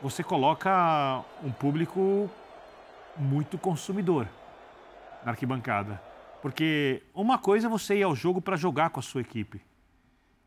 [0.00, 2.30] você coloca um público
[3.16, 4.28] muito consumidor
[5.24, 6.00] na arquibancada.
[6.40, 9.60] Porque uma coisa é você ir ao jogo para jogar com a sua equipe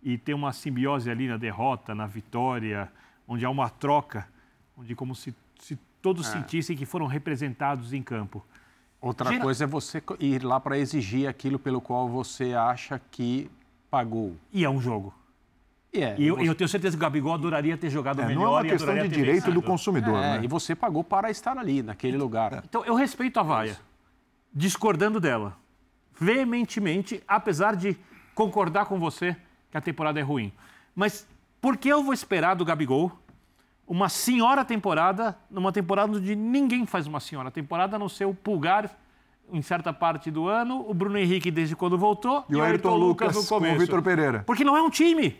[0.01, 2.91] e ter uma simbiose ali na derrota, na vitória,
[3.27, 4.27] onde há uma troca,
[4.77, 6.31] onde como se, se todos é.
[6.31, 8.45] sentissem que foram representados em campo.
[8.99, 13.49] Outra coisa é você ir lá para exigir aquilo pelo qual você acha que
[13.89, 14.35] pagou.
[14.53, 15.13] E é um jogo.
[15.93, 16.49] Yeah, é, e eu, você...
[16.49, 18.39] eu, tenho certeza que o Gabigol adoraria ter jogado é, melhor.
[18.39, 19.59] Não é uma questão de direito vencido.
[19.59, 20.41] do consumidor, é, né?
[20.43, 22.63] E você pagou para estar ali, naquele lugar.
[22.63, 23.77] Então, eu respeito a vaia,
[24.53, 25.57] discordando dela,
[26.17, 27.97] veementemente, apesar de
[28.33, 29.35] concordar com você
[29.69, 30.53] que a temporada é ruim.
[30.95, 31.27] Mas
[31.59, 33.11] por que eu vou esperar do Gabigol
[33.91, 38.33] uma senhora temporada, numa temporada onde ninguém faz uma senhora temporada, a não ser o
[38.33, 38.89] Pulgar
[39.51, 42.95] em certa parte do ano, o Bruno Henrique desde quando voltou e, e o Ayrton
[42.95, 43.75] Lucas, Lucas no começo.
[43.75, 44.43] com o Vitor Pereira.
[44.47, 45.37] Porque não é um time.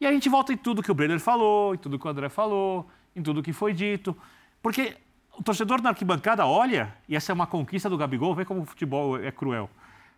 [0.00, 2.28] E a gente volta em tudo que o Brenner falou, em tudo que o André
[2.28, 4.16] falou, em tudo que foi dito.
[4.60, 4.96] Porque
[5.38, 8.66] o torcedor na arquibancada olha, e essa é uma conquista do Gabigol, vê como o
[8.66, 9.70] futebol é cruel.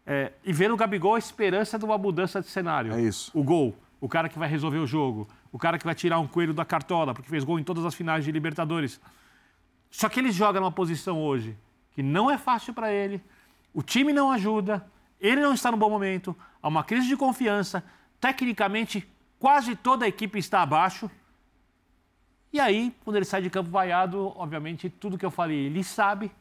[0.07, 2.95] É, e vê no Gabigol a esperança de uma mudança de cenário.
[2.95, 3.31] É isso.
[3.35, 6.27] O gol, o cara que vai resolver o jogo, o cara que vai tirar um
[6.27, 9.01] coelho da cartola, porque fez gol em todas as finais de Libertadores.
[9.89, 11.57] Só que ele joga numa posição hoje
[11.93, 13.23] que não é fácil para ele,
[13.73, 14.85] o time não ajuda,
[15.21, 17.85] ele não está no bom momento, há uma crise de confiança,
[18.21, 19.09] tecnicamente
[19.39, 21.09] quase toda a equipe está abaixo.
[22.53, 26.33] E aí, quando ele sai de campo vaiado, obviamente, tudo que eu falei, ele sabe,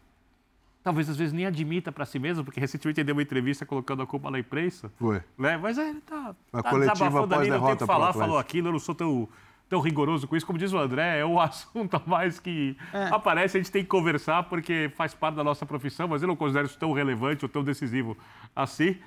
[0.84, 4.04] talvez às vezes nem admita para si mesmo, porque recentemente ele deu uma entrevista colocando
[4.04, 4.92] a culpa na imprensa.
[5.00, 5.22] Foi.
[5.38, 5.58] Né?
[5.58, 8.68] Mas ele tá, A tá coletiva desabafando ali, não tem o que falar, falou aquilo,
[8.68, 9.28] eu não sou tão,
[9.70, 10.46] tão rigoroso com isso.
[10.46, 13.06] Como diz o André, é um assunto a mais que É.
[13.08, 16.36] aparece, a gente tem que conversar, porque faz parte da nossa profissão, mas eu não
[16.36, 18.18] considero isso tão relevante ou tão decisivo
[18.56, 18.98] assim.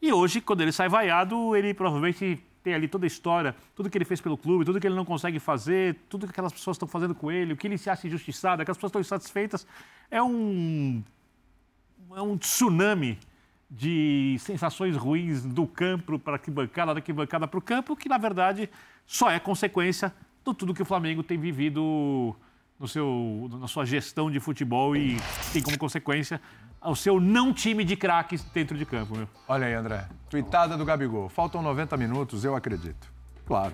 [0.00, 3.98] E hoje, quando ele sai vaiado, ele provavelmente tem ali toda a história, tudo que
[3.98, 6.86] ele fez pelo clube, tudo que ele não consegue fazer, tudo que aquelas pessoas estão
[6.86, 9.66] fazendo com ele, o que ele se acha injustiçado, aquelas pessoas estão insatisfeitas.
[10.10, 11.02] É um,
[12.14, 13.18] é um tsunami
[13.70, 18.18] de sensações ruins do campo para a arquibancada, da arquibancada para o campo, que na
[18.18, 18.68] verdade
[19.06, 20.14] só é consequência
[20.46, 22.36] de tudo que o Flamengo tem vivido
[22.82, 25.16] no seu, na sua gestão de futebol e
[25.52, 26.40] tem como consequência
[26.84, 29.16] o seu não time de craques dentro de campo.
[29.16, 29.28] Meu.
[29.46, 30.08] Olha aí, André.
[30.28, 31.28] Tuitada do Gabigol.
[31.28, 33.12] Faltam 90 minutos, eu acredito.
[33.46, 33.72] Claro.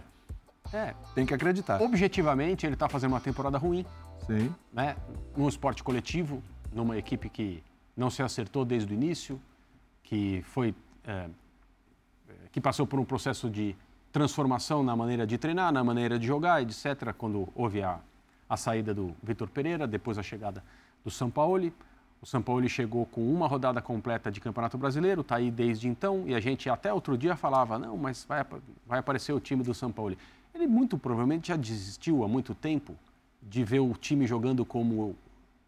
[0.71, 1.81] É, Tem que acreditar.
[1.81, 3.87] objetivamente, ele está fazendo uma temporada ruim.
[4.27, 4.55] Sim.
[4.71, 4.95] né,
[5.35, 7.65] num esporte coletivo, numa equipe que
[7.97, 9.41] não se acertou desde o início,
[10.03, 10.75] que foi
[11.07, 11.31] é,
[12.53, 13.75] que passou por um processo de
[14.13, 17.15] transformação na maneira de treinar, na maneira de jogar, etc.
[17.17, 18.01] Quando houve a,
[18.49, 20.63] a saída do Vitor Pereira, depois a chegada
[21.05, 21.73] do Sampaoli.
[22.21, 26.35] O Sampaoli chegou com uma rodada completa de Campeonato Brasileiro, está aí desde então, e
[26.35, 28.45] a gente até outro dia falava, não, mas vai,
[28.87, 30.19] vai aparecer o time do Sampaoli.
[30.55, 32.97] Ele muito provavelmente já desistiu há muito tempo
[33.41, 35.15] de ver o time jogando como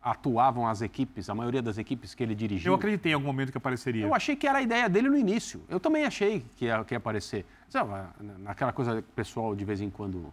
[0.03, 2.73] atuavam as equipes, a maioria das equipes que ele dirigiu.
[2.73, 4.05] Eu acreditei em algum momento que apareceria.
[4.05, 5.61] Eu achei que era a ideia dele no início.
[5.69, 7.45] Eu também achei que ia, que ia aparecer.
[7.69, 7.91] Sabe,
[8.39, 10.33] naquela coisa pessoal, de vez em quando,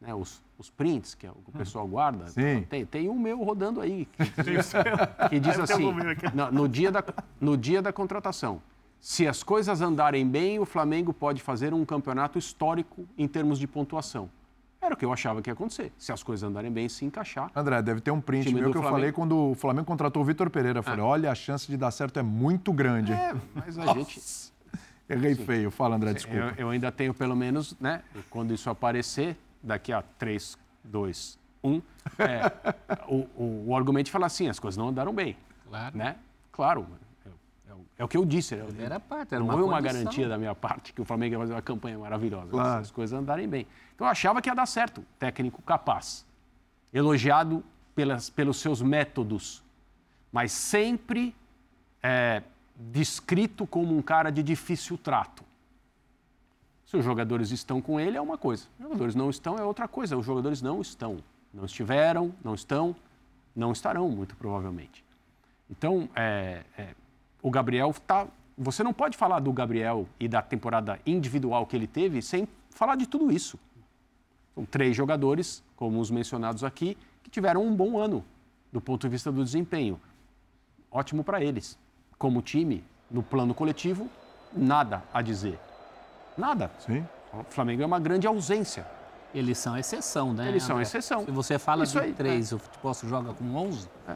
[0.00, 2.28] né, os, os prints que o pessoal guarda.
[2.28, 2.66] Sim.
[2.68, 4.72] Tem, tem um meu rodando aí, que diz,
[5.30, 5.92] que diz assim,
[6.34, 7.04] no, no dia da,
[7.40, 8.60] no dia da contratação,
[9.00, 13.66] se as coisas andarem bem, o Flamengo pode fazer um campeonato histórico em termos de
[13.66, 14.28] pontuação.
[14.80, 15.92] Era o que eu achava que ia acontecer.
[15.98, 17.50] Se as coisas andarem bem, se encaixar.
[17.56, 18.94] André, deve ter um print meu que eu Flamengo.
[18.94, 20.78] falei quando o Flamengo contratou o Vitor Pereira.
[20.78, 23.12] Eu falei, olha, a chance de dar certo é muito grande.
[23.12, 24.20] É, mas a gente...
[25.08, 25.70] Errei feio.
[25.70, 26.54] Fala, André, desculpa.
[26.56, 28.02] Eu, eu ainda tenho pelo menos, né?
[28.28, 29.36] Quando isso aparecer,
[29.66, 31.82] daqui a 3, 2, 1,
[32.18, 32.52] é,
[33.08, 35.36] o, o, o argumento fala assim, as coisas não andaram bem.
[35.68, 35.98] Claro.
[35.98, 36.16] Né?
[36.52, 36.86] Claro,
[37.26, 37.28] é,
[37.70, 38.54] é o- é o que eu disse.
[38.56, 38.64] né?
[38.78, 40.00] Era parte, era não foi uma condição.
[40.04, 42.48] garantia da minha parte que o Flamengo ia fazer uma campanha maravilhosa.
[42.50, 42.74] Claro.
[42.76, 43.66] Se as coisas andarem bem.
[43.94, 45.04] Então eu achava que ia dar certo.
[45.18, 46.24] Técnico capaz.
[46.94, 47.64] Elogiado
[47.94, 49.62] pelas, pelos seus métodos,
[50.32, 51.34] mas sempre
[52.02, 52.42] é,
[52.76, 55.42] descrito como um cara de difícil trato.
[56.96, 58.64] Os jogadores estão com ele, é uma coisa.
[58.78, 60.16] Os jogadores não estão, é outra coisa.
[60.16, 61.18] Os jogadores não estão.
[61.52, 62.96] Não estiveram, não estão,
[63.54, 65.04] não estarão, muito provavelmente.
[65.70, 66.94] Então, é, é,
[67.42, 68.26] o Gabriel está.
[68.56, 72.96] Você não pode falar do Gabriel e da temporada individual que ele teve sem falar
[72.96, 73.58] de tudo isso.
[74.54, 78.24] São três jogadores, como os mencionados aqui, que tiveram um bom ano
[78.72, 80.00] do ponto de vista do desempenho.
[80.90, 81.78] Ótimo para eles.
[82.18, 84.08] Como time, no plano coletivo,
[84.54, 85.58] nada a dizer.
[86.36, 86.70] Nada.
[86.78, 87.06] Sim.
[87.32, 88.86] O Flamengo é uma grande ausência.
[89.34, 90.48] Eles são exceção, né?
[90.48, 90.82] Eles são André?
[90.82, 91.24] exceção.
[91.24, 94.14] Se você fala Isso de aí, três, o futebol se joga com 11, É.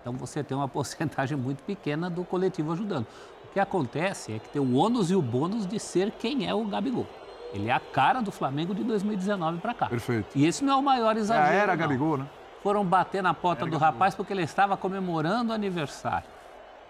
[0.00, 3.06] então você tem uma porcentagem muito pequena do coletivo ajudando.
[3.44, 6.54] O que acontece é que tem o ônus e o bônus de ser quem é
[6.54, 7.06] o Gabigol.
[7.52, 9.86] Ele é a cara do Flamengo de 2019 para cá.
[9.86, 10.28] Perfeito.
[10.38, 11.48] E esse não é o maior É exagero.
[11.48, 11.78] a era não.
[11.78, 12.26] Gabigol, né?
[12.62, 16.28] Foram bater na porta do rapaz porque ele estava comemorando o aniversário.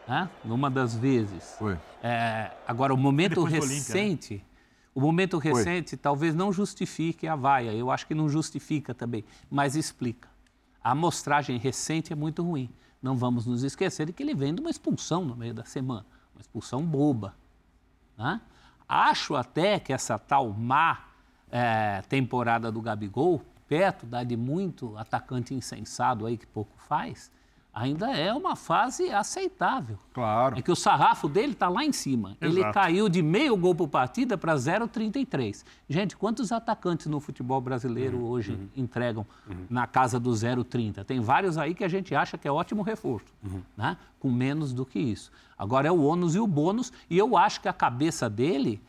[0.06, 0.28] Né?
[0.44, 1.54] Numa das vezes.
[1.58, 1.78] Foi.
[2.02, 4.38] É, agora, o momento do Olímpia, né?
[4.94, 7.72] O momento recente talvez não justifique a vaia.
[7.72, 10.28] Eu acho que não justifica também, mas explica.
[10.82, 12.70] A amostragem recente é muito ruim.
[13.02, 16.06] Não vamos nos esquecer de que ele vem de uma expulsão no meio da semana,
[16.34, 17.34] uma expulsão boba.
[18.16, 18.40] né?
[18.88, 21.04] Acho até que essa tal má
[21.50, 27.30] eh, temporada do Gabigol, perto da de muito atacante insensado aí que pouco faz,
[27.72, 29.98] ainda é uma fase aceitável.
[30.12, 30.58] Claro.
[30.58, 32.36] É que o sarrafo dele está lá em cima.
[32.40, 32.74] Ele Exato.
[32.74, 35.64] caiu de meio gol por partida para 0,33.
[35.88, 38.24] Gente, quantos atacantes no futebol brasileiro Uhum.
[38.28, 39.24] hoje entregam
[39.68, 41.04] na casa do 0,30?
[41.04, 43.62] Tem vários aí que a gente acha que é ótimo reforço, Uhum.
[43.76, 43.96] né?
[44.18, 45.30] com menos do que isso.
[45.56, 48.80] Agora é o ônus e o bônus, e eu acho que a cabeça dele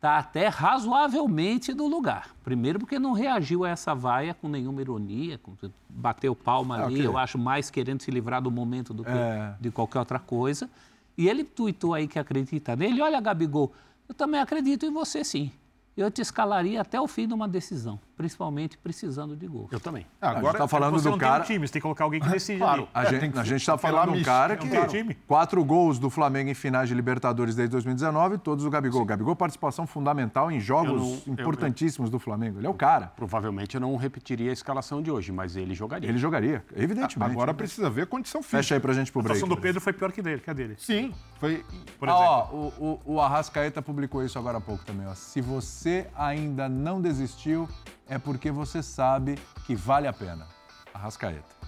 [0.00, 2.34] está até razoavelmente no lugar.
[2.42, 5.52] Primeiro porque não reagiu a essa vaia com nenhuma ironia, com,
[5.90, 7.06] bateu palma Ah, ali, ok.
[7.06, 9.54] eu acho mais querendo se livrar do momento do que É.
[9.60, 10.70] de qualquer outra coisa.
[11.18, 13.02] E ele tuitou aí que acredita nele.
[13.02, 13.72] Olha, Gabigol,
[14.08, 15.52] eu também acredito em você sim.
[15.94, 18.00] Eu te escalaria até o fim de uma decisão.
[18.24, 19.72] Principalmente precisando de gols.
[19.72, 20.06] Eu também.
[20.20, 21.42] É, a gente agora tá falando do tem cara.
[21.42, 22.88] um time, você tem que colocar alguém que decide Claro, ali.
[22.92, 25.14] a É, gente, a gente tá tem que falando de um cara que tem time.
[25.26, 29.06] quatro gols do Flamengo em finais de Libertadores desde 2019, todos do Gabigol.
[29.06, 32.58] Gabigol participação fundamental em jogos Eu não- eu- importantíssimos do Flamengo.
[32.58, 33.06] Ele é o cara.
[33.16, 36.06] Provavelmente eu não repetiria a escalação de hoje, mas ele jogaria.
[36.06, 37.32] Ele jogaria, evidentemente.
[37.32, 38.58] Agora precisa ver a condição física.
[38.58, 39.38] Fecha aí pra gente pro A break.
[39.38, 40.74] situação do Pedro foi pior que dele, que a dele.
[40.76, 41.64] Sim, foi.
[41.98, 42.28] Por Ah, exemplo.
[42.78, 45.06] ó, o, o, o Arrascaeta publicou isso agora há pouco também.
[45.06, 45.14] Ó.
[45.14, 47.68] Se você ainda não desistiu,
[48.10, 50.46] é porque você sabe que vale a pena.
[50.92, 51.60] Arrascaeta.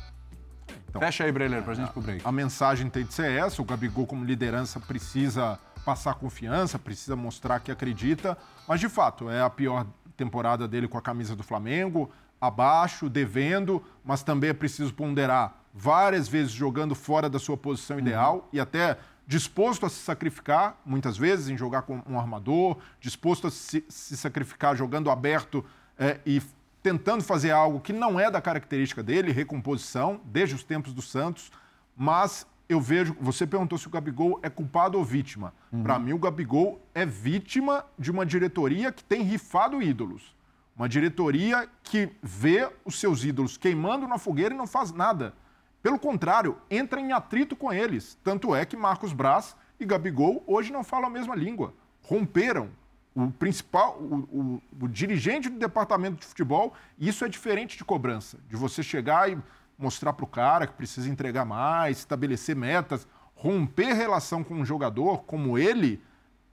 [0.98, 2.26] Fecha aí, Breler, pra gente ir pro break.
[2.26, 7.60] A mensagem tem de ser essa: o Gabigol, como liderança, precisa passar confiança, precisa mostrar
[7.60, 8.36] que acredita.
[8.68, 9.86] Mas, de fato, é a pior
[10.16, 12.10] temporada dele com a camisa do Flamengo,
[12.40, 18.48] abaixo, devendo, mas também é preciso ponderar várias vezes jogando fora da sua posição ideal
[18.52, 23.50] e até disposto a se sacrificar, muitas vezes, em jogar com um armador, disposto a
[23.50, 25.64] se, se sacrificar jogando aberto
[25.98, 26.42] é, e
[26.82, 31.50] tentando fazer algo que não é da característica dele, recomposição, desde os tempos do Santos,
[31.96, 35.52] mas eu vejo, você perguntou se o Gabigol é culpado ou vítima.
[35.82, 40.34] Para mim, o Gabigol é vítima de uma diretoria que tem rifado ídolos.
[40.74, 45.34] Uma diretoria que vê os seus ídolos queimando na fogueira e não faz nada.
[45.82, 48.18] Pelo contrário, entra em atrito com eles.
[48.24, 51.74] Tanto é que Marcos Braz e Gabigol hoje não falam a mesma língua.
[52.02, 52.70] Romperam.
[53.14, 58.38] O principal, o, o- o dirigente do departamento de futebol, isso é diferente de cobrança.
[58.48, 59.38] De você chegar e
[59.78, 65.24] mostrar para o cara que precisa entregar mais, estabelecer metas, romper relação com um jogador
[65.24, 66.00] como ele,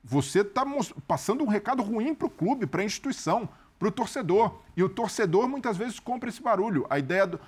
[0.03, 0.65] você está
[1.07, 4.59] passando um recado ruim para o clube, para a instituição, para o torcedor.
[4.75, 6.85] E o torcedor muitas vezes compra esse barulho.
[6.89, 7.39] A ideia do.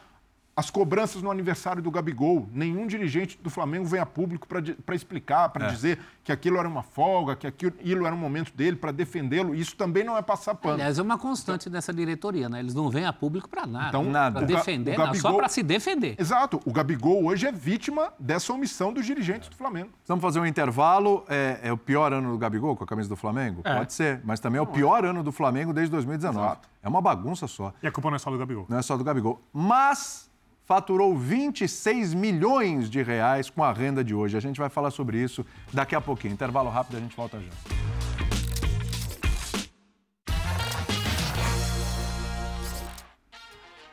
[0.62, 5.50] As cobranças no aniversário do Gabigol, nenhum dirigente do Flamengo vem a público para explicar,
[5.50, 9.56] para dizer que aquilo era uma folga, que aquilo era um momento dele, para defendê-lo.
[9.56, 10.76] Isso também não é passar pano.
[10.76, 12.60] Aliás, é uma constante dessa diretoria, né?
[12.60, 13.88] Eles não vêm a público para nada.
[13.88, 14.38] Então, nada.
[14.38, 16.16] Para defender, o não, só Gabigol- para se defender.
[16.20, 16.62] Exato.
[16.64, 19.90] O Gabigol hoje é vítima dessa omissão dos dirigentes do Flamengo.
[20.06, 21.26] Vamos fazer um intervalo.
[21.28, 23.64] É, é o pior ano do Gabigol com a camisa do Flamengo?
[23.64, 26.46] Pode ser, mas também é o pior ano do Flamengo desde 2019.
[26.46, 26.70] Exato.
[26.84, 27.74] É uma bagunça só.
[27.82, 28.68] E a culpa não é só do Gabigol.
[28.70, 29.42] Não é só do Gabigol.
[29.52, 30.30] Mas
[30.72, 34.38] faturou 26 milhões de reais com a renda de hoje.
[34.38, 36.34] A gente vai falar sobre isso daqui a pouquinho.
[36.34, 37.50] Intervalo rápido, a gente volta já.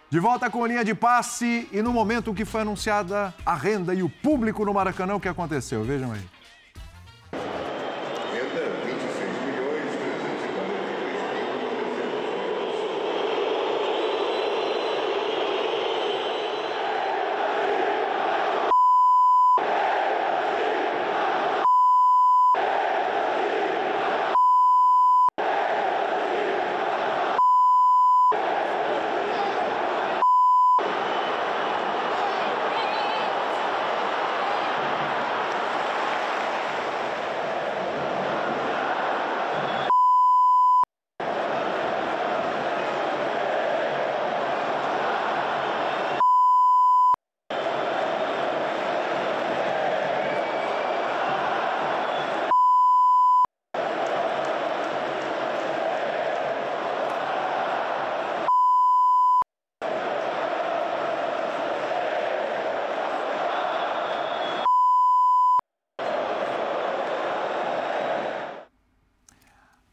[0.08, 4.04] De volta com linha de passe e no momento que foi anunciada a renda e
[4.04, 5.82] o público no Maracanã, o que aconteceu?
[5.82, 6.24] Vejam aí.
[8.32, 11.38] Renda 26 milhões 343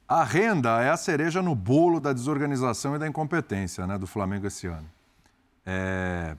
[0.08, 4.48] A renda é a cereja no bolo da desorganização e da incompetência né, do Flamengo
[4.48, 4.90] esse ano.
[5.66, 6.36] É,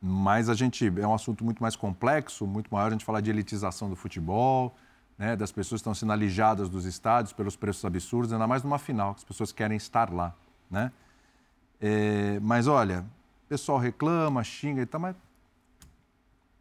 [0.00, 3.30] mas a gente é um assunto muito mais complexo, muito maior a gente falar de
[3.30, 4.74] elitização do futebol,
[5.18, 8.78] né, das pessoas que estão sendo alijadas dos estádios pelos preços absurdos, ainda mais numa
[8.78, 10.34] final, que as pessoas querem estar lá.
[10.70, 10.90] Né?
[11.80, 13.04] É, mas olha,
[13.44, 15.16] o pessoal reclama, xinga e tal, mas.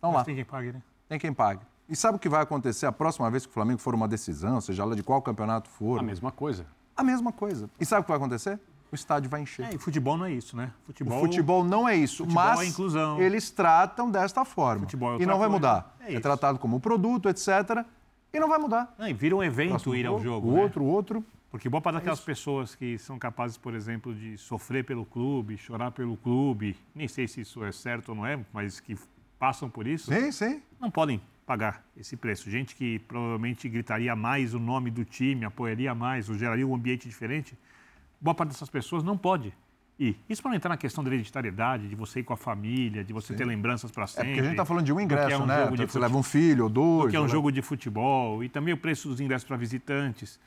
[0.01, 0.19] Vamos lá.
[0.19, 0.81] Mas tem quem pague, né?
[1.07, 1.70] Tem quem pague.
[1.91, 4.61] E sabe o que vai acontecer a próxima vez que o Flamengo for uma decisão,
[4.61, 5.99] seja lá de qual campeonato for?
[5.99, 6.65] A mesma coisa.
[6.95, 7.69] A mesma coisa.
[7.77, 8.57] E sabe o que vai acontecer?
[8.89, 9.65] O estádio vai encher.
[9.65, 10.71] É, e futebol não é isso, né?
[10.83, 13.21] o Futebol, futebol não é isso, futebol mas é inclusão.
[13.21, 14.81] eles tratam desta forma.
[14.83, 15.49] Futebol é e não vai coisa.
[15.49, 15.97] mudar.
[15.99, 17.85] É É, tratado como produto, etc.
[18.33, 18.95] E não vai mudar.
[18.97, 20.47] Não, e vira um evento Próximo ir ao jogo.
[20.49, 20.61] O né?
[20.63, 21.25] outro, o outro.
[21.49, 25.91] Porque boa parte daquelas pessoas que são capazes, por exemplo, de sofrer pelo clube, chorar
[25.91, 28.97] pelo clube, nem sei se isso é certo ou não é, mas que
[29.37, 30.61] passam por isso, Sim, sim.
[30.79, 32.49] não podem pagar esse preço.
[32.49, 37.07] Gente que provavelmente gritaria mais o nome do time, apoiaria mais, ou geraria um ambiente
[37.07, 37.57] diferente,
[38.19, 39.53] boa parte dessas pessoas não pode
[39.99, 40.17] ir.
[40.29, 43.11] Isso para não entrar na questão da hereditariedade, de você ir com a família, de
[43.13, 44.27] você ter lembranças para É sempre.
[44.29, 45.63] porque a gente está falando de um ingresso, é um né?
[45.63, 47.05] jogo de Você leva um filho ou dois.
[47.05, 49.57] do que é um ou jogo de futebol e também o preço dos ingressos para
[49.57, 50.39] visitantes.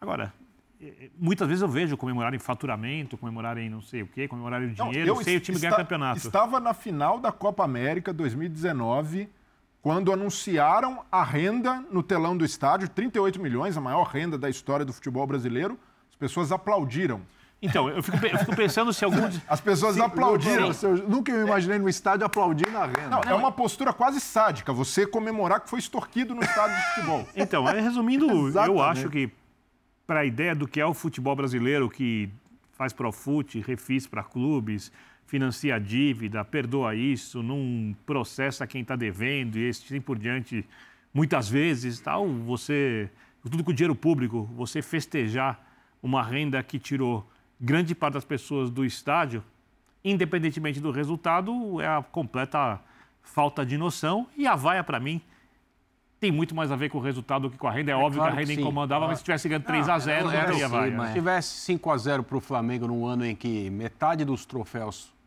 [0.00, 0.32] Agora,
[0.80, 4.90] eh, muitas vezes eu vejo comemorarem faturamento, comemorarem não sei o quê, comemorarem o Não,
[4.90, 6.18] dinheiro, sem o time ganhar campeonato.
[6.18, 9.28] Estava na final da Copa América 2019,
[9.82, 14.84] quando anunciaram a renda no telão do estádio, 38 milhões, a maior renda da história
[14.84, 15.78] do futebol brasileiro.
[16.10, 17.22] As pessoas aplaudiram.
[17.62, 19.20] Então, eu fico, eu fico pensando se algum.
[19.48, 20.70] As pessoas aplaudiram.
[20.82, 23.08] Eu nunca me imaginei no estádio aplaudindo a renda.
[23.08, 27.26] Não, é uma postura quase sádica, você comemorar que foi extorquido no estádio de futebol.
[27.36, 29.30] Então, é, resumindo, eu acho que
[30.06, 32.30] para a ideia do que é o futebol brasileiro, que
[32.72, 34.90] faz profute, refis para clubes,
[35.30, 40.66] financia a dívida, perdoa isso, não processa quem está devendo e assim por diante,
[41.14, 43.08] muitas vezes, tal, você,
[43.48, 45.64] tudo com dinheiro público, você festejar
[46.02, 47.24] uma renda que tirou
[47.60, 49.44] grande parte das pessoas do estádio,
[50.04, 52.80] independentemente do resultado, é a completa
[53.22, 54.26] falta de noção.
[54.36, 55.20] E a vaia, para mim,
[56.18, 57.92] tem muito mais a ver com o resultado do que com a renda.
[57.92, 60.24] É, óbvio claro que a renda que incomodava, mas se tivesse ganhando 3 a 0
[60.24, 61.06] não teria vaia.
[61.06, 65.19] Se tivesse 5 a 0 para o Flamengo num ano em que metade dos troféus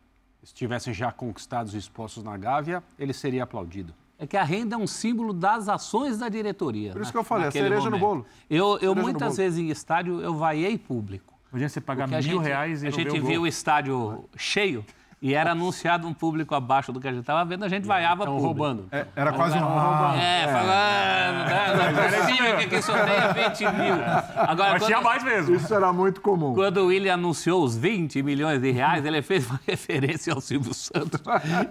[0.44, 3.94] estivessem já conquistados e expostos na Gávea, ele seria aplaudido.
[4.20, 6.91] É que a renda é um símbolo das ações da diretoria.
[6.91, 7.99] Por isso na- que eu falei, a cereja no momento.
[7.99, 8.26] bolo.
[8.49, 9.38] Eu, eu no muitas bolo.
[9.38, 11.34] vezes em estádio, eu vaiei público.
[11.49, 14.86] Podia você pagar mil gente, reais e a gente viu o estádio cheio
[15.24, 18.24] e era anunciado um público abaixo do que a gente estava vendo, a gente vaiava
[18.24, 18.45] Estão público.
[18.48, 18.86] roubando.
[18.91, 19.64] É, era quase um.
[19.64, 21.91] Ah, É, falando, né?
[21.94, 23.94] não é possível que quem sorteia 20 mil.
[24.36, 25.56] Agora, Mas tinha mais mesmo.
[25.56, 26.54] Isso era muito comum.
[26.54, 30.74] quando o William anunciou os 20 milhões de reais, ele fez uma referência ao Silvio
[30.74, 31.22] Santos.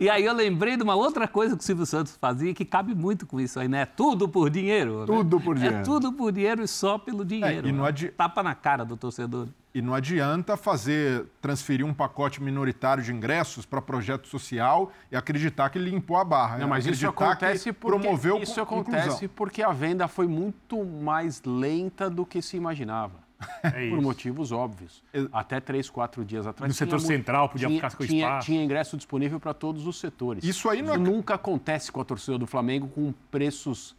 [0.00, 2.94] E aí eu lembrei de uma outra coisa que o Silvio Santos fazia que cabe
[2.94, 3.84] muito com isso aí, né?
[3.84, 5.00] Tudo por dinheiro.
[5.00, 5.06] né?
[5.06, 5.84] Tudo por É dinheiro.
[5.84, 7.66] tudo por dinheiro e só pelo dinheiro.
[7.66, 7.88] É, e não né?
[7.90, 9.46] adi- Tapa na cara do torcedor.
[9.74, 15.70] E não adianta fazer transferir um pacote minoritário de ingressos para projeto social e acreditar
[15.70, 16.58] que limpou a barra.
[16.58, 19.28] Não, mas isso acontece que porque promoveu isso co- acontece inclusão.
[19.34, 23.22] porque a venda foi muito mais lenta do que se imaginava.
[23.64, 24.02] É Por isso.
[24.02, 25.02] motivos óbvios.
[25.32, 26.68] Até três, quatro dias atrás.
[26.70, 28.46] No setor central, podia tinha, ficar com tinha, espaço.
[28.46, 30.44] tinha ingresso disponível para todos os setores.
[30.44, 33.96] Isso aí não é- nunca acontece com a torcida do Flamengo com preços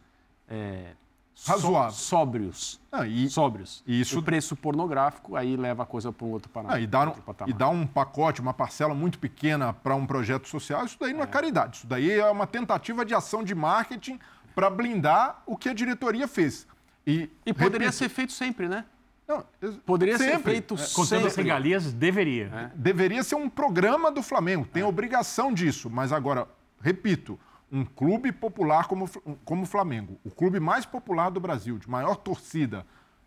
[0.48, 0.92] é,
[1.34, 1.94] só- Razoáveis.
[1.96, 2.80] sóbrios.
[2.92, 3.82] Ah, e- sóbrios.
[3.86, 6.76] e isso- O preço pornográfico aí leva a coisa para um outro patamar.
[6.76, 7.14] Ah, e, dar, um-
[7.46, 11.22] e dar um pacote, uma parcela muito pequena para um projeto social, isso daí não
[11.22, 11.78] é caridade.
[11.78, 14.18] Isso daí é uma tentativa de ação de marketing
[14.54, 16.66] para blindar o que a diretoria fez.
[17.06, 18.84] E, E poderia repito, ser feito sempre, né?
[19.26, 19.44] não,
[19.84, 20.52] Poderia ser sempre.
[20.52, 21.42] feito Contando as sempre.
[21.42, 22.72] regalias, deveria.
[22.74, 25.90] Deveria ser um programa do Flamengo, tem obrigação disso.
[25.90, 26.46] Mas agora,
[26.80, 27.38] repito,
[27.74, 29.10] um clube popular como,
[29.44, 32.86] como o Flamengo, o clube mais popular do Brasil, de maior torcida,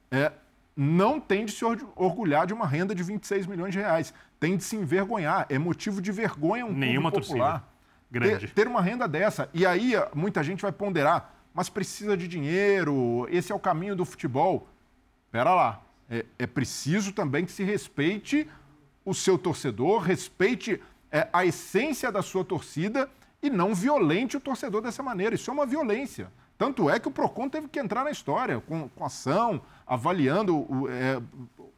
[0.09, 0.31] é,
[0.73, 4.13] não tem de se or- orgulhar de uma renda de 26 milhões de reais.
[4.39, 5.45] Tem de se envergonhar.
[5.49, 7.59] É motivo de vergonha um Nenhuma clube popular.
[7.59, 7.77] torcida
[8.09, 8.47] grande.
[8.47, 9.49] Ter, ter uma renda dessa.
[9.53, 13.95] E aí eh, muita gente vai ponderar, mas precisa de dinheiro, esse é o caminho
[13.97, 14.69] do futebol.
[15.29, 15.81] Pera lá.
[16.09, 18.47] É, é preciso também que se respeite
[19.03, 23.09] o seu torcedor, respeite é, a essência da sua torcida
[23.41, 25.35] e não violente o torcedor dessa maneira.
[25.35, 26.31] Isso é uma violência.
[26.57, 31.21] Tanto é que o PROCON teve que entrar na história, com, com ação, avaliando, é,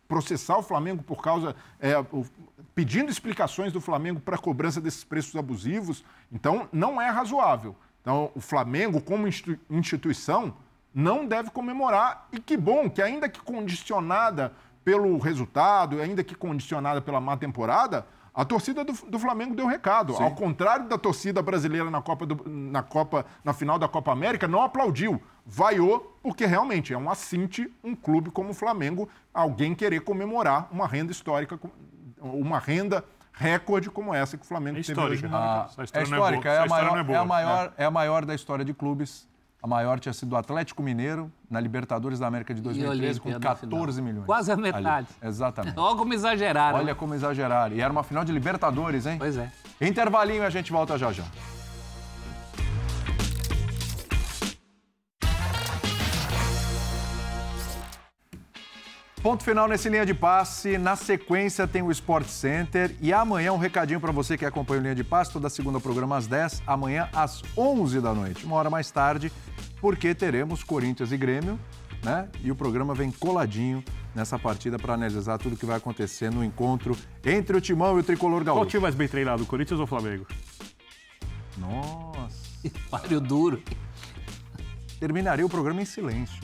[0.07, 1.55] processar o Flamengo por causa.
[1.79, 2.25] é, o-
[2.73, 6.03] pedindo explicações do Flamengo para a cobrança desses preços abusivos.
[6.31, 7.75] Então, não é razoável.
[8.01, 10.53] Então, o Flamengo, como institu- instituição,
[10.95, 12.27] não deve comemorar.
[12.31, 14.53] E que bom que, ainda que condicionada
[14.85, 18.07] pelo resultado, ainda que condicionada pela má temporada,
[18.41, 20.15] a torcida do, do Flamengo deu recado.
[20.15, 24.47] Ao contrário da torcida brasileira na Copa, do- na Copa, na final da Copa América,
[24.47, 29.99] não aplaudiu, vaiou, porque realmente é um assinte um clube como o Flamengo, alguém querer
[30.01, 31.59] comemorar uma renda histórica,
[32.21, 33.03] uma renda
[33.33, 35.27] recorde como essa que o Flamengo É teve hoje histórica.
[35.27, 35.65] no Maracanã.
[35.65, 36.53] Essa É história é histórica, boa.
[36.55, 39.27] é, a maior, é é, a maior, é a maior da história de clubes.
[39.61, 43.49] A maior tinha sido o Atlético Mineiro na Libertadores da América de 2013 com Olímpia
[43.49, 43.79] na final.
[43.79, 44.25] 14 milhões.
[44.25, 44.63] Quase a Ali.
[44.63, 45.07] metade.
[45.21, 45.75] Exatamente.
[45.79, 46.77] Olha como exageraram.
[46.77, 47.75] Olha como exageraram.
[47.75, 49.17] E era uma final de Libertadores, hein?
[49.17, 49.51] Pois é.
[49.81, 51.25] Intervalinho e a gente volta já já.
[59.21, 60.77] Ponto final nesse linha de passe.
[60.77, 62.95] Na sequência tem o Sport Center.
[63.01, 65.33] E amanhã um recadinho para você que acompanha o linha de passe.
[65.33, 68.45] Toda segunda programa às 10, amanhã às 11 da noite.
[68.45, 69.29] Uma hora mais tarde,
[69.81, 71.59] porque teremos Corinthians e Grêmio,
[72.01, 72.29] né?
[72.41, 73.83] E o programa vem coladinho
[74.15, 78.03] nessa partida para analisar tudo que vai acontecer no encontro entre o Timão e o
[78.03, 78.69] Tricolor Qual Gaúcho.
[78.69, 80.25] time mais bem treinado, Corinthians ou Flamengo?
[81.57, 82.39] Nossa.
[82.89, 83.61] Páreo duro.
[84.97, 86.41] Terminaria o programa em silêncio.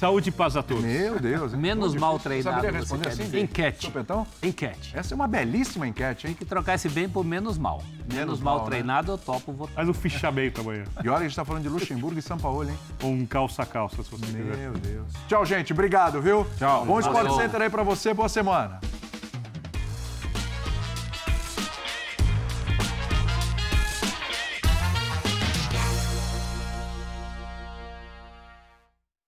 [0.00, 0.82] Saúde e paz a todos.
[0.82, 1.52] Meu Deus.
[1.52, 1.60] hein?
[1.60, 3.22] Menos Pô, mal treinado, Saberia responder assim?
[3.24, 3.40] dizer.
[3.42, 3.84] Enquete.
[3.84, 4.26] Supetão?
[4.42, 4.96] Enquete.
[4.96, 6.32] Essa é uma belíssima enquete, hein?
[6.32, 7.82] Tem que trocar esse bem por menos mal.
[7.98, 8.70] Menos, Menos mal, mal, né?
[8.70, 9.74] treinado, eu topo votar.
[9.74, 10.84] Faz um fichamento amanhã.
[11.04, 12.78] E olha, a gente tá falando de Luxemburgo e São Paulo, hein?
[13.02, 14.56] Ou um calça-calça, se você quiser.
[14.56, 15.06] Meu Deus.
[15.28, 15.74] Tchau, gente.
[15.74, 16.46] Obrigado, viu?
[16.56, 16.86] Tchau.
[16.86, 17.32] Bom Sport Valeu.
[17.34, 18.14] Center aí pra você.
[18.14, 18.80] Boa semana.